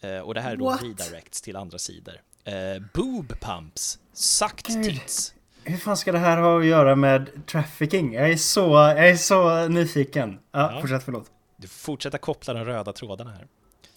Eh, 0.00 0.18
och 0.18 0.34
det 0.34 0.40
här 0.40 0.52
är 0.52 0.56
då 0.56 0.64
What? 0.64 0.82
redirects 0.82 1.42
till 1.42 1.56
andra 1.56 1.78
sidor. 1.78 2.14
Eh, 2.44 2.82
boob 2.94 3.40
Pumps, 3.40 3.98
Sucked. 4.12 4.84
Tits. 4.84 5.34
Hur 5.64 5.76
fan 5.76 5.96
ska 5.96 6.12
det 6.12 6.18
här 6.18 6.36
ha 6.36 6.58
att 6.60 6.66
göra 6.66 6.96
med 6.96 7.46
trafficking? 7.46 8.12
Jag 8.14 8.30
är 8.30 8.36
så, 8.36 8.60
jag 8.70 9.08
är 9.08 9.16
så 9.16 9.68
nyfiken. 9.68 10.38
Ja, 10.50 10.72
Ja. 10.74 10.80
fortsätt 10.80 11.04
förlåt. 11.04 11.30
Du 11.60 11.68
fortsätta 11.68 12.18
koppla 12.18 12.54
de 12.54 12.64
röda 12.64 12.92
trådarna 12.92 13.30
här. 13.30 13.46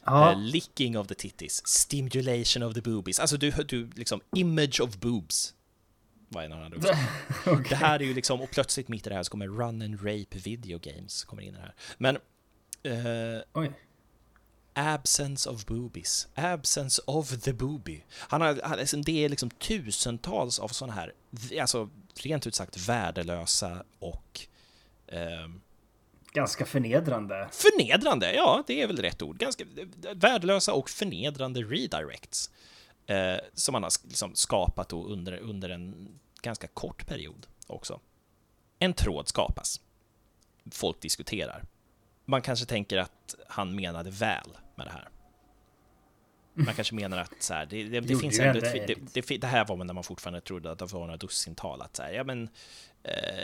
Ja. 0.05 0.31
Uh, 0.31 0.39
licking 0.39 0.97
of 0.97 1.07
the 1.07 1.15
titties, 1.15 1.67
stimulation 1.67 2.63
of 2.63 2.73
the 2.73 2.81
boobies. 2.81 3.19
Alltså 3.19 3.37
du, 3.37 3.51
du 3.51 3.89
liksom, 3.95 4.21
image 4.35 4.81
of 4.81 4.97
boobs. 4.97 5.53
Vad 6.29 6.43
är 6.43 6.45
en 6.45 6.53
annan 6.53 6.73
okay. 7.45 7.69
Det 7.69 7.75
här 7.75 7.99
är 7.99 8.03
ju 8.03 8.13
liksom, 8.13 8.41
och 8.41 8.51
plötsligt 8.51 8.87
mitt 8.87 9.07
i 9.07 9.09
det 9.09 9.15
här 9.15 9.23
så 9.23 9.31
kommer 9.31 9.47
run 9.47 9.81
and 9.81 9.95
rape 9.95 10.37
video 10.37 10.79
games 10.79 11.23
kommer 11.23 11.41
in 11.41 11.53
i 11.53 11.57
det 11.57 11.61
här. 11.61 11.73
Men... 11.97 12.17
Uh. 12.85 13.71
Absence 14.75 15.49
of 15.49 15.65
boobies. 15.65 16.27
Absence 16.35 17.01
of 17.05 17.41
the 17.41 17.53
boobie. 17.53 18.03
Han 18.09 18.41
har, 18.41 18.59
alltså, 18.59 18.97
det 18.97 19.25
är 19.25 19.29
liksom 19.29 19.49
tusentals 19.49 20.59
av 20.59 20.67
sådana 20.67 20.93
här, 20.93 21.13
alltså 21.61 21.89
rent 22.15 22.47
ut 22.47 22.55
sagt 22.55 22.77
värdelösa 22.77 23.83
och 23.99 24.47
eh, 25.07 25.47
Ganska 26.33 26.65
förnedrande. 26.65 27.49
Förnedrande, 27.51 28.33
ja, 28.33 28.63
det 28.67 28.81
är 28.81 28.87
väl 28.87 28.97
rätt 28.97 29.21
ord. 29.21 29.37
Ganska 29.37 29.65
värdelösa 30.13 30.73
och 30.73 30.89
förnedrande 30.89 31.61
redirects. 31.61 32.51
Eh, 33.07 33.35
som 33.53 33.73
man 33.73 33.83
har 33.83 33.91
liksom 34.03 34.35
skapat 34.35 34.93
under, 34.93 35.37
under 35.37 35.69
en 35.69 36.09
ganska 36.41 36.67
kort 36.67 37.07
period 37.07 37.47
också. 37.67 37.99
En 38.79 38.93
tråd 38.93 39.27
skapas. 39.27 39.81
Folk 40.71 41.01
diskuterar. 41.01 41.63
Man 42.25 42.41
kanske 42.41 42.65
tänker 42.65 42.97
att 42.97 43.35
han 43.47 43.75
menade 43.75 44.09
väl 44.09 44.57
med 44.75 44.87
det 44.87 44.91
här. 44.91 45.09
Man 46.53 46.75
kanske 46.75 46.95
menar 46.95 47.17
att 47.17 47.33
så 47.39 47.53
här, 47.53 47.65
det, 47.65 47.83
det, 47.83 47.99
det 47.99 48.15
finns 48.15 48.39
ändå 48.39 48.59
ett, 48.59 48.87
det, 49.13 49.37
det, 49.37 49.47
här 49.47 49.65
var 49.65 49.75
när 49.75 49.93
man 49.93 50.03
fortfarande 50.03 50.41
trodde 50.41 50.71
att 50.71 50.79
det 50.79 50.85
var 50.85 50.99
några 50.99 51.17
dussintal. 51.17 51.81
Att 51.81 51.95
så 51.95 52.03
här, 52.03 52.11
ja, 52.11 52.23
men, 52.23 52.49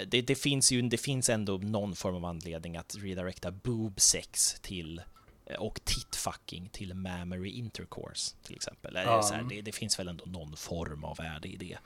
det, 0.07 0.21
det, 0.21 0.35
finns 0.35 0.71
ju 0.71 0.81
det 0.81 0.97
finns 0.97 1.29
ändå 1.29 1.57
någon 1.57 1.95
form 1.95 2.15
av 2.15 2.25
anledning 2.25 2.77
att 2.77 2.95
redirecta 2.99 3.51
boob 3.51 3.99
sex 3.99 4.55
till 4.61 5.01
eh, 5.45 5.55
och 5.55 5.79
titfucking 5.83 6.69
till 6.69 6.93
mammary 6.93 7.49
intercourse 7.49 8.35
till 8.43 8.55
exempel. 8.55 8.97
Um. 8.97 9.03
Här, 9.03 9.45
det, 9.49 9.61
det, 9.61 9.71
finns 9.71 9.99
väl 9.99 10.07
ändå 10.07 10.25
någon 10.25 10.55
form 10.55 11.03
av 11.03 11.17
värde 11.17 11.47
i 11.47 11.55
det. 11.55 11.77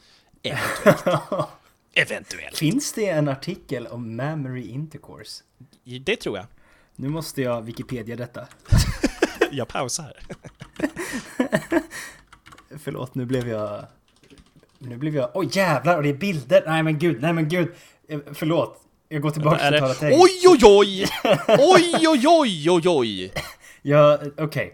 Eventuellt. 0.43 1.49
Eventuellt. 1.93 2.57
Finns 2.57 2.93
det 2.93 3.09
en 3.09 3.27
artikel 3.27 3.87
om 3.87 4.15
mammary 4.15 4.67
intercourse? 4.67 5.43
Det 6.01 6.15
tror 6.15 6.37
jag. 6.37 6.45
Nu 6.95 7.09
måste 7.09 7.41
jag 7.41 7.61
Wikipedia 7.61 8.15
detta. 8.15 8.47
jag 9.51 9.67
pausar. 9.67 10.13
Förlåt, 12.77 13.15
nu 13.15 13.25
blev 13.25 13.47
jag... 13.47 13.85
Nu 14.85 14.97
blev 14.97 15.15
jag... 15.15 15.31
Oj 15.33 15.45
oh, 15.45 15.57
jävlar, 15.57 15.97
och 15.97 16.03
det 16.03 16.09
är 16.09 16.13
bilder! 16.13 16.63
Nej 16.67 16.83
men 16.83 16.99
gud, 16.99 17.21
nej 17.21 17.33
men 17.33 17.49
gud! 17.49 17.73
Eh, 18.09 18.19
förlåt. 18.33 18.79
Jag 19.09 19.21
går 19.21 19.29
tillbaka 19.29 19.69
till 19.69 19.79
talat 19.79 20.03
Oj, 20.03 20.41
oj, 20.47 20.59
oj! 20.63 21.05
Oj, 21.47 22.07
oj, 22.07 22.27
oj, 22.27 22.69
oj, 22.69 22.89
oj! 22.89 23.33
Ja, 23.81 24.19
okej. 24.37 24.43
Okay. 24.45 24.67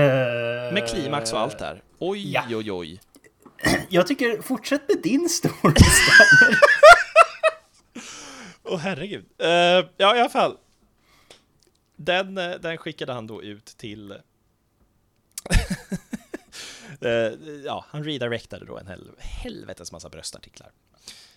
Uh... 0.00 0.72
Med 0.72 0.88
klimax 0.88 1.32
och 1.32 1.40
allt 1.40 1.58
där. 1.58 1.82
Oj, 1.98 2.32
ja. 2.32 2.42
oj, 2.50 2.72
oj. 2.72 3.00
Jag 3.88 4.06
tycker, 4.06 4.42
fortsätt 4.42 4.82
med 4.88 5.02
din 5.02 5.28
story 5.28 5.74
Åh 8.64 8.74
oh, 8.74 8.78
herregud. 8.78 9.24
Uh, 9.42 9.48
ja, 9.96 10.16
i 10.16 10.20
alla 10.20 10.28
fall. 10.28 10.56
Den, 11.96 12.38
eh, 12.38 12.50
den 12.50 12.78
skickade 12.78 13.12
han 13.12 13.26
då 13.26 13.42
ut 13.42 13.66
till 13.66 14.14
ja, 17.64 17.84
han 17.88 18.04
redirectade 18.04 18.64
då 18.64 18.78
en 18.78 18.86
hel, 18.86 19.10
helvetes 19.18 19.92
massa 19.92 20.08
bröstartiklar. 20.08 20.70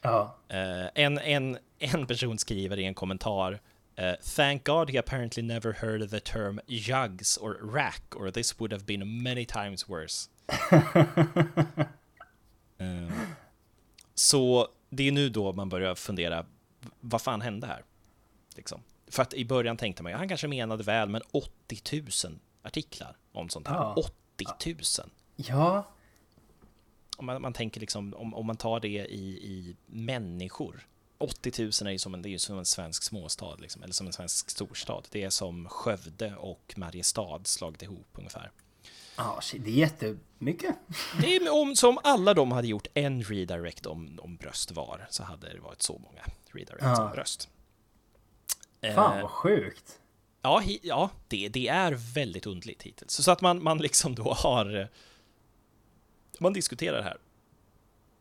Ja. 0.01 0.35
Uh, 0.53 0.89
en, 0.95 1.17
en, 1.17 1.57
en 1.79 2.07
person 2.07 2.37
skriver 2.37 2.79
i 2.79 2.85
en 2.85 2.93
kommentar 2.93 3.53
uh, 3.99 4.13
Thank 4.35 4.65
God 4.65 4.89
he 4.89 4.99
apparently 4.99 5.43
never 5.43 5.73
heard 5.73 6.09
the 6.09 6.19
term 6.19 6.59
jugs 6.67 7.37
or 7.37 7.53
rack 7.73 8.15
or 8.15 8.31
this 8.31 8.59
would 8.59 8.71
have 8.71 8.85
been 8.85 9.23
many 9.23 9.45
times 9.45 9.89
worse. 9.89 10.29
så 14.15 14.67
det 14.89 15.07
är 15.07 15.11
nu 15.11 15.29
då 15.29 15.53
man 15.53 15.69
börjar 15.69 15.95
fundera, 15.95 16.45
vad 16.99 17.21
fan 17.21 17.41
hände 17.41 17.67
här? 17.67 17.83
Liksom. 18.55 18.83
För 19.07 19.21
att 19.21 19.33
i 19.33 19.45
början 19.45 19.77
tänkte 19.77 20.03
man, 20.03 20.13
han 20.13 20.29
kanske 20.29 20.47
menade 20.47 20.83
väl, 20.83 21.09
men 21.09 21.21
80 21.31 22.03
000 22.25 22.39
artiklar 22.63 23.17
om 23.31 23.49
sånt 23.49 23.67
här. 23.67 23.75
Ja. 23.75 23.95
80 24.35 24.75
000. 24.99 25.09
Ja. 25.35 25.87
Om 27.17 27.25
man, 27.25 27.41
man 27.41 27.53
tänker 27.53 27.79
liksom, 27.79 28.13
om, 28.13 28.33
om 28.33 28.45
man 28.45 28.57
tar 28.57 28.79
det 28.79 28.87
i, 28.87 29.27
i 29.27 29.75
människor. 29.85 30.87
80 31.17 31.61
000 31.61 31.71
är 31.87 31.89
ju 31.89 31.97
som 31.97 32.13
en, 32.13 32.21
det 32.21 32.29
är 32.29 32.31
ju 32.31 32.39
som 32.39 32.57
en 32.57 32.65
svensk 32.65 33.03
småstad, 33.03 33.55
liksom, 33.55 33.83
eller 33.83 33.93
som 33.93 34.07
en 34.07 34.13
svensk 34.13 34.49
storstad. 34.49 35.07
Det 35.11 35.23
är 35.23 35.29
som 35.29 35.69
Skövde 35.69 36.35
och 36.35 36.73
Mariestad 36.77 37.41
slagit 37.43 37.81
ihop 37.81 38.07
ungefär. 38.13 38.51
Ja, 39.17 39.39
det 39.53 39.69
är 39.69 39.73
jättemycket. 39.73 40.75
Det 41.21 41.35
är 41.35 41.53
om, 41.53 41.75
som 41.75 41.99
alla 42.03 42.33
de 42.33 42.51
hade 42.51 42.67
gjort 42.67 42.87
en 42.93 43.23
redirect 43.23 43.85
om, 43.85 44.19
om 44.21 44.35
bröst 44.35 44.71
var, 44.71 45.07
så 45.09 45.23
hade 45.23 45.53
det 45.53 45.59
varit 45.59 45.81
så 45.81 45.97
många 45.97 46.25
redirects 46.51 46.99
om 46.99 47.11
bröst. 47.11 47.49
Fan 48.95 49.21
vad 49.21 49.31
sjukt. 49.31 49.99
Ja, 50.41 50.63
ja 50.81 51.09
det, 51.27 51.49
det 51.49 51.67
är 51.67 52.13
väldigt 52.13 52.45
undligt 52.45 52.83
hittills. 52.83 53.13
Så 53.13 53.31
att 53.31 53.41
man, 53.41 53.63
man 53.63 53.77
liksom 53.77 54.15
då 54.15 54.33
har... 54.33 54.89
Man 56.39 56.53
diskuterar 56.53 56.97
det 56.97 57.03
här. 57.03 57.17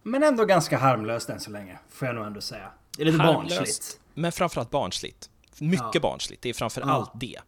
Men 0.02 0.22
ändå 0.22 0.44
ganska 0.44 0.78
harmlöst 0.78 1.28
än 1.28 1.40
så 1.40 1.50
länge, 1.50 1.78
får 1.88 2.08
jag 2.08 2.14
nog 2.14 2.26
ändå 2.26 2.40
säga. 2.40 2.70
Det 2.96 3.02
är 3.02 3.06
lite 3.06 3.18
harmlöst, 3.18 3.58
barnsligt. 3.58 4.00
Men 4.14 4.32
framförallt 4.32 4.70
barnsligt. 4.70 5.30
Mycket 5.58 5.94
ja. 5.94 6.00
barnsligt, 6.00 6.42
det 6.42 6.48
är 6.48 6.54
framförallt 6.54 7.10
ja. 7.12 7.18
det. 7.20 7.38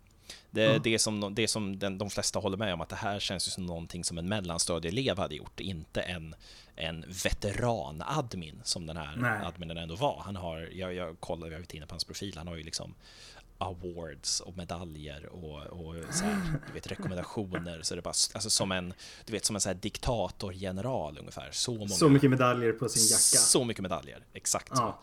Det, 0.50 0.66
mm. 0.66 0.82
det 0.82 0.98
som, 0.98 1.34
det 1.34 1.48
som 1.48 1.78
den, 1.78 1.98
de 1.98 2.10
flesta 2.10 2.38
håller 2.38 2.56
med 2.56 2.74
om 2.74 2.80
att 2.80 2.88
det 2.88 2.96
här 2.96 3.18
känns 3.18 3.48
ju 3.48 3.50
som 3.50 3.66
någonting 3.66 4.04
som 4.04 4.18
en 4.18 4.28
mellanstadieelev 4.28 5.18
hade 5.18 5.34
gjort, 5.34 5.60
inte 5.60 6.00
en, 6.00 6.34
en 6.76 7.04
veteran-admin 7.08 8.60
som 8.62 8.86
den 8.86 8.96
här 8.96 9.16
Nej. 9.16 9.40
adminen 9.44 9.76
ändå 9.76 9.96
var. 9.96 10.22
Han 10.24 10.36
har, 10.36 10.68
jag, 10.72 10.94
jag 10.94 11.20
kollade, 11.20 11.52
jag 11.52 11.58
var 11.58 11.76
inne 11.76 11.86
på 11.86 11.92
hans 11.92 12.04
profil, 12.04 12.34
han 12.36 12.48
har 12.48 12.56
ju 12.56 12.62
liksom 12.62 12.94
awards 13.58 14.40
och 14.40 14.56
medaljer 14.56 15.26
och, 15.26 15.62
och 15.62 15.94
så 16.10 16.24
här, 16.24 16.60
du 16.66 16.72
vet, 16.72 16.86
rekommendationer. 16.86 17.82
Så 17.82 17.94
det 17.94 18.02
bara 18.02 18.14
alltså, 18.34 18.50
som 18.50 18.72
en, 18.72 18.94
du 19.24 19.32
vet, 19.32 19.44
som 19.44 19.56
en 19.56 19.60
så 19.60 19.68
här 19.68 19.76
diktatorgeneral 19.76 21.18
ungefär. 21.18 21.48
Så, 21.52 21.74
många, 21.74 21.88
så 21.88 22.08
mycket 22.08 22.30
medaljer 22.30 22.72
på 22.72 22.88
sin 22.88 23.02
jacka. 23.02 23.44
Så 23.44 23.64
mycket 23.64 23.82
medaljer, 23.82 24.24
exakt 24.32 24.68
ja. 24.70 24.76
så. 24.76 24.94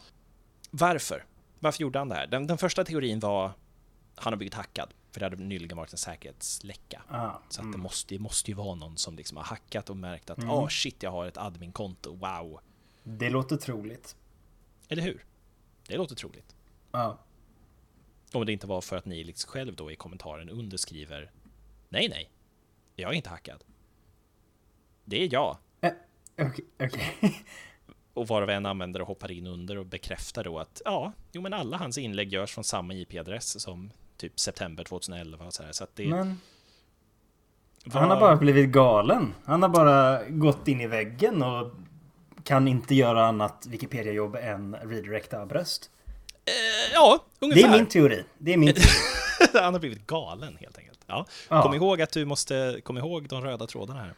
Varför? 0.71 1.25
Varför 1.59 1.81
gjorde 1.81 1.99
han 1.99 2.09
det 2.09 2.15
här? 2.15 2.27
Den, 2.27 2.47
den 2.47 2.57
första 2.57 2.83
teorin 2.83 3.19
var 3.19 3.51
han 4.15 4.33
har 4.33 4.37
blivit 4.37 4.53
hackad. 4.53 4.93
För 5.11 5.19
det 5.19 5.25
hade 5.25 5.35
nyligen 5.35 5.77
varit 5.77 5.91
en 5.91 5.97
säkerhetsläcka. 5.97 7.01
Ah, 7.09 7.31
så 7.49 7.61
att 7.61 7.63
mm. 7.63 7.71
det, 7.71 7.77
måste, 7.77 8.15
det 8.15 8.19
måste 8.19 8.51
ju 8.51 8.55
vara 8.57 8.75
någon 8.75 8.97
som 8.97 9.15
liksom 9.15 9.37
har 9.37 9.43
hackat 9.43 9.89
och 9.89 9.97
märkt 9.97 10.29
att 10.29 10.37
mm. 10.37 10.49
oh 10.49 10.67
shit, 10.67 11.03
jag 11.03 11.11
har 11.11 11.25
ett 11.25 11.37
adminkonto, 11.37 12.15
wow. 12.15 12.59
Det 13.03 13.29
låter 13.29 13.57
troligt. 13.57 14.15
Eller 14.87 15.03
hur? 15.03 15.25
Det 15.87 15.97
låter 15.97 16.15
troligt. 16.15 16.55
Ja. 16.91 17.19
Om 18.33 18.45
det 18.45 18.53
inte 18.53 18.67
var 18.67 18.81
för 18.81 18.95
att 18.95 19.05
ni 19.05 19.23
liksom 19.23 19.51
själv 19.51 19.75
då 19.75 19.91
i 19.91 19.95
kommentaren 19.95 20.49
underskriver 20.49 21.31
Nej, 21.89 22.09
nej. 22.09 22.29
Jag 22.95 23.11
är 23.11 23.15
inte 23.15 23.29
hackad. 23.29 23.63
Det 25.05 25.23
är 25.23 25.33
jag. 25.33 25.57
Okej. 25.77 25.95
Uh, 26.41 26.47
okay, 26.47 26.87
okay. 26.87 27.31
och 28.13 28.27
var 28.27 28.41
och 28.41 28.51
en 28.51 28.65
användare 28.65 29.03
hoppar 29.03 29.31
in 29.31 29.47
under 29.47 29.77
och 29.77 29.85
bekräftar 29.85 30.43
då 30.43 30.59
att 30.59 30.81
ja, 30.85 31.11
jo 31.31 31.41
men 31.41 31.53
alla 31.53 31.77
hans 31.77 31.97
inlägg 31.97 32.33
görs 32.33 32.53
från 32.53 32.63
samma 32.63 32.93
IP-adress 32.93 33.61
som 33.61 33.89
typ 34.17 34.39
september 34.39 34.83
2011 34.83 35.45
och 35.45 35.53
så 35.53 35.63
här. 35.63 35.71
Så 35.71 35.83
att 35.83 35.95
det... 35.95 36.07
Men... 36.07 36.39
Var... 37.85 38.01
Han 38.01 38.09
har 38.09 38.19
bara 38.19 38.35
blivit 38.35 38.69
galen. 38.69 39.33
Han 39.45 39.61
har 39.61 39.69
bara 39.69 40.29
gått 40.29 40.67
in 40.67 40.81
i 40.81 40.87
väggen 40.87 41.43
och 41.43 41.71
kan 42.43 42.67
inte 42.67 42.95
göra 42.95 43.25
annat 43.25 43.65
Wikipedia-jobb 43.69 44.35
än 44.35 44.75
redirecta 44.75 45.45
bröst. 45.45 45.91
Eh, 46.45 46.93
ja, 46.93 47.25
ungefär. 47.39 47.61
Det 47.61 47.67
är 47.67 47.77
min 47.77 47.85
teori. 47.85 48.23
Det 48.37 48.53
är 48.53 48.57
min 48.57 48.73
teori. 48.73 48.89
Han 49.63 49.73
har 49.73 49.79
blivit 49.79 50.07
galen 50.07 50.57
helt 50.59 50.77
enkelt. 50.77 50.99
Ja. 51.07 51.25
ja. 51.49 51.61
Kom 51.61 51.73
ihåg 51.73 52.01
att 52.01 52.11
du 52.11 52.25
måste, 52.25 52.81
kom 52.83 52.97
ihåg 52.97 53.27
de 53.27 53.41
röda 53.41 53.67
trådarna 53.67 53.99
här. 53.99 54.13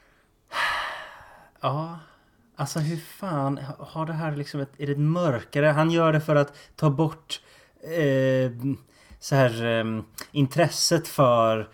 Ja, 1.61 1.99
alltså 2.55 2.79
hur 2.79 2.97
fan 2.97 3.59
har 3.79 4.05
det 4.05 4.13
här 4.13 4.35
liksom 4.35 4.59
ett, 4.59 4.69
är 4.77 4.85
det 4.85 4.91
ett 4.91 4.99
mörkare? 4.99 5.65
Han 5.65 5.91
gör 5.91 6.13
det 6.13 6.21
för 6.21 6.35
att 6.35 6.53
ta 6.75 6.89
bort 6.89 7.41
eh, 7.83 8.51
så 9.19 9.35
här 9.35 9.65
eh, 9.65 10.01
intresset 10.31 11.07
för 11.07 11.69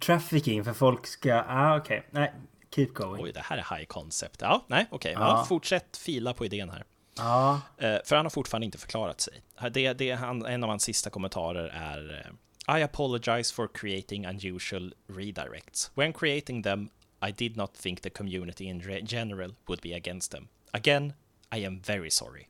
trafficking 0.00 0.64
för 0.64 0.72
folk 0.72 1.06
ska, 1.06 1.44
ah 1.48 1.76
okej, 1.76 1.98
okay. 1.98 2.10
nej, 2.10 2.34
keep 2.74 2.88
going. 2.94 3.24
Oj, 3.24 3.32
det 3.32 3.40
här 3.40 3.56
är 3.56 3.76
high 3.76 3.86
concept. 3.86 4.40
Ja, 4.40 4.64
nej, 4.66 4.86
okej, 4.90 5.16
okay. 5.16 5.26
ja. 5.26 5.38
ja, 5.38 5.44
fortsätt 5.44 5.96
fila 5.96 6.32
på 6.32 6.44
idén 6.44 6.70
här. 6.70 6.84
Ja. 7.16 7.60
Eh, 7.78 7.96
för 8.04 8.16
han 8.16 8.24
har 8.24 8.30
fortfarande 8.30 8.64
inte 8.64 8.78
förklarat 8.78 9.20
sig. 9.20 9.42
Det, 9.70 9.92
det, 9.92 10.10
han, 10.10 10.46
en 10.46 10.64
av 10.64 10.70
hans 10.70 10.82
sista 10.82 11.10
kommentarer 11.10 11.68
är 11.68 12.26
eh, 12.68 12.78
I 12.78 12.82
apologize 12.82 13.54
for 13.54 13.68
creating 13.74 14.26
unusual 14.26 14.94
redirects. 15.06 15.90
When 15.94 16.12
creating 16.12 16.62
them, 16.62 16.88
I 17.28 17.32
did 17.32 17.56
not 17.56 17.74
think 17.74 18.00
the 18.00 18.10
community 18.10 18.64
in 18.64 19.04
general 19.06 19.54
would 19.66 19.80
be 19.82 19.96
against 19.96 20.32
them. 20.32 20.48
Again, 20.70 21.12
I 21.56 21.66
am 21.66 21.80
very 21.80 22.10
sorry. 22.10 22.46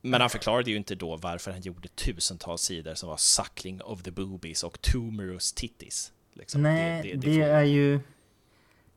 Men 0.00 0.20
han 0.20 0.30
förklarade 0.30 0.70
ju 0.70 0.76
inte 0.76 0.94
då 0.94 1.16
varför 1.16 1.50
han 1.50 1.60
gjorde 1.60 1.88
tusentals 1.88 2.62
sidor 2.62 2.94
som 2.94 3.08
var 3.08 3.16
suckling 3.16 3.82
of 3.82 4.02
the 4.02 4.10
boobies 4.10 4.64
och 4.64 4.80
tumorous 4.80 5.52
titties. 5.52 6.12
Liksom. 6.32 6.62
Nej, 6.62 7.02
det, 7.02 7.08
det, 7.08 7.16
det, 7.16 7.38
det 7.38 7.42
är 7.42 7.62
ju... 7.62 8.00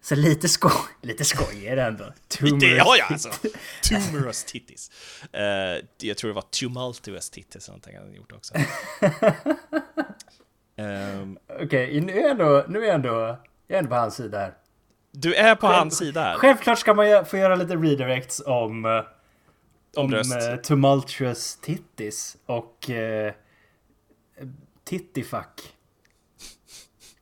Så 0.01 0.15
lite, 0.15 0.49
sko 0.49 0.69
lite 1.01 1.25
skoj 1.25 1.67
är 1.67 1.75
det 1.75 1.83
ändå. 1.83 2.13
Tumorous 2.27 2.63
ja, 2.77 2.95
ja, 2.97 3.05
alltså. 3.09 3.29
Tumorous 3.89 4.43
titties. 4.43 4.91
Uh, 5.35 5.85
jag 5.97 6.17
tror 6.17 6.27
det 6.27 6.35
var 6.35 6.41
tumultuous 6.41 7.29
titties 7.29 7.67
någonting 7.67 7.97
han 7.97 8.13
gjort 8.13 8.31
också. 8.31 8.53
um, 10.77 11.39
Okej, 11.47 11.65
okay, 11.65 12.01
nu 12.01 12.11
är 12.11 12.21
jag 12.21 12.31
ändå, 12.31 12.65
nu 12.67 12.79
är 12.79 12.85
jag 12.85 12.95
ändå, 12.95 13.37
jag 13.67 13.75
är 13.75 13.77
ändå 13.77 13.89
på 13.89 13.95
hans 13.95 14.15
sida 14.15 14.39
här. 14.39 14.53
Du 15.11 15.35
är 15.35 15.55
på 15.55 15.67
Själv, 15.67 15.79
hans 15.79 15.97
sida 15.97 16.21
här. 16.21 16.35
Självklart 16.35 16.79
ska 16.79 16.93
man 16.93 17.25
få 17.25 17.37
göra 17.37 17.55
lite 17.55 17.75
redirects 17.75 18.41
om... 18.45 18.85
Eh, 18.85 19.03
om, 19.95 20.05
om 20.05 20.13
uh, 20.13 20.61
tumultuous 20.63 21.55
titties 21.55 22.37
och 22.45 22.89
uh, 22.89 23.31
tittifuck. 24.83 25.73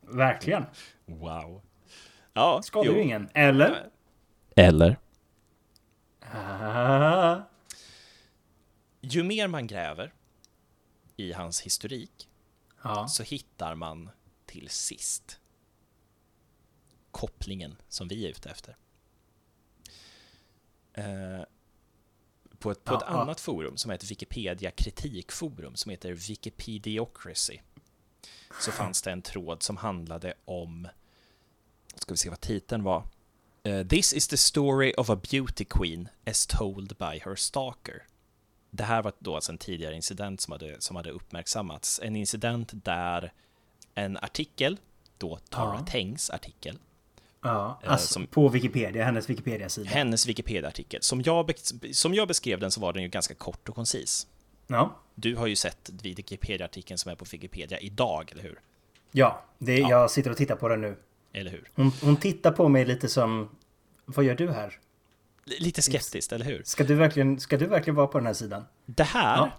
Verkligen. 0.00 0.64
Wow. 1.06 1.62
Ja, 2.32 2.62
Skadar 2.62 2.92
ju 2.92 3.02
ingen. 3.02 3.28
Eller? 3.34 3.90
Eller? 4.56 4.98
Ah. 6.20 7.40
Ju 9.00 9.22
mer 9.22 9.48
man 9.48 9.66
gräver 9.66 10.12
i 11.16 11.32
hans 11.32 11.60
historik 11.60 12.28
ja. 12.82 13.08
så 13.08 13.22
hittar 13.22 13.74
man 13.74 14.10
till 14.46 14.68
sist 14.68 15.40
kopplingen 17.10 17.76
som 17.88 18.08
vi 18.08 18.24
är 18.24 18.30
ute 18.30 18.50
efter. 18.50 18.76
Eh, 20.92 21.44
på 22.58 22.70
ett, 22.70 22.84
på 22.84 22.92
ja, 22.92 22.96
ett 22.96 23.04
ja. 23.06 23.20
annat 23.20 23.40
forum 23.40 23.76
som 23.76 23.90
heter 23.90 24.06
Wikipedia 24.06 24.70
kritikforum 24.70 25.76
som 25.76 25.90
heter 25.90 26.12
Wikipediocracy 26.12 27.58
så 28.60 28.72
fanns 28.72 29.02
det 29.02 29.10
en 29.10 29.22
tråd 29.22 29.62
som 29.62 29.76
handlade 29.76 30.34
om 30.44 30.88
ska 32.02 32.12
vi 32.12 32.18
se 32.18 32.30
vad 32.30 32.40
titeln 32.40 32.82
var. 32.82 33.02
Uh, 33.68 33.86
This 33.86 34.12
is 34.12 34.28
the 34.28 34.36
story 34.36 34.94
of 34.96 35.10
a 35.10 35.20
beauty 35.30 35.64
queen 35.64 36.08
as 36.26 36.46
told 36.46 36.96
by 36.98 37.20
her 37.24 37.34
stalker. 37.34 38.02
Det 38.70 38.84
här 38.84 39.02
var 39.02 39.12
då 39.18 39.34
alltså 39.34 39.52
en 39.52 39.58
tidigare 39.58 39.94
incident 39.94 40.40
som 40.40 40.52
hade, 40.52 40.80
som 40.80 40.96
hade 40.96 41.10
uppmärksammats. 41.10 42.00
En 42.02 42.16
incident 42.16 42.70
där 42.84 43.32
en 43.94 44.16
artikel, 44.16 44.78
då 45.18 45.38
Tara 45.48 45.76
ja. 45.78 45.86
Tengs 45.86 46.30
artikel. 46.30 46.78
Ja, 47.42 47.80
eh, 47.82 47.92
alltså 47.92 48.12
som, 48.12 48.26
på 48.26 48.48
Wikipedia, 48.48 49.04
hennes 49.04 49.30
Wikipedia-sida. 49.30 49.90
Hennes 49.90 50.26
Wikipedia-artikel. 50.26 51.02
Som 51.02 51.22
jag, 51.22 51.52
som 51.92 52.14
jag 52.14 52.28
beskrev 52.28 52.60
den 52.60 52.70
så 52.70 52.80
var 52.80 52.92
den 52.92 53.02
ju 53.02 53.08
ganska 53.08 53.34
kort 53.34 53.68
och 53.68 53.74
koncis. 53.74 54.26
Ja. 54.66 54.96
Du 55.14 55.36
har 55.36 55.46
ju 55.46 55.56
sett 55.56 55.90
Wikipedia-artikeln 56.02 56.98
som 56.98 57.12
är 57.12 57.16
på 57.16 57.24
Wikipedia 57.32 57.78
idag, 57.78 58.32
eller 58.32 58.42
hur? 58.42 58.60
Ja, 59.12 59.42
det, 59.58 59.78
ja. 59.78 59.90
jag 59.90 60.10
sitter 60.10 60.30
och 60.30 60.36
tittar 60.36 60.56
på 60.56 60.68
den 60.68 60.80
nu. 60.80 60.96
Eller 61.32 61.50
hur? 61.50 61.70
Hon, 61.74 61.92
hon 62.02 62.16
tittar 62.16 62.50
på 62.50 62.68
mig 62.68 62.84
lite 62.84 63.08
som... 63.08 63.48
Vad 64.04 64.24
gör 64.24 64.34
du 64.34 64.50
här? 64.50 64.78
Lite 65.44 65.82
skeptiskt, 65.82 66.32
eller 66.32 66.44
hur? 66.44 66.62
Ska 66.64 66.84
du, 66.84 66.94
verkligen, 66.94 67.40
ska 67.40 67.56
du 67.56 67.66
verkligen 67.66 67.94
vara 67.94 68.06
på 68.06 68.18
den 68.18 68.26
här 68.26 68.34
sidan? 68.34 68.64
Det 68.86 69.02
här, 69.02 69.36
ja. 69.36 69.50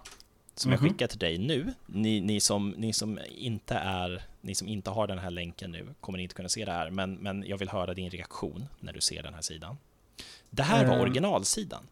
som 0.54 0.70
mm 0.70 0.78
-hmm. 0.78 0.82
jag 0.82 0.82
mhm. 0.82 0.92
skickar 0.92 1.06
till 1.06 1.18
dig 1.18 1.38
nu, 1.38 1.74
ni, 1.86 2.20
ni, 2.20 2.40
som, 2.40 2.70
ni 2.70 2.92
som 2.92 3.18
inte 3.28 3.74
är... 3.74 4.22
Ni 4.40 4.54
som 4.54 4.68
inte 4.68 4.90
har 4.90 5.06
den 5.06 5.18
här 5.18 5.30
länken 5.30 5.70
nu 5.70 5.94
kommer 6.00 6.18
inte 6.18 6.34
kunna 6.34 6.48
se 6.48 6.64
det 6.64 6.72
här, 6.72 6.90
men, 6.90 7.14
men 7.14 7.44
jag 7.46 7.58
vill 7.58 7.68
höra 7.68 7.94
din 7.94 8.10
reaktion 8.10 8.64
när 8.80 8.92
du 8.92 9.00
ser 9.00 9.22
den 9.22 9.34
här 9.34 9.40
sidan. 9.40 9.78
Det 10.50 10.62
här 10.62 10.86
var 10.86 10.96
uh, 10.96 11.02
originalsidan. 11.02 11.86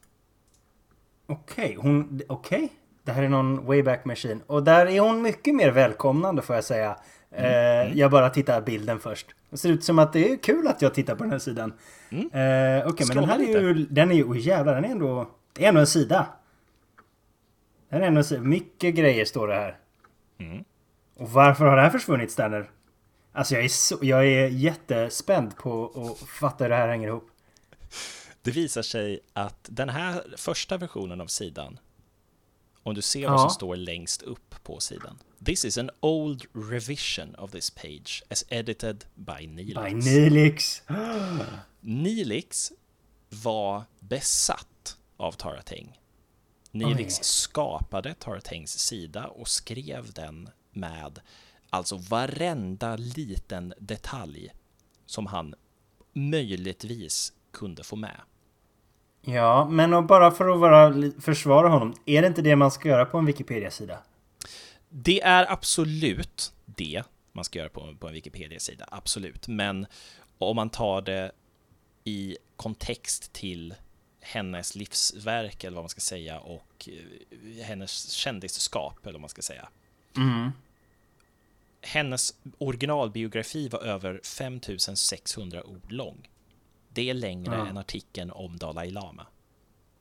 Okej, 1.26 1.64
okay, 1.64 1.76
hon... 1.76 2.20
Okej? 2.28 2.64
Okay. 2.64 2.68
Det 3.02 3.12
här 3.12 3.22
är 3.22 3.28
någon 3.28 3.66
Wayback 3.66 4.04
Machine. 4.04 4.42
Och 4.46 4.62
där 4.62 4.86
är 4.86 5.00
hon 5.00 5.22
mycket 5.22 5.54
mer 5.54 5.70
välkomnande 5.70 6.42
får 6.42 6.54
jag 6.54 6.64
säga. 6.64 6.96
Mm. 7.30 7.90
Uh, 7.90 7.98
jag 7.98 8.10
bara 8.10 8.30
tittar 8.30 8.60
bilden 8.60 9.00
först. 9.00 9.26
Det 9.50 9.56
ser 9.56 9.68
ut 9.68 9.84
som 9.84 9.98
att 9.98 10.12
det 10.12 10.32
är 10.32 10.36
kul 10.36 10.68
att 10.68 10.82
jag 10.82 10.94
tittar 10.94 11.14
på 11.14 11.22
den 11.22 11.32
här 11.32 11.38
sidan. 11.38 11.72
Mm. 12.10 12.24
Uh, 12.24 12.28
Okej, 12.30 12.92
okay, 12.92 13.06
men 13.06 13.16
den 13.16 13.28
här 13.28 13.38
är 13.38 13.60
ju... 13.60 13.86
Den 13.90 14.10
är 14.10 14.14
ju... 14.14 14.24
Oh 14.24 14.38
jävlar, 14.38 14.74
den 14.74 14.84
är 14.84 14.88
ändå... 14.88 15.30
Det 15.52 15.64
är 15.64 15.68
ändå 15.68 15.80
en 15.80 15.86
sida. 15.86 16.26
Den 17.88 18.02
är 18.02 18.06
ändå 18.06 18.18
en 18.18 18.24
sida. 18.24 18.42
Mycket 18.42 18.94
grejer 18.94 19.24
står 19.24 19.48
det 19.48 19.54
här. 19.54 19.78
Mm. 20.38 20.64
Och 21.16 21.30
varför 21.30 21.64
har 21.64 21.76
det 21.76 21.82
här 21.82 21.90
försvunnit, 21.90 22.30
Stanner? 22.30 22.70
Alltså 23.32 23.54
jag 23.54 23.64
är, 23.64 23.68
så, 23.68 23.98
jag 24.02 24.26
är 24.26 24.48
jättespänd 24.48 25.56
på 25.56 25.92
att 25.94 26.28
fatta 26.28 26.64
hur 26.64 26.68
det 26.68 26.76
här 26.76 26.88
hänger 26.88 27.08
ihop. 27.08 27.30
Det 28.42 28.50
visar 28.50 28.82
sig 28.82 29.20
att 29.32 29.68
den 29.70 29.88
här 29.88 30.24
första 30.36 30.76
versionen 30.76 31.20
av 31.20 31.26
sidan, 31.26 31.78
om 32.82 32.94
du 32.94 33.02
ser 33.02 33.20
ja. 33.20 33.30
vad 33.30 33.40
som 33.40 33.50
står 33.50 33.76
längst 33.76 34.22
upp 34.22 34.54
på 34.62 34.80
sidan, 34.80 35.18
This 35.44 35.64
is 35.64 35.78
an 35.78 35.90
old 36.00 36.46
revision 36.52 37.34
of 37.34 37.50
this 37.50 37.70
page 37.70 38.22
as 38.28 38.44
edited 38.50 39.04
by 39.14 39.46
Nilix. 39.46 39.74
By 39.74 39.90
Nilix! 39.90 40.82
Nilix 41.80 42.72
var 43.28 43.84
besatt 44.00 44.96
av 45.16 45.32
Tarateng. 45.32 46.00
Nilix 46.70 47.18
Oj. 47.18 47.24
skapade 47.24 48.14
Taratengs 48.14 48.78
sida 48.78 49.26
och 49.26 49.48
skrev 49.48 50.12
den 50.12 50.48
med 50.72 51.20
alltså 51.70 51.96
varenda 51.96 52.96
liten 52.96 53.74
detalj 53.78 54.52
som 55.06 55.26
han 55.26 55.54
möjligtvis 56.12 57.32
kunde 57.52 57.84
få 57.84 57.96
med. 57.96 58.20
Ja, 59.22 59.68
men 59.70 60.06
bara 60.06 60.30
för 60.30 60.48
att 60.48 60.60
vara, 60.60 60.94
försvara 61.20 61.68
honom, 61.68 61.94
är 62.06 62.22
det 62.22 62.28
inte 62.28 62.42
det 62.42 62.56
man 62.56 62.70
ska 62.70 62.88
göra 62.88 63.04
på 63.04 63.18
en 63.18 63.26
Wikipedia-sida? 63.26 63.98
Det 64.92 65.22
är 65.22 65.52
absolut 65.52 66.52
det 66.64 67.02
man 67.32 67.44
ska 67.44 67.58
göra 67.58 67.68
på, 67.68 67.94
på 68.00 68.08
en 68.08 68.14
Wikipedia-sida, 68.14 68.88
absolut. 68.90 69.48
Men 69.48 69.86
om 70.38 70.56
man 70.56 70.70
tar 70.70 71.02
det 71.02 71.32
i 72.04 72.36
kontext 72.56 73.32
till 73.32 73.74
hennes 74.20 74.74
livsverk, 74.74 75.64
eller 75.64 75.74
vad 75.74 75.84
man 75.84 75.88
ska 75.88 76.00
säga, 76.00 76.40
och 76.40 76.88
eh, 76.88 77.64
hennes 77.64 78.10
kändisskap, 78.10 78.98
eller 79.02 79.12
vad 79.12 79.20
man 79.20 79.30
ska 79.30 79.42
säga. 79.42 79.68
Mm. 80.16 80.50
Hennes 81.82 82.34
originalbiografi 82.58 83.68
var 83.68 83.80
över 83.80 84.20
5600 84.24 85.64
ord 85.64 85.92
lång. 85.92 86.28
Det 86.88 87.10
är 87.10 87.14
längre 87.14 87.54
ja. 87.54 87.66
än 87.66 87.76
artikeln 87.76 88.30
om 88.30 88.56
Dalai 88.56 88.90
Lama. 88.90 89.26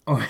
Oj. 0.06 0.24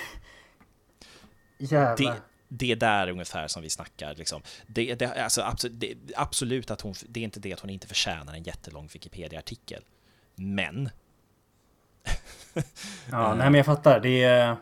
Jävlar. 1.58 2.14
Det, 2.14 2.22
det 2.52 2.72
är 2.72 2.76
där 2.76 3.08
ungefär 3.08 3.48
som 3.48 3.62
vi 3.62 3.70
snackar. 3.70 4.14
Liksom. 4.14 4.42
Det, 4.66 4.94
det, 4.94 5.06
alltså, 5.06 5.42
absolut, 5.42 5.80
det, 5.80 5.96
absolut 6.16 6.70
att 6.70 6.80
hon, 6.80 6.94
det 7.08 7.20
är 7.20 7.24
inte 7.24 7.40
det 7.40 7.52
att 7.52 7.60
hon 7.60 7.70
inte 7.70 7.86
förtjänar 7.86 8.34
en 8.34 8.42
jättelång 8.42 8.88
Wikipedia-artikel. 8.92 9.82
Men... 10.34 10.90
ja, 13.10 13.34
nej 13.34 13.50
men 13.50 13.54
jag 13.54 13.66
fattar. 13.66 14.00
Det 14.00 14.22
är... 14.22 14.56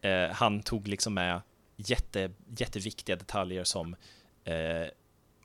Eh, 0.00 0.30
han 0.30 0.62
tog 0.62 0.88
liksom 0.88 1.14
med 1.14 1.40
jätte, 1.76 2.30
jätteviktiga 2.56 3.16
detaljer 3.16 3.64
som 3.64 3.96
eh, 4.44 4.88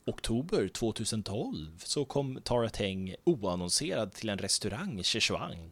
oktober 0.06 0.68
2012 0.68 1.78
så 1.78 2.06
kom 2.06 2.40
Tara 2.44 2.70
Teng 2.70 3.16
oannonserad 3.24 4.14
till 4.14 4.30
en 4.30 4.38
restaurang 4.38 5.00
i 5.00 5.04
Sichuan. 5.04 5.72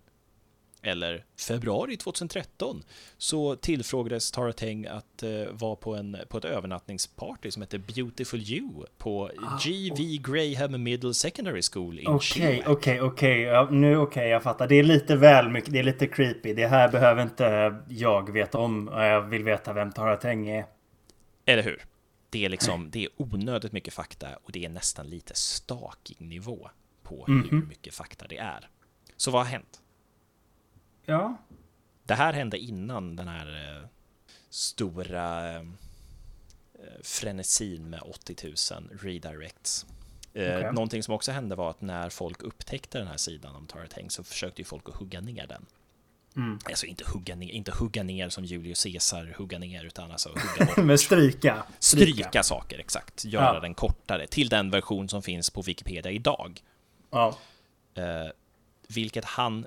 Eller 0.81 1.25
februari 1.47 1.97
2013 1.97 2.83
så 3.17 3.55
tillfrågades 3.55 4.31
Tara 4.31 4.53
Teng 4.53 4.85
att 4.85 5.23
uh, 5.23 5.51
vara 5.51 5.75
på, 5.75 5.95
en, 5.95 6.17
på 6.29 6.37
ett 6.37 6.45
övernattningsparty 6.45 7.51
som 7.51 7.61
heter 7.61 7.77
Beautiful 7.77 8.39
You 8.39 8.85
på 8.97 9.31
ah, 9.37 9.59
GV 9.63 10.21
Graham 10.21 10.83
Middle 10.83 11.13
Secondary 11.13 11.61
School 11.73 11.99
i 11.99 12.05
Okej, 12.07 12.63
okej, 12.67 13.01
okej. 13.01 13.45
Nu 13.71 13.97
okej, 13.97 13.97
okay, 13.97 14.27
jag 14.27 14.43
fattar. 14.43 14.67
Det 14.67 14.75
är 14.75 14.83
lite 14.83 15.15
väl 15.15 15.49
mycket. 15.49 15.73
Det 15.73 15.79
är 15.79 15.83
lite 15.83 16.07
creepy. 16.07 16.53
Det 16.53 16.67
här 16.67 16.89
behöver 16.91 17.23
inte 17.23 17.75
jag 17.89 18.31
veta 18.31 18.57
om. 18.57 18.89
Jag 18.93 19.21
vill 19.21 19.43
veta 19.43 19.73
vem 19.73 19.91
Tara 19.91 20.15
Teng 20.15 20.49
är. 20.49 20.65
Eller 21.45 21.63
hur? 21.63 21.85
Det 22.29 22.45
är 22.45 22.49
liksom, 22.49 22.89
det 22.91 23.03
är 23.03 23.09
onödigt 23.17 23.71
mycket 23.71 23.93
fakta 23.93 24.27
och 24.43 24.51
det 24.51 24.65
är 24.65 24.69
nästan 24.69 25.07
lite 25.07 25.35
stalking 25.35 26.29
nivå 26.29 26.69
på 27.03 27.25
mm 27.27 27.43
-hmm. 27.43 27.51
hur 27.51 27.61
mycket 27.61 27.93
fakta 27.93 28.27
det 28.27 28.37
är. 28.37 28.69
Så 29.17 29.31
vad 29.31 29.41
har 29.41 29.51
hänt? 29.51 29.81
Ja. 31.09 31.37
Det 32.03 32.13
här 32.13 32.33
hände 32.33 32.57
innan 32.57 33.15
den 33.15 33.27
här 33.27 33.77
eh, 33.77 33.87
stora 34.49 35.55
eh, 35.55 35.63
frenesin 37.03 37.89
med 37.89 38.01
80 38.01 38.35
000 38.73 38.89
redirects. 39.01 39.85
Eh, 40.33 40.57
okay. 40.57 40.71
Någonting 40.71 41.03
som 41.03 41.13
också 41.13 41.31
hände 41.31 41.55
var 41.55 41.69
att 41.69 41.81
när 41.81 42.09
folk 42.09 42.43
upptäckte 42.43 42.97
den 42.97 43.07
här 43.07 43.17
sidan 43.17 43.55
om 43.55 43.67
Tarateng 43.67 44.09
så 44.09 44.23
försökte 44.23 44.61
ju 44.61 44.65
folk 44.65 44.89
att 44.89 44.95
hugga 44.95 45.21
ner 45.21 45.47
den. 45.47 45.65
Mm. 46.35 46.59
Alltså 46.65 46.85
inte 46.85 47.03
hugga, 47.13 47.35
ner, 47.35 47.51
inte 47.51 47.71
hugga 47.71 48.03
ner 48.03 48.29
som 48.29 48.45
Julius 48.45 48.83
Caesar 48.83 49.35
hugga 49.37 49.59
ner, 49.59 49.83
utan 49.83 50.11
alltså 50.11 50.29
hugga 50.29 50.65
bort. 50.75 50.85
Men 50.85 50.97
stryka. 50.97 51.63
stryka. 51.79 52.13
Stryka 52.13 52.43
saker, 52.43 52.79
exakt. 52.79 53.25
Göra 53.25 53.53
ja. 53.53 53.59
den 53.59 53.73
kortare 53.73 54.27
till 54.27 54.49
den 54.49 54.71
version 54.71 55.09
som 55.09 55.21
finns 55.21 55.49
på 55.49 55.61
Wikipedia 55.61 56.11
idag. 56.11 56.61
Ja. 57.11 57.37
Eh, 57.95 58.31
vilket 58.87 59.25
han 59.25 59.65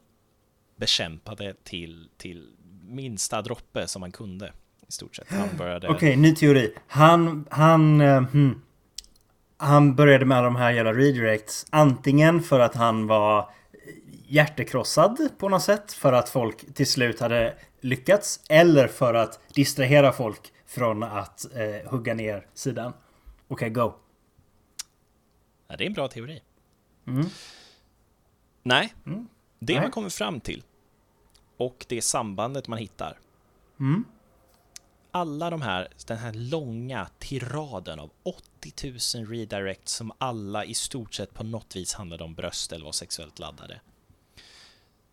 bekämpade 0.83 1.55
till, 1.65 2.09
till 2.17 2.49
minsta 2.83 3.43
droppe 3.43 3.87
som 3.87 4.03
han 4.03 4.13
kunde. 4.13 4.53
I 4.89 4.93
stort 4.93 5.17
sett. 5.17 5.31
Han 5.31 5.49
började... 5.59 5.89
Okej, 5.89 5.97
okay, 5.97 6.17
ny 6.17 6.35
teori. 6.35 6.75
Han, 6.87 7.47
han, 7.51 8.01
uh, 8.01 8.23
hmm. 8.23 8.63
han 9.57 9.95
började 9.95 10.25
med 10.25 10.45
de 10.45 10.57
här 10.57 10.73
jävla 10.73 10.93
redirects. 10.93 11.67
Antingen 11.71 12.43
för 12.43 12.61
att 12.61 12.75
han 12.75 13.07
var 13.07 13.51
hjärtekrossad 14.29 15.29
på 15.39 15.49
något 15.49 15.63
sätt. 15.63 15.93
För 15.93 16.13
att 16.13 16.29
folk 16.29 16.75
till 16.75 16.87
slut 16.87 17.21
hade 17.21 17.55
lyckats. 17.81 18.41
Eller 18.49 18.89
för 18.89 19.15
att 19.15 19.41
distrahera 19.55 20.13
folk 20.13 20.53
från 20.67 21.03
att 21.03 21.47
eh, 21.55 21.91
hugga 21.91 22.15
ner 22.15 22.47
sidan. 22.55 22.93
Okej, 23.49 23.71
okay, 23.71 23.71
go. 23.71 23.95
Ja, 25.69 25.77
det 25.77 25.85
är 25.85 25.87
en 25.87 25.93
bra 25.93 26.09
teori. 26.09 26.43
Mm. 27.07 27.27
Nej, 28.63 28.95
mm. 29.07 29.29
det 29.59 29.73
Nej. 29.73 29.83
man 29.83 29.91
kommer 29.91 30.09
fram 30.09 30.41
till 30.41 30.63
och 31.57 31.87
det 31.89 32.03
sambandet 32.03 32.69
man 32.69 32.79
hittar. 32.79 33.19
Mm. 33.81 34.05
Alla 35.11 35.51
de 35.51 35.63
här, 35.63 35.89
den 36.07 36.19
här 36.19 36.33
långa 36.33 37.09
tiraden 37.19 38.01
av 38.01 38.11
80 38.23 39.19
000 39.19 39.27
redirects 39.27 39.93
som 39.93 40.13
alla 40.19 40.65
i 40.65 40.75
stort 40.75 41.15
sett 41.15 41.35
på 41.35 41.45
något 41.45 41.77
vis 41.77 41.95
handlade 41.95 42.25
om 42.25 42.35
bröst 42.35 42.73
eller 42.73 42.85
var 42.85 42.93
sexuellt 42.93 43.39
laddade. 43.39 43.81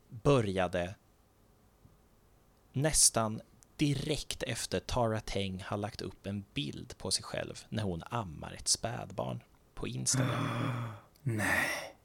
Började 0.10 0.96
nästan 2.74 3.42
direkt 3.78 4.44
efter 4.44 4.80
Tara 4.80 5.20
Teng 5.20 5.64
har 5.68 5.78
lagt 5.78 6.02
upp 6.02 6.28
en 6.28 6.46
bild 6.54 6.98
på 6.98 7.12
sig 7.12 7.24
själv 7.24 7.66
när 7.70 7.84
hon 7.84 8.04
ammar 8.10 8.54
ett 8.54 8.68
spädbarn 8.68 9.44
på 9.76 9.88
Instagram. 9.88 10.48
Nej. 11.24 11.96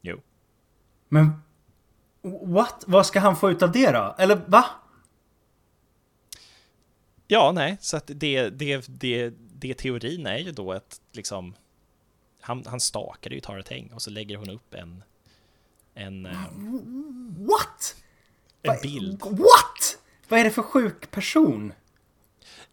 Jo. 0.00 0.20
Men 1.08 1.42
what? 2.22 2.84
Vad 2.86 3.06
ska 3.06 3.20
han 3.20 3.36
få 3.36 3.50
ut 3.50 3.62
av 3.62 3.72
det 3.72 3.90
då? 3.90 4.14
Eller 4.18 4.36
va? 4.46 4.64
Ja, 7.26 7.52
nej, 7.52 7.76
så 7.80 7.96
att 7.96 8.10
det, 8.14 8.50
det, 8.50 8.86
det, 8.88 9.34
det 9.38 9.74
teorin 9.74 10.26
är 10.26 10.38
ju 10.38 10.52
då 10.52 10.72
att 10.72 11.00
liksom 11.12 11.54
han, 12.40 12.64
han 12.66 12.80
stakade 12.80 13.34
ju 13.34 13.40
Tara 13.40 13.62
Teng 13.62 13.90
och 13.94 14.02
så 14.02 14.10
lägger 14.10 14.36
hon 14.36 14.50
upp 14.50 14.74
en 14.74 15.04
en... 15.94 16.26
Eh, 16.26 16.32
what? 17.38 17.96
En 18.62 18.76
bild. 18.82 19.22
What? 19.22 19.98
Vad 20.28 20.40
är 20.40 20.44
det 20.44 20.50
för 20.50 20.62
sjuk 20.62 21.10
person? 21.10 21.72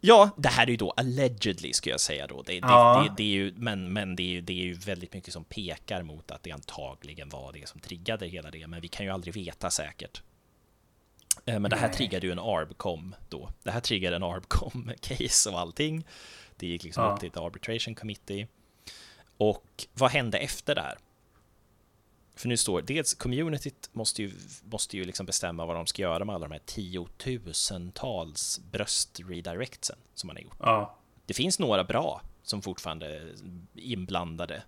Ja, 0.00 0.30
det 0.36 0.48
här 0.48 0.66
är 0.66 0.70
ju 0.70 0.76
då 0.76 0.90
allegedly, 0.90 1.72
ska 1.72 1.90
jag 1.90 2.00
säga 2.00 2.26
då. 2.26 2.42
Det, 2.42 2.54
ja. 2.54 3.02
det, 3.02 3.14
det, 3.16 3.22
är 3.22 3.34
ju, 3.34 3.54
men 3.56 3.92
men 3.92 4.16
det, 4.16 4.22
är 4.22 4.26
ju, 4.26 4.40
det 4.40 4.52
är 4.52 4.64
ju 4.64 4.72
väldigt 4.74 5.14
mycket 5.14 5.32
som 5.32 5.44
pekar 5.44 6.02
mot 6.02 6.30
att 6.30 6.42
det 6.42 6.52
antagligen 6.52 7.28
var 7.28 7.52
det 7.52 7.68
som 7.68 7.80
triggade 7.80 8.26
hela 8.26 8.50
det, 8.50 8.66
men 8.66 8.80
vi 8.80 8.88
kan 8.88 9.06
ju 9.06 9.12
aldrig 9.12 9.34
veta 9.34 9.70
säkert. 9.70 10.22
Eh, 11.46 11.58
men 11.58 11.70
det 11.70 11.76
här 11.76 11.88
Nej. 11.88 11.96
triggade 11.96 12.26
ju 12.26 12.32
en 12.32 12.38
ARBCOM 12.38 13.14
då. 13.28 13.50
Det 13.62 13.70
här 13.70 13.80
triggade 13.80 14.16
en 14.16 14.22
ARBCOM-case 14.22 15.50
och 15.52 15.60
allting. 15.60 16.04
Det 16.56 16.66
gick 16.66 16.84
liksom 16.84 17.04
ja. 17.04 17.12
upp 17.12 17.20
till 17.20 17.28
ett 17.28 17.36
arbitration 17.36 17.94
committee. 17.94 18.46
Och 19.36 19.86
vad 19.94 20.10
hände 20.10 20.38
efter 20.38 20.74
det 20.74 20.80
här? 20.80 20.98
För 22.40 22.48
nu 22.48 22.56
står 22.56 22.82
dels 22.82 23.14
communityt 23.14 23.90
måste 23.92 24.22
ju, 24.22 24.32
måste 24.64 24.96
ju 24.96 25.04
liksom 25.04 25.26
bestämma 25.26 25.66
vad 25.66 25.76
de 25.76 25.86
ska 25.86 26.02
göra 26.02 26.24
med 26.24 26.34
alla 26.34 26.48
de 26.48 26.52
här 26.52 26.60
tiotusentals 26.66 28.60
bröstredirectsen 28.72 29.96
som 30.14 30.26
man 30.26 30.36
har 30.36 30.42
gjort. 30.42 30.56
Ja. 30.58 30.98
Det 31.26 31.34
finns 31.34 31.58
några 31.58 31.84
bra 31.84 32.22
som 32.42 32.62
fortfarande 32.62 33.06
är 33.06 33.34
inblandade. 33.74 34.62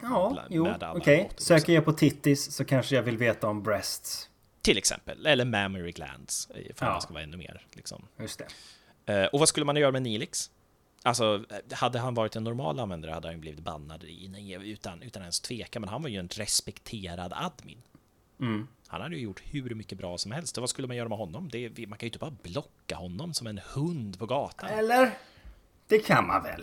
Ja, 0.00 0.38
jo, 0.50 0.68
okej. 0.80 1.22
Okay. 1.22 1.28
Söker 1.36 1.72
jag 1.72 1.84
på 1.84 1.92
tittis 1.92 2.52
så 2.52 2.64
kanske 2.64 2.94
jag 2.94 3.02
vill 3.02 3.18
veta 3.18 3.48
om 3.48 3.62
breasts. 3.62 4.30
Till 4.62 4.78
exempel, 4.78 5.26
eller 5.26 5.44
mammary 5.44 5.92
glands, 5.92 6.48
ifall 6.54 6.88
ja. 6.88 6.92
man 6.92 7.02
ska 7.02 7.12
vara 7.12 7.22
ännu 7.22 7.36
mer. 7.36 7.66
Liksom. 7.72 8.08
Just 8.18 8.42
det. 9.06 9.22
Eh, 9.22 9.26
och 9.26 9.38
vad 9.38 9.48
skulle 9.48 9.66
man 9.66 9.76
göra 9.76 9.92
med 9.92 10.02
Nilix? 10.02 10.50
Alltså, 11.04 11.44
hade 11.72 11.98
han 11.98 12.14
varit 12.14 12.36
en 12.36 12.44
normal 12.44 12.80
användare 12.80 13.12
hade 13.12 13.28
han 13.28 13.40
blivit 13.40 13.60
bannad 13.60 14.04
utan, 14.62 15.02
utan 15.02 15.22
ens 15.22 15.40
tveka, 15.40 15.80
men 15.80 15.88
han 15.88 16.02
var 16.02 16.08
ju 16.08 16.18
en 16.18 16.28
respekterad 16.28 17.32
admin. 17.36 17.82
Mm. 18.40 18.66
Han 18.86 19.00
hade 19.00 19.16
ju 19.16 19.22
gjort 19.22 19.42
hur 19.44 19.74
mycket 19.74 19.98
bra 19.98 20.18
som 20.18 20.32
helst. 20.32 20.58
Och 20.58 20.62
vad 20.62 20.70
skulle 20.70 20.88
man 20.88 20.96
göra 20.96 21.08
med 21.08 21.18
honom? 21.18 21.48
Det, 21.48 21.68
man 21.88 21.98
kan 21.98 22.06
ju 22.06 22.08
inte 22.08 22.18
bara 22.18 22.36
blocka 22.42 22.96
honom 22.96 23.34
som 23.34 23.46
en 23.46 23.60
hund 23.74 24.18
på 24.18 24.26
gatan. 24.26 24.70
Eller? 24.70 25.10
Det 25.86 25.98
kan 25.98 26.26
man 26.26 26.42
väl? 26.42 26.62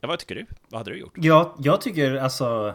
Ja, 0.00 0.08
vad 0.08 0.18
tycker 0.18 0.34
du? 0.34 0.46
Vad 0.68 0.78
hade 0.80 0.90
du 0.90 0.98
gjort? 0.98 1.12
Ja, 1.16 1.56
jag 1.58 1.80
tycker 1.80 2.14
alltså... 2.14 2.74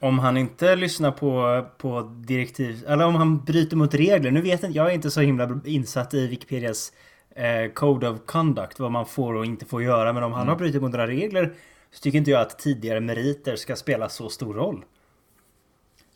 Om 0.00 0.18
han 0.18 0.36
inte 0.36 0.76
lyssnar 0.76 1.10
på, 1.10 1.66
på 1.78 2.02
direktiv, 2.02 2.84
eller 2.88 3.06
om 3.06 3.14
han 3.14 3.44
bryter 3.44 3.76
mot 3.76 3.94
regler. 3.94 4.30
Nu 4.30 4.40
vet 4.40 4.62
jag, 4.62 4.72
jag 4.72 4.90
är 4.90 4.94
inte 4.94 5.10
så 5.10 5.20
himla 5.20 5.60
insatt 5.64 6.14
i 6.14 6.26
Wikipedias 6.26 6.92
eh, 7.34 7.72
Code 7.72 8.08
of 8.08 8.18
Conduct, 8.26 8.78
vad 8.78 8.92
man 8.92 9.06
får 9.06 9.34
och 9.34 9.46
inte 9.46 9.64
får 9.64 9.82
göra. 9.82 10.12
Men 10.12 10.22
om 10.22 10.32
han 10.32 10.42
mm. 10.42 10.48
har 10.48 10.56
brutit 10.56 10.82
mot 10.82 10.92
några 10.92 11.06
regler 11.06 11.54
så 11.90 12.00
tycker 12.00 12.18
inte 12.18 12.30
jag 12.30 12.40
att 12.40 12.58
tidigare 12.58 13.00
meriter 13.00 13.56
ska 13.56 13.76
spela 13.76 14.08
så 14.08 14.28
stor 14.28 14.54
roll. 14.54 14.84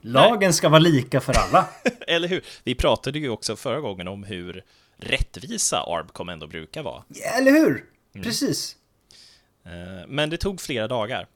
Lagen 0.00 0.38
Nej. 0.40 0.52
ska 0.52 0.68
vara 0.68 0.78
lika 0.78 1.20
för 1.20 1.34
alla. 1.38 1.68
Eller 2.06 2.28
hur? 2.28 2.44
Vi 2.64 2.74
pratade 2.74 3.18
ju 3.18 3.28
också 3.28 3.56
förra 3.56 3.80
gången 3.80 4.08
om 4.08 4.24
hur 4.24 4.64
rättvisa 4.96 5.82
Arbcom 5.82 6.28
ändå 6.28 6.46
brukar 6.46 6.82
vara. 6.82 7.04
Eller 7.38 7.50
hur? 7.50 7.84
Mm. 8.14 8.24
Precis. 8.24 8.76
Eh, 9.64 10.06
men 10.08 10.30
det 10.30 10.36
tog 10.36 10.60
flera 10.60 10.88
dagar. 10.88 11.26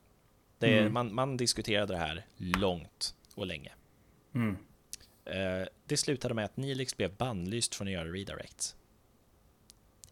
Det, 0.59 0.79
mm. 0.79 0.93
man, 0.93 1.15
man, 1.15 1.37
diskuterade 1.37 1.93
det 1.93 1.99
här 1.99 2.27
långt 2.37 3.15
och 3.35 3.47
länge. 3.47 3.73
Mm. 4.35 4.57
Eh, 5.25 5.69
det 5.87 5.97
slutade 5.97 6.35
med 6.35 6.45
att 6.45 6.57
Nilix 6.57 6.97
blev 6.97 7.17
bannlyst 7.17 7.75
från 7.75 7.87
att 7.87 7.93
göra 7.93 8.09
redirects. 8.09 8.77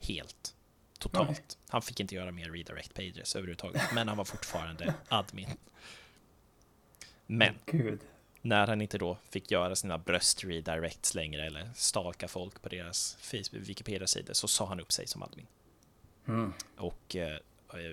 Helt. 0.01 0.55
Totalt. 0.99 1.29
Nej. 1.29 1.43
Han 1.69 1.83
fick 1.83 2.01
inte 2.01 2.15
göra 2.15 2.31
mer 2.31 2.51
redirect 2.51 2.95
pages 2.95 3.37
överhuvudtaget, 3.37 3.83
men 3.95 4.09
han 4.09 4.17
var 4.17 4.25
fortfarande 4.25 4.95
admin. 5.09 5.49
Men 7.27 7.55
Gud. 7.67 8.01
när 8.43 8.67
han 8.67 8.83
inte 8.83 8.99
då 8.99 9.19
fick 9.31 9.51
göra 9.51 9.77
sina 9.77 9.99
bröst 9.99 10.45
redirects 10.45 11.15
längre 11.15 11.47
eller 11.47 11.71
stalka 11.75 12.29
folk 12.29 12.63
på 12.63 12.69
deras 12.69 13.19
Wikipedia-sidor 13.53 14.33
så 14.33 14.49
sa 14.49 14.67
han 14.67 14.81
upp 14.81 14.93
sig 14.93 15.07
som 15.07 15.23
admin. 15.23 15.47
Mm. 16.29 16.53
Och 16.77 17.17
eh, 17.17 17.39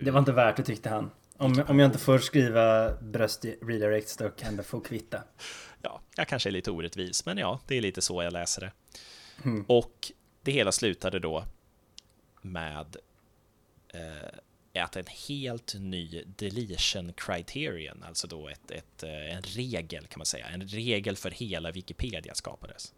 det 0.04 0.12
var 0.12 0.20
inte 0.20 0.32
värt 0.32 0.58
det 0.58 0.64
tyckte 0.64 0.90
han. 0.90 1.12
Om, 1.38 1.64
om 1.68 1.80
jag 1.80 1.88
inte 1.88 2.00
får 2.00 2.20
skriva 2.20 2.96
bröst 3.02 3.46
redirects 3.62 4.18
då 4.18 4.30
kan 4.30 4.56
det 4.56 4.64
få 4.64 4.80
kvitta. 4.80 5.24
Ja, 5.82 6.02
jag 6.16 6.28
kanske 6.28 6.50
är 6.50 6.52
lite 6.52 6.72
orättvis, 6.72 7.26
men 7.26 7.38
ja, 7.38 7.60
det 7.68 7.78
är 7.78 7.82
lite 7.82 8.02
så 8.02 8.24
jag 8.24 8.34
läser 8.34 8.62
det. 8.62 8.72
Mm. 9.44 9.66
Och 9.68 10.12
det 10.42 10.52
hela 10.52 10.72
slutade 10.72 11.20
då 11.20 11.46
med 12.46 12.96
eh, 13.94 14.84
att 14.84 14.96
en 14.96 15.06
helt 15.28 15.76
ny 15.80 16.24
deletion 16.26 17.14
criterion, 17.14 18.04
alltså 18.04 18.28
då 18.28 18.48
ett, 18.48 18.72
ett, 18.72 19.04
eh, 19.04 19.36
en 19.36 19.42
regel 19.42 20.08
kan 20.08 20.20
man 20.20 20.26
säga, 20.26 20.48
en 20.48 20.68
regel 20.68 21.16
för 21.16 21.32
hela 21.32 21.72
Wikipedia 21.72 22.36
skapades. 22.36 22.94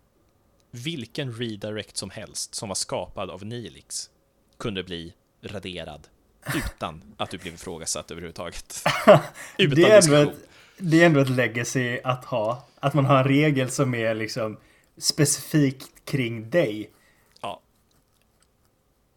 Vilken 0.71 1.33
redirect 1.33 1.97
som 1.97 2.09
helst 2.09 2.55
som 2.55 2.69
var 2.69 2.75
skapad 2.75 3.29
av 3.29 3.45
Nilix 3.45 4.09
kunde 4.57 4.83
bli 4.83 5.13
raderad 5.41 6.07
utan 6.55 7.01
att 7.17 7.29
du 7.29 7.37
blev 7.37 7.53
ifrågasatt 7.53 8.11
överhuvudtaget. 8.11 8.83
utan 9.57 9.75
det, 9.75 9.83
är 9.83 10.23
ett, 10.23 10.35
det 10.77 11.01
är 11.01 11.05
ändå 11.05 11.19
ett 11.19 11.29
legacy 11.29 11.99
att 12.03 12.25
ha. 12.25 12.67
Att 12.79 12.93
man 12.93 13.05
har 13.05 13.17
en 13.17 13.23
regel 13.23 13.69
som 13.69 13.95
är 13.95 14.15
liksom 14.15 14.57
specifikt 14.97 16.05
kring 16.05 16.49
dig. 16.49 16.91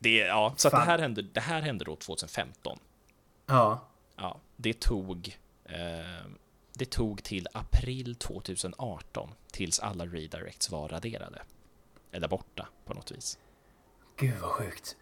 Det, 0.01 0.16
ja, 0.16 0.55
så 0.57 0.70
det, 0.70 0.76
här 0.76 0.98
hände, 0.98 1.22
det 1.22 1.40
här 1.40 1.62
hände 1.62 1.84
då 1.84 1.96
2015. 1.96 2.78
Ja. 3.46 3.86
Ja, 4.16 4.40
det 4.57 4.80
tog, 4.80 5.38
eh, 5.64 5.76
det 6.74 6.90
tog 6.90 7.22
till 7.22 7.48
april 7.53 8.14
2018 8.14 9.30
tills 9.53 9.80
alla 9.80 10.07
redirects 10.07 10.70
var 10.70 10.88
raderade. 10.88 11.42
Eller 12.12 12.28
borta 12.28 12.68
på 12.84 12.94
något 12.94 13.11
vis. 13.11 13.38
Gud 14.16 14.38
vad 14.40 14.51
sjukt. 14.51 14.96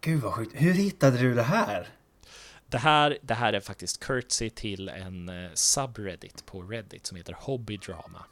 Gud 0.00 0.20
vad 0.20 0.32
sjukt. 0.32 0.52
Hur 0.54 0.72
hittade 0.72 1.18
du 1.18 1.34
det 1.34 1.42
här? 1.42 1.88
Det 2.66 2.78
här, 2.78 3.18
det 3.22 3.34
här 3.34 3.52
är 3.52 3.60
faktiskt 3.60 4.04
courtesy 4.04 4.50
till 4.50 4.88
en 4.88 5.28
eh, 5.28 5.50
subreddit 5.54 6.46
på 6.46 6.62
Reddit 6.62 7.06
som 7.06 7.16
heter 7.16 7.36
Hobbydrama. 7.40 8.24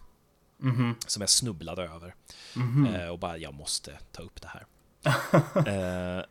Mm 0.62 0.76
-hmm. 0.76 0.94
Som 1.06 1.20
jag 1.20 1.28
snubblade 1.30 1.82
över. 1.82 2.14
Mm 2.56 2.86
-hmm. 2.86 3.08
och 3.08 3.18
bara, 3.18 3.38
jag 3.38 3.54
måste 3.54 3.98
ta 4.12 4.22
upp 4.22 4.42
det 4.42 4.48
här. 4.48 4.66
Eh, 5.66 6.24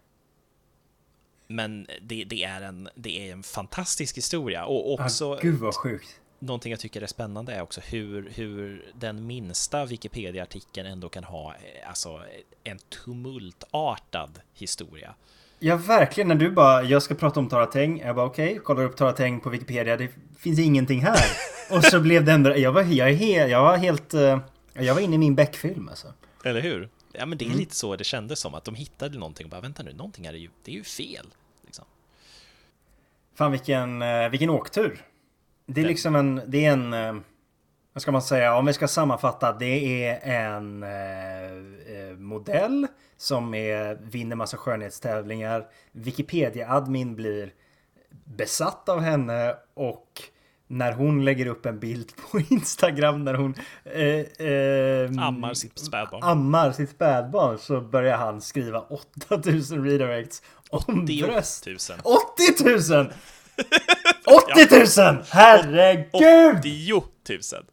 men 1.47 1.88
det, 2.01 2.24
det, 2.24 2.43
är 2.43 2.61
en, 2.61 2.89
det 2.95 3.30
är 3.30 3.34
en 3.34 3.43
fantastisk 3.43 4.17
historia 4.17 4.65
och 4.65 4.93
också... 4.93 5.34
Ah, 5.34 5.39
gud 5.41 5.59
vad 5.59 5.76
sjukt. 5.76 6.20
Någonting 6.39 6.72
jag 6.72 6.80
tycker 6.80 7.01
är 7.01 7.07
spännande 7.07 7.53
är 7.53 7.61
också 7.61 7.82
hur, 7.82 8.32
hur 8.36 8.91
den 8.93 9.28
minsta 9.28 9.86
Wikipedia-artikeln 9.86 10.88
ändå 10.88 11.09
kan 11.09 11.24
ha 11.24 11.53
eh, 11.53 11.89
alltså, 11.89 12.22
en 12.63 12.80
tumultartad 12.80 14.39
historia. 14.53 15.15
Ja, 15.59 15.76
verkligen. 15.76 16.28
När 16.28 16.36
du 16.36 16.51
bara, 16.51 16.84
jag 16.84 17.03
ska 17.03 17.15
prata 17.15 17.39
om 17.39 17.49
Tarateng. 17.49 17.99
Jag 17.99 18.15
bara, 18.15 18.26
okej, 18.26 18.49
okay, 18.49 18.59
kollar 18.59 18.84
upp 18.84 18.97
Tarateng 18.97 19.39
på 19.39 19.49
Wikipedia. 19.49 19.97
Det 19.97 20.09
finns 20.39 20.59
ingenting 20.59 21.01
här. 21.01 21.20
och 21.72 21.84
så 21.84 21.99
blev 21.99 22.26
det 22.26 22.32
ändå, 22.32 22.57
jag 22.57 22.72
var, 22.72 22.82
jag, 22.82 23.09
är 23.09 23.13
he, 23.13 23.47
jag 23.47 23.61
var 23.61 23.78
helt, 23.78 24.13
eh, 24.13 24.39
jag 24.74 24.93
var 24.93 25.01
inne 25.01 25.15
i 25.15 25.17
min 25.17 25.36
Beck-film 25.36 25.89
alltså. 25.89 26.07
Eller 26.43 26.61
hur? 26.61 26.89
Ja, 27.20 27.26
men 27.26 27.38
det 27.38 27.45
är 27.45 27.47
mm. 27.47 27.59
lite 27.59 27.76
så 27.76 27.95
det 27.95 28.03
kändes 28.03 28.39
som, 28.39 28.53
att 28.53 28.63
de 28.63 28.76
hittade 28.76 29.17
någonting 29.17 29.45
och 29.45 29.49
bara 29.49 29.61
vänta 29.61 29.84
nu, 29.84 29.93
någonting 29.93 30.26
är 30.26 30.34
ju, 30.34 30.49
det 30.63 30.72
är 30.72 30.76
ju 30.76 30.84
fel. 30.84 31.26
Liksom. 31.65 31.86
Fan 33.36 33.51
vilken, 33.51 34.01
eh, 34.01 34.30
vilken 34.30 34.49
åktur. 34.49 35.05
Det 35.65 35.82
är 35.82 35.86
liksom 35.86 36.15
en, 36.15 36.41
det 36.47 36.65
är 36.65 36.72
en, 36.72 36.93
eh, 36.93 37.15
vad 37.93 38.01
ska 38.01 38.11
man 38.11 38.22
säga, 38.22 38.55
om 38.55 38.65
vi 38.65 38.74
ska 38.74 38.88
sammanfatta. 38.88 39.53
Det 39.53 40.05
är 40.05 40.20
en 40.47 40.84
eh, 40.84 42.17
modell 42.17 42.88
som 43.17 43.53
är, 43.53 43.95
vinner 43.95 44.36
massa 44.36 44.57
skönhetstävlingar. 44.57 45.67
Wikipedia-admin 45.91 47.15
blir 47.15 47.53
besatt 48.24 48.89
av 48.89 48.99
henne 48.99 49.55
och 49.74 50.22
när 50.72 50.91
hon 50.91 51.26
lägger 51.26 51.45
upp 51.45 51.65
en 51.65 51.80
bild 51.80 52.11
på 52.15 52.39
Instagram 52.49 53.24
när 53.24 53.34
hon 53.34 53.55
eh, 53.84 54.47
eh, 54.47 55.28
ammar 55.28 55.53
sitt 55.53 55.80
spädbarn. 55.80 56.24
Ammar 56.24 56.72
sitt 56.72 56.89
spädbarn 56.89 57.57
så 57.57 57.82
börjar 57.82 58.17
han 58.17 58.41
skriva 58.41 58.80
8000 59.30 59.84
redirects 59.84 60.41
om 60.70 61.03
80 61.03 61.24
bröst. 61.24 61.65
000. 61.65 61.78
80 62.03 62.93
000! 62.93 63.13
80 64.55 65.01
000! 65.01 65.24
Herregud! 65.30 66.93
80 66.95 67.34
000! 67.34 67.65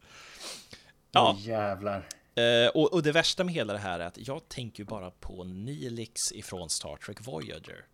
Ja. 1.11 1.31
Oh, 1.31 1.47
jävlar. 1.47 1.97
Uh, 1.97 2.69
och, 2.73 2.93
och, 2.93 3.03
det 3.03 3.11
värsta 3.11 3.43
med 3.43 3.53
hela 3.53 3.73
det 3.73 3.79
här 3.79 3.99
är 3.99 4.05
att 4.05 4.27
jag 4.27 4.49
tänker 4.49 4.83
bara 4.83 5.11
på 5.11 5.43
Nilix 5.43 6.31
ifrån 6.31 6.69
Star 6.69 6.95
Trek 6.95 7.27
Voyager. 7.27 7.85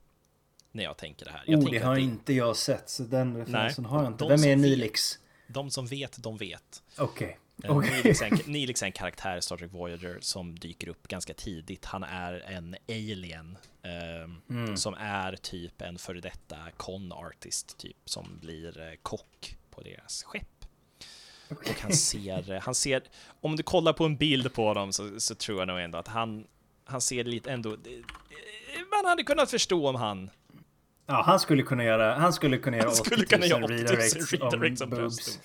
När 0.76 0.84
jag 0.84 0.98
tänker 0.98 1.26
det 1.26 1.32
här. 1.32 1.44
Jag 1.48 1.64
oh, 1.64 1.72
det 1.72 1.80
har 1.80 1.96
det... 1.96 2.02
inte 2.02 2.34
jag 2.34 2.56
sett, 2.56 2.90
så 2.90 3.04
den 3.04 3.38
referensen 3.38 3.86
har 3.86 4.04
jag 4.04 4.12
inte. 4.12 4.28
Vem 4.28 4.44
är 4.44 4.56
Nilix? 4.56 5.20
Vet, 5.20 5.54
de 5.54 5.70
som 5.70 5.86
vet, 5.86 6.24
de 6.24 6.38
vet. 6.38 6.84
Okej. 6.98 7.26
Okay. 7.28 7.38
Eh, 7.64 7.78
okay. 7.78 7.98
Nilix, 7.98 8.22
är 8.22 8.26
en, 8.26 8.40
Nilix 8.52 8.82
är 8.82 8.86
en 8.86 8.92
karaktär 8.92 9.38
i 9.38 9.42
Star 9.42 9.58
Trek 9.58 9.74
Voyager 9.74 10.18
som 10.22 10.60
dyker 10.60 10.88
upp 10.88 11.08
ganska 11.08 11.34
tidigt. 11.34 11.86
Han 11.86 12.04
är 12.04 12.34
en 12.34 12.76
alien 12.90 13.58
eh, 13.84 14.56
mm. 14.56 14.78
som 14.78 14.94
är 14.94 15.36
typ 15.36 15.82
en 15.82 15.98
före 15.98 16.22
detta 16.22 16.58
con 16.78 17.12
artist 17.12 17.78
typ 17.78 17.98
som 18.06 18.40
blir 18.42 18.80
eh, 18.80 18.94
kock 19.02 19.58
på 19.70 19.82
deras 19.82 20.24
skepp. 20.24 20.66
Okay. 21.50 21.74
Och 21.74 21.80
han 21.82 21.94
ser, 21.94 22.60
han 22.60 22.76
ser, 22.76 23.04
om 23.42 23.56
du 23.56 23.64
kollar 23.64 23.94
på 23.94 24.06
en 24.06 24.18
bild 24.18 24.54
på 24.54 24.68
honom 24.68 24.94
så, 24.94 25.20
så 25.20 25.36
tror 25.36 25.60
jag 25.60 25.68
nog 25.68 25.80
ändå 25.80 25.98
att 25.98 26.08
han, 26.08 26.48
han 26.86 27.02
ser 27.02 27.24
lite 27.24 27.52
ändå, 27.52 27.78
man 28.92 29.06
hade 29.06 29.24
kunnat 29.24 29.52
förstå 29.52 29.90
om 29.90 29.96
han 29.96 30.30
Ja, 31.06 31.24
han 31.26 31.40
skulle 31.40 31.64
kunna 31.64 31.84
göra, 31.84 32.16
han 32.16 32.34
skulle 32.34 32.58
kunna 32.58 32.78
göra 32.78 32.88
han 32.88 32.96
skulle 32.96 33.26
kunna 33.26 33.46
göra 33.46 33.66
80 33.66 33.74
000 33.74 33.80
redirects, 33.80 34.34
redirects 34.34 34.82
om, 34.82 34.94
om 34.94 34.98
bröst. 34.98 35.40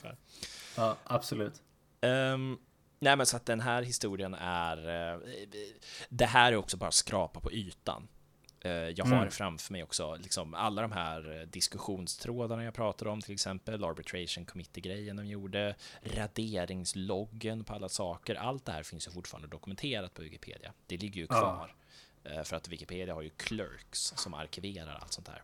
Ja, 0.76 0.96
absolut. 1.04 1.62
Um, 2.00 2.58
nej, 3.00 3.16
men 3.16 3.26
så 3.26 3.36
att 3.36 3.46
den 3.46 3.60
här 3.60 3.82
historien 3.82 4.34
är, 4.34 4.76
uh, 5.14 5.20
det 6.08 6.26
här 6.26 6.52
är 6.52 6.56
också 6.56 6.76
bara 6.76 6.90
skrapa 6.90 7.40
på 7.40 7.52
ytan. 7.52 8.08
Uh, 8.64 8.72
jag 8.72 9.04
har 9.04 9.16
mm. 9.16 9.30
framför 9.30 9.72
mig 9.72 9.82
också 9.82 10.16
liksom 10.16 10.54
alla 10.54 10.82
de 10.82 10.92
här 10.92 11.46
diskussionstrådarna 11.50 12.64
jag 12.64 12.74
pratade 12.74 13.10
om, 13.10 13.20
till 13.20 13.34
exempel 13.34 13.84
arbitration 13.84 14.44
committee-grejen 14.44 15.16
de 15.16 15.26
gjorde, 15.26 15.74
raderingsloggen 16.02 17.64
på 17.64 17.74
alla 17.74 17.88
saker. 17.88 18.34
Allt 18.34 18.64
det 18.64 18.72
här 18.72 18.82
finns 18.82 19.06
ju 19.06 19.10
fortfarande 19.10 19.48
dokumenterat 19.48 20.14
på 20.14 20.22
Wikipedia. 20.22 20.72
Det 20.86 20.96
ligger 20.96 21.20
ju 21.20 21.26
kvar. 21.26 21.68
Ja. 21.68 21.74
För 22.44 22.56
att 22.56 22.68
Wikipedia 22.68 23.14
har 23.14 23.22
ju 23.22 23.30
clerks 23.30 23.98
som 24.16 24.34
arkiverar 24.34 24.98
allt 25.02 25.12
sånt 25.12 25.28
här. 25.28 25.42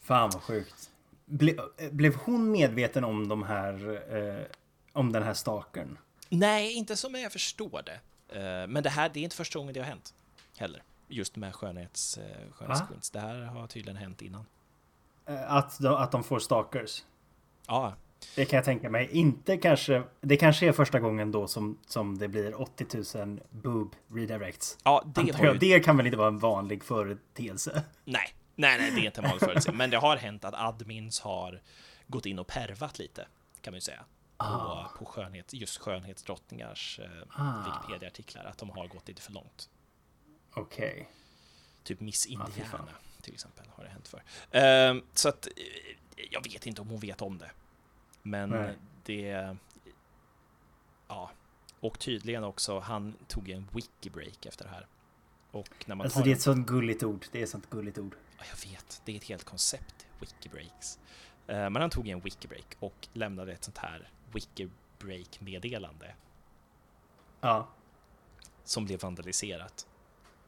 Fan 0.00 0.30
vad 0.30 0.42
sjukt. 0.42 0.90
Ble, 1.24 1.56
blev 1.90 2.14
hon 2.14 2.50
medveten 2.50 3.04
om 3.04 3.28
de 3.28 3.42
här, 3.42 4.02
eh, 4.16 4.46
om 4.92 5.12
den 5.12 5.22
här 5.22 5.34
stalkern? 5.34 5.98
Nej, 6.28 6.72
inte 6.72 6.96
som 6.96 7.14
jag 7.14 7.32
förstår 7.32 7.82
det. 7.82 8.00
Eh, 8.38 8.66
men 8.66 8.82
det 8.82 8.90
här, 8.90 9.10
det 9.14 9.20
är 9.20 9.24
inte 9.24 9.36
första 9.36 9.58
gången 9.58 9.74
det 9.74 9.80
har 9.80 9.86
hänt 9.86 10.14
heller. 10.56 10.82
Just 11.08 11.36
med 11.36 11.54
skönhets, 11.54 12.18
eh, 12.18 12.52
skönhetsqueens. 12.52 13.10
Det 13.10 13.20
här 13.20 13.40
har 13.40 13.66
tydligen 13.66 13.96
hänt 13.96 14.22
innan. 14.22 14.46
Eh, 15.26 15.52
att 15.52 15.78
de, 15.78 15.94
att 15.94 16.12
de 16.12 16.24
får 16.24 16.38
stalkers? 16.38 17.04
Ja. 17.66 17.94
Det 18.36 18.44
kan 18.44 18.56
jag 18.56 18.64
tänka 18.64 18.90
mig. 18.90 19.08
Inte 19.12 19.56
kanske, 19.56 20.02
det 20.20 20.36
kanske 20.36 20.68
är 20.68 20.72
första 20.72 21.00
gången 21.00 21.32
då 21.32 21.48
som, 21.48 21.78
som 21.86 22.18
det 22.18 22.28
blir 22.28 22.60
80 22.60 23.18
000 23.18 23.40
boob 23.50 23.96
redirects. 24.14 24.78
Ja, 24.84 25.04
det, 25.14 25.20
ju... 25.22 25.54
det 25.58 25.80
kan 25.80 25.96
väl 25.96 26.06
inte 26.06 26.18
vara 26.18 26.28
en 26.28 26.38
vanlig 26.38 26.84
företeelse? 26.84 27.82
Nej, 28.04 28.34
Nej, 28.54 28.78
nej, 28.78 28.90
det 28.90 29.00
är 29.00 29.04
inte 29.04 29.20
en 29.20 29.24
vanlig 29.24 29.40
företeelse. 29.40 29.72
Men 29.72 29.90
det 29.90 29.96
har 29.96 30.16
hänt 30.16 30.44
att 30.44 30.54
admins 30.54 31.20
har 31.20 31.60
gått 32.06 32.26
in 32.26 32.38
och 32.38 32.46
pervat 32.46 32.98
lite, 32.98 33.26
kan 33.60 33.72
man 33.72 33.76
ju 33.76 33.80
säga. 33.80 34.04
Ah. 34.36 34.84
På, 34.84 34.98
på 34.98 35.04
skönhet, 35.04 35.52
just 35.52 35.78
skönhetsdrottningars 35.78 37.00
eh, 37.02 37.06
ah. 37.28 37.64
Wikipedia-artiklar, 37.64 38.44
att 38.44 38.58
de 38.58 38.70
har 38.70 38.86
gått 38.86 39.08
lite 39.08 39.22
för 39.22 39.32
långt. 39.32 39.68
Okej. 40.54 40.92
Okay. 40.92 41.04
Typ 41.82 42.00
Miss 42.00 42.26
Indiana, 42.26 42.72
ah, 42.72 43.22
till 43.22 43.34
exempel, 43.34 43.66
har 43.68 43.84
det 43.84 43.90
hänt 43.90 44.08
för. 44.08 44.22
Eh, 44.50 45.02
så 45.14 45.28
att, 45.28 45.46
eh, 45.46 46.22
jag 46.30 46.44
vet 46.44 46.66
inte 46.66 46.80
om 46.80 46.88
hon 46.88 47.00
vet 47.00 47.22
om 47.22 47.38
det. 47.38 47.50
Men 48.22 48.50
nej. 48.50 48.78
det... 49.04 49.56
Ja. 51.08 51.30
Och 51.80 51.98
tydligen 51.98 52.44
också, 52.44 52.78
han 52.78 53.14
tog 53.28 53.48
en 53.48 53.68
wiki-break 53.72 54.46
efter 54.48 54.64
det 54.64 54.70
här. 54.70 54.86
Och 55.50 55.84
när 55.86 55.94
man 55.94 56.04
alltså 56.04 56.20
det 56.20 56.30
är 56.30 56.34
ett 56.34 56.40
sånt 56.40 56.66
gulligt 56.66 57.02
ord. 57.02 57.26
Det 57.32 57.38
är 57.38 57.42
ett 57.42 57.50
sånt 57.50 57.70
gulligt 57.70 57.98
ord. 57.98 58.16
Ja, 58.38 58.44
jag 58.50 58.70
vet. 58.70 59.02
Det 59.04 59.12
är 59.12 59.16
ett 59.16 59.24
helt 59.24 59.44
koncept, 59.44 60.06
wikibreaks. 60.20 60.98
Uh, 61.48 61.54
men 61.54 61.76
han 61.76 61.90
tog 61.90 62.08
en 62.08 62.20
wikibreak 62.20 62.76
och 62.78 63.08
lämnade 63.12 63.52
ett 63.52 63.64
sånt 63.64 63.78
här 63.78 64.10
wikibreak-meddelande. 64.32 66.14
Ja. 67.40 67.68
Som 68.64 68.84
blev 68.84 69.00
vandaliserat. 69.00 69.86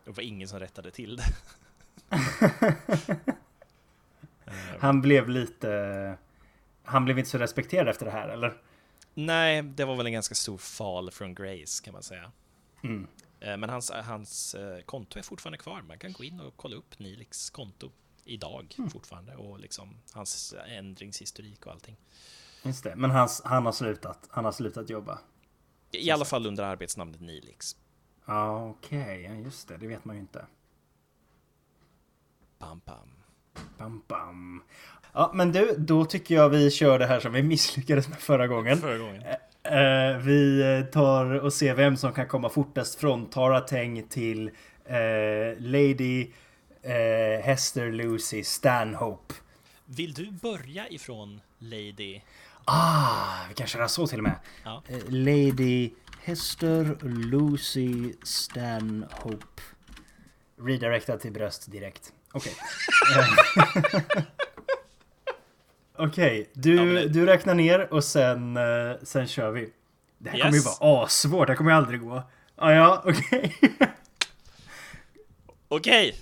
Det 0.04 0.10
var 0.10 0.22
ingen 0.22 0.48
som 0.48 0.60
rättade 0.60 0.90
till 0.90 1.16
det. 1.16 1.24
han 4.78 5.00
blev 5.00 5.28
lite... 5.28 6.18
Han 6.84 7.04
blev 7.04 7.18
inte 7.18 7.30
så 7.30 7.38
respekterad 7.38 7.88
efter 7.88 8.06
det 8.06 8.12
här, 8.12 8.28
eller? 8.28 8.62
Nej, 9.14 9.62
det 9.62 9.84
var 9.84 9.96
väl 9.96 10.06
en 10.06 10.12
ganska 10.12 10.34
stor 10.34 10.58
fall 10.58 11.10
från 11.10 11.34
Grace 11.34 11.84
kan 11.84 11.92
man 11.92 12.02
säga. 12.02 12.32
Mm. 12.82 13.06
Eh, 13.40 13.56
men 13.56 13.70
hans, 13.70 13.90
hans 13.90 14.54
eh, 14.54 14.80
konto 14.80 15.18
är 15.18 15.22
fortfarande 15.22 15.58
kvar. 15.58 15.82
Man 15.82 15.98
kan 15.98 16.12
gå 16.12 16.24
in 16.24 16.40
och 16.40 16.56
kolla 16.56 16.76
upp 16.76 16.98
Nilix 16.98 17.50
konto 17.50 17.90
idag 18.24 18.74
mm. 18.78 18.90
fortfarande 18.90 19.36
och 19.36 19.60
liksom 19.60 19.96
hans 20.12 20.54
ändringshistorik 20.68 21.66
och 21.66 21.72
allting. 21.72 21.96
Just 22.62 22.84
det, 22.84 22.96
men 22.96 23.10
hans, 23.10 23.42
han 23.44 23.66
har 23.66 23.72
slutat. 23.72 24.28
Han 24.30 24.44
har 24.44 24.52
slutat 24.52 24.90
jobba. 24.90 25.18
I 25.90 26.10
alla 26.10 26.24
fall 26.24 26.46
under 26.46 26.64
arbetsnamnet 26.64 27.20
Nilix. 27.20 27.76
Ja, 28.24 28.68
okej, 28.68 29.24
okay. 29.24 29.42
just 29.42 29.68
det. 29.68 29.76
Det 29.76 29.86
vet 29.86 30.04
man 30.04 30.16
ju 30.16 30.20
inte. 30.20 30.46
Bam, 32.58 32.80
bam. 32.84 33.10
Bam, 33.78 34.02
bam. 34.08 34.62
Ja, 35.14 35.30
men 35.34 35.52
du, 35.52 35.74
då 35.78 36.04
tycker 36.04 36.34
jag 36.34 36.48
vi 36.48 36.70
kör 36.70 36.98
det 36.98 37.06
här 37.06 37.20
som 37.20 37.32
vi 37.32 37.42
misslyckades 37.42 38.08
med 38.08 38.18
förra 38.18 38.46
gången. 38.46 38.78
Förra 38.78 38.98
gången. 38.98 39.22
Eh, 39.22 39.36
Uh, 39.66 40.18
vi 40.18 40.86
tar 40.92 41.34
och 41.34 41.52
ser 41.52 41.74
vem 41.74 41.96
som 41.96 42.12
kan 42.12 42.28
komma 42.28 42.48
fortast 42.48 43.00
från 43.00 43.30
Tarateng 43.30 44.08
till 44.08 44.48
uh, 44.48 45.58
Lady 45.58 46.22
uh, 46.22 47.44
Hester 47.44 47.92
Lucy 47.92 48.44
Stanhope. 48.44 49.34
Vill 49.84 50.12
du 50.12 50.30
börja 50.30 50.88
ifrån 50.88 51.40
Lady? 51.58 52.20
Ah, 52.64 53.46
vi 53.48 53.54
kan 53.54 53.66
köra 53.66 53.88
så 53.88 54.06
till 54.06 54.18
och 54.18 54.22
med. 54.22 54.36
Ja. 54.64 54.82
Lady 55.08 55.90
Hester 56.22 56.98
Lucy 57.02 58.12
Stanhope. 58.22 59.62
Redirectad 60.60 61.20
till 61.20 61.32
bröst 61.32 61.70
direkt. 61.72 62.12
Okej. 62.32 62.52
Okay. 63.92 64.22
Okej, 65.98 66.40
okay, 66.40 66.46
du, 66.54 67.00
ja, 67.00 67.08
du 67.08 67.26
räknar 67.26 67.54
ner 67.54 67.92
och 67.92 68.04
sen, 68.04 68.56
uh, 68.56 68.96
sen 69.02 69.26
kör 69.26 69.50
vi. 69.50 69.72
Det 70.18 70.30
här 70.30 70.36
yes. 70.36 70.44
kommer 70.44 70.56
ju 70.56 70.62
vara 70.80 71.04
assvårt, 71.04 71.46
det 71.46 71.52
här 71.52 71.56
kommer 71.56 71.70
ju 71.70 71.76
aldrig 71.76 72.00
gå. 72.00 72.22
Ah, 72.56 72.72
ja, 72.72 73.02
okej. 73.06 73.56
Okay. 73.62 73.70
okej. 75.68 76.08
Okay. 76.08 76.20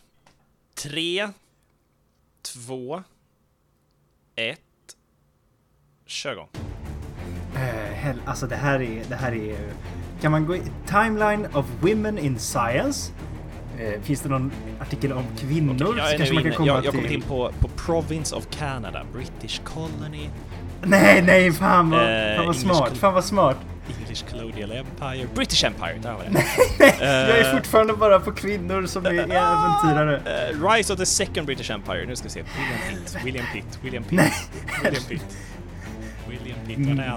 Tre, 0.74 1.28
två, 2.42 3.02
ett. 4.36 4.60
Kör 6.06 6.32
igång. 6.32 6.48
Uh, 7.54 7.58
hell, 7.92 8.20
alltså 8.26 8.46
det 8.46 8.56
här 8.56 8.82
är, 8.82 9.04
det 9.08 9.16
här 9.16 9.32
är... 9.32 9.72
Kan 10.20 10.32
man 10.32 10.46
gå 10.46 10.56
i 10.56 10.62
Timeline 10.86 11.46
of 11.54 11.66
Women 11.80 12.18
in 12.18 12.38
Science? 12.38 13.12
Eh, 13.82 14.00
finns 14.02 14.20
det 14.20 14.28
någon 14.28 14.52
artikel 14.80 15.12
om 15.12 15.24
kvinnor? 15.38 15.74
Okay, 15.74 15.98
jag, 15.98 16.16
kanske 16.16 16.34
man 16.34 16.42
kan 16.42 16.52
komma 16.52 16.66
jag, 16.66 16.84
jag 16.84 16.94
kommer 16.94 17.12
in 17.12 17.22
på, 17.22 17.52
på 17.60 17.68
Province 17.68 18.36
of 18.36 18.46
Canada, 18.50 19.02
British 19.12 19.60
Colony. 19.64 20.28
Nej, 20.82 21.22
nej, 21.22 21.52
fan 21.52 21.90
vad, 21.90 22.00
eh, 22.00 22.36
fan 22.36 22.46
vad 22.46 22.56
smart, 22.56 22.96
fan 22.96 23.14
vad 23.14 23.24
smart. 23.24 23.56
English 23.88 24.24
Colonial 24.30 24.72
Empire, 24.72 25.26
British 25.34 25.64
Empire, 25.64 25.98
där 26.02 26.12
var 26.12 26.24
det. 26.24 26.30
nej, 26.78 26.96
jag 27.00 27.38
är 27.38 27.52
fortfarande 27.52 27.92
bara 27.92 28.20
på 28.20 28.32
kvinnor 28.32 28.86
som 28.86 29.06
är 29.06 29.10
äventyrare. 29.18 30.16
Uh, 30.52 30.70
Rise 30.70 30.92
of 30.92 30.98
the 30.98 31.06
Second 31.06 31.46
British 31.46 31.70
Empire, 31.70 32.06
nu 32.06 32.16
ska 32.16 32.24
vi 32.24 32.30
se. 32.30 32.42
William 32.42 32.78
Pitt, 32.88 33.24
William 33.24 33.44
Pitt, 33.52 33.78
William 33.82 34.04
Pitt. 34.04 34.20
William 34.84 35.04
Pitt. 35.08 35.22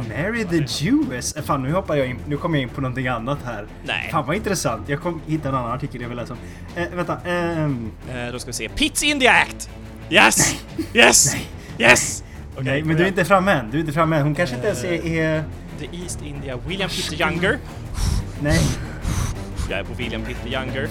Mary 0.10 0.46
the 0.46 0.66
Jewess? 0.68 1.36
Fan, 1.46 1.64
nu 1.64 1.74
hoppar 1.74 1.96
jag 1.96 2.08
in. 2.08 2.20
Nu 2.28 2.38
kommer 2.38 2.58
jag 2.58 2.64
in 2.64 2.70
på 2.70 2.82
någonting 2.82 3.08
annat 3.08 3.40
här. 3.46 3.68
Nej. 3.84 4.10
Fan 4.12 4.26
vad 4.28 4.36
intressant. 4.36 4.90
Jag 4.90 5.02
kom 5.02 5.22
hitta 5.28 5.50
en 5.50 5.56
annan 5.56 5.72
artikel 5.72 6.02
jag 6.02 6.10
vill 6.10 6.18
läsa 6.18 6.34
om. 6.34 6.40
Eh, 6.76 6.90
vänta. 6.96 7.18
Um... 7.26 7.92
Eh, 8.10 8.32
då 8.32 8.40
ska 8.40 8.48
vi 8.48 8.54
se. 8.54 8.70
Pits 8.70 9.04
in 9.04 9.20
the 9.20 9.28
Act! 9.28 9.70
Yes! 10.10 10.56
Nej. 10.78 11.06
Yes! 11.06 11.34
Nej. 11.34 11.48
Yes! 11.90 12.24
Okej, 12.54 12.64
Nej, 12.66 12.84
men 12.84 12.98
du 12.98 13.04
är 13.04 13.08
inte 13.08 13.26
framme 13.26 13.52
än. 13.52 13.72
Du 13.72 13.78
är 13.78 13.82
inte 13.82 13.94
framme 13.94 14.16
än. 14.16 14.24
Hon 14.24 14.36
kanske 14.36 14.56
inte 14.56 14.68
ens 14.68 14.84
är... 14.84 15.06
är... 15.06 15.44
The 15.80 15.98
East 15.98 16.22
India, 16.22 16.58
William 16.68 16.90
Peter 16.90 17.22
Younger. 17.22 17.58
Nej. 18.42 18.60
Jag 19.70 19.80
är 19.80 19.84
på 19.84 19.94
William 19.94 20.22
Peter 20.22 20.48
Younger. 20.48 20.88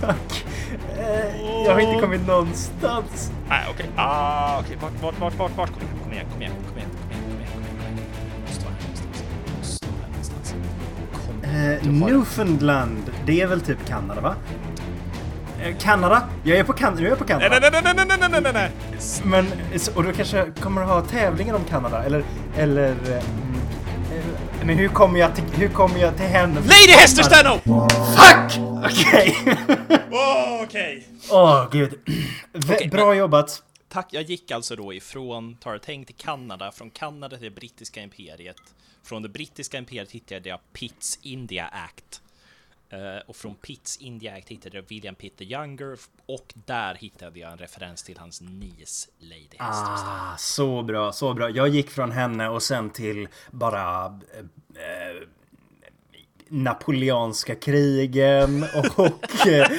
Fuck. 0.00 0.44
Nej, 1.10 1.64
jag 1.66 1.72
har 1.72 1.80
inte 1.80 2.00
kommit 2.00 2.26
någonstans. 2.26 3.32
Nej, 3.48 3.64
okej. 3.70 3.74
Okay. 3.74 4.04
Ah, 4.04 4.58
okej. 4.60 4.76
Okay. 4.76 4.90
Vart, 5.00 5.20
vart, 5.20 5.38
vart, 5.38 5.56
vart, 5.56 5.70
Kom 5.70 6.12
igen, 6.12 6.26
kom 6.32 6.42
igen, 6.42 6.52
kom 6.68 6.78
igen, 6.78 6.88
kom 6.98 7.10
igen, 7.10 7.20
kom 7.22 7.40
igen, 7.40 7.52
kom 7.62 7.82
igen. 7.82 8.06
Måste 8.46 8.64
vara 8.64 8.74
här 8.74 8.82
någonstans. 8.82 9.24
Måste 9.58 9.86
vara 9.86 9.96
här 10.02 10.08
någonstans. 10.08 10.54
Kom. 11.26 12.04
Eh, 12.04 12.08
Newfoundland. 12.08 13.02
Det 13.26 13.40
är 13.40 13.46
väl 13.46 13.60
typ 13.60 13.86
Kanada, 13.86 14.20
va? 14.20 14.34
Eh, 15.62 15.76
Kanada? 15.80 16.22
Jag 16.42 16.58
är 16.58 16.64
på, 16.64 16.72
kan 16.72 17.02
jag 17.02 17.12
är 17.12 17.16
på 17.16 17.24
Kanada. 17.24 17.48
Nej, 17.48 17.70
nej, 17.72 17.80
nej, 17.84 17.92
nej, 17.96 18.18
nej, 18.18 18.28
nej, 18.30 18.40
nej, 18.42 18.52
nej. 18.52 18.70
Men, 19.24 19.46
och 19.94 20.04
då 20.04 20.12
kanske 20.12 20.46
kommer 20.60 20.82
ha 20.82 21.00
tävlingar 21.00 21.54
om 21.54 21.64
Kanada, 21.64 22.04
eller, 22.04 22.24
eller... 22.56 22.88
Eh, 22.88 23.16
eh, 23.16 23.22
men 24.64 24.78
hur 24.78 24.88
kommer 24.88 25.20
jag 25.20 25.34
till, 25.34 25.44
hur 25.52 25.68
kommer 25.68 25.98
jag 25.98 26.16
till 26.16 26.26
henne? 26.26 26.54
Lady 26.54 26.92
Hester 27.00 27.22
Stanhope! 27.22 27.70
Fuck! 28.16 28.60
Okej. 28.84 29.20
Okay. 29.20 29.29
Åh, 30.10 30.62
Okej. 30.62 31.08
Åh, 31.30 31.68
gud. 31.72 32.00
Okej, 32.54 32.88
Bra 32.88 33.14
jobbat. 33.14 33.62
Tack, 33.88 34.08
jag 34.10 34.22
gick 34.22 34.50
alltså 34.50 34.76
då 34.76 34.92
ifrån 34.92 35.56
Tarateng 35.56 36.04
till 36.04 36.14
Kanada, 36.14 36.72
från 36.72 36.90
Kanada 36.90 37.36
till 37.36 37.44
det 37.44 37.50
brittiska 37.50 38.02
imperiet. 38.02 38.56
Från 39.02 39.22
det 39.22 39.28
brittiska 39.28 39.78
imperiet 39.78 40.10
hittade 40.10 40.48
jag 40.48 40.58
Pitts 40.72 41.18
India 41.22 41.66
Act. 41.66 42.22
Eh, 42.90 43.18
och 43.26 43.36
från 43.36 43.54
Pitts 43.54 43.96
India 43.96 44.36
Act 44.36 44.48
hittade 44.48 44.76
jag 44.76 44.84
William 44.88 45.14
Peter 45.14 45.44
Younger 45.44 45.98
och 46.26 46.54
där 46.66 46.94
hittade 46.94 47.38
jag 47.38 47.52
en 47.52 47.58
referens 47.58 48.02
till 48.02 48.18
hans 48.18 48.40
niece 48.40 49.10
Lady. 49.18 49.56
Ah, 49.58 50.36
så 50.36 50.82
bra, 50.82 51.12
så 51.12 51.34
bra. 51.34 51.50
Jag 51.50 51.68
gick 51.68 51.90
från 51.90 52.10
henne 52.10 52.48
och 52.48 52.62
sen 52.62 52.90
till 52.90 53.28
bara... 53.50 54.04
Eh, 54.06 55.26
Napoleonska 56.52 57.52
Napoleanska 57.52 57.54
krigen 57.54 58.64
och, 58.96 59.46
eh, 59.46 59.70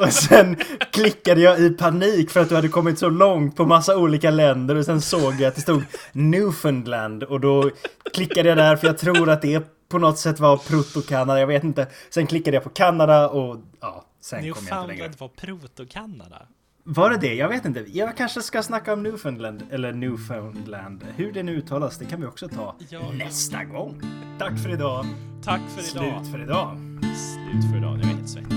och 0.00 0.12
sen 0.12 0.56
klickade 0.92 1.40
jag 1.40 1.60
i 1.60 1.70
panik 1.70 2.30
för 2.30 2.40
att 2.40 2.48
du 2.48 2.54
hade 2.54 2.68
kommit 2.68 2.98
så 2.98 3.08
långt 3.08 3.56
på 3.56 3.64
massa 3.64 3.96
olika 3.96 4.30
länder 4.30 4.74
och 4.74 4.84
sen 4.84 5.00
såg 5.00 5.34
jag 5.34 5.44
att 5.44 5.54
det 5.54 5.60
stod 5.60 5.82
Newfoundland 6.12 7.22
och 7.22 7.40
då 7.40 7.70
klickade 8.14 8.48
jag 8.48 8.58
där 8.58 8.76
för 8.76 8.86
jag 8.86 8.98
tror 8.98 9.30
att 9.30 9.42
det 9.42 9.62
på 9.88 9.98
något 9.98 10.18
sätt 10.18 10.40
var 10.40 10.56
proto-Kanada, 10.56 11.40
jag 11.40 11.46
vet 11.46 11.64
inte. 11.64 11.86
Sen 12.10 12.26
klickade 12.26 12.56
jag 12.56 12.64
på 12.64 12.70
Kanada 12.70 13.28
och 13.28 13.56
ja, 13.80 14.04
sen 14.20 14.38
kom 14.38 14.46
jag 14.48 14.56
inte 14.56 14.70
längre. 14.70 14.86
Newfoundland 14.86 15.14
var 15.18 15.28
proto-Kanada. 15.28 16.46
Var 16.84 17.10
det 17.10 17.16
det? 17.16 17.34
Jag 17.34 17.48
vet 17.48 17.64
inte. 17.64 17.84
Jag 17.92 18.16
kanske 18.16 18.42
ska 18.42 18.62
snacka 18.62 18.92
om 18.92 19.02
Newfoundland, 19.02 19.62
eller 19.70 19.92
Newfoundland. 19.92 21.04
Hur 21.16 21.32
det 21.32 21.42
nu 21.42 21.52
uttalas, 21.56 21.98
det 21.98 22.04
kan 22.04 22.20
vi 22.20 22.26
också 22.26 22.48
ta 22.48 22.74
Ja. 22.88 23.00
nästa 23.18 23.64
gång. 23.64 24.00
Tack 24.38 24.58
för 24.58 24.72
idag. 24.72 25.06
Tack 25.44 25.60
för 25.76 25.80
idag. 26.00 26.14
Slut 26.24 26.32
för 26.32 26.42
idag. 26.42 26.76
Slut 27.00 27.70
för 27.70 27.78
idag. 27.78 27.92
Jag 27.98 28.00
är 28.04 28.14
helt 28.14 28.28
svettig. 28.28 28.56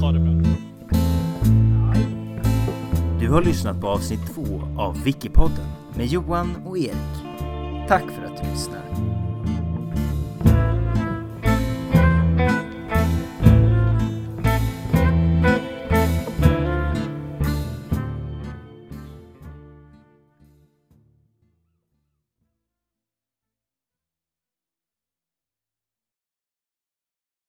ha 0.00 0.12
det 0.12 0.18
bra. 0.20 0.34
Du 3.20 3.28
har 3.30 3.42
lyssnat 3.42 3.80
på 3.80 3.88
avsnitt 3.88 4.34
två 4.34 4.62
av 4.78 5.02
Wikipodden 5.04 5.66
med 5.96 6.06
Johan 6.06 6.56
och 6.64 6.78
Erik. 6.78 7.14
Tack 7.88 8.02
för 8.10 8.24
att 8.24 8.42
du 8.44 8.50
lyssnar. 8.50 8.80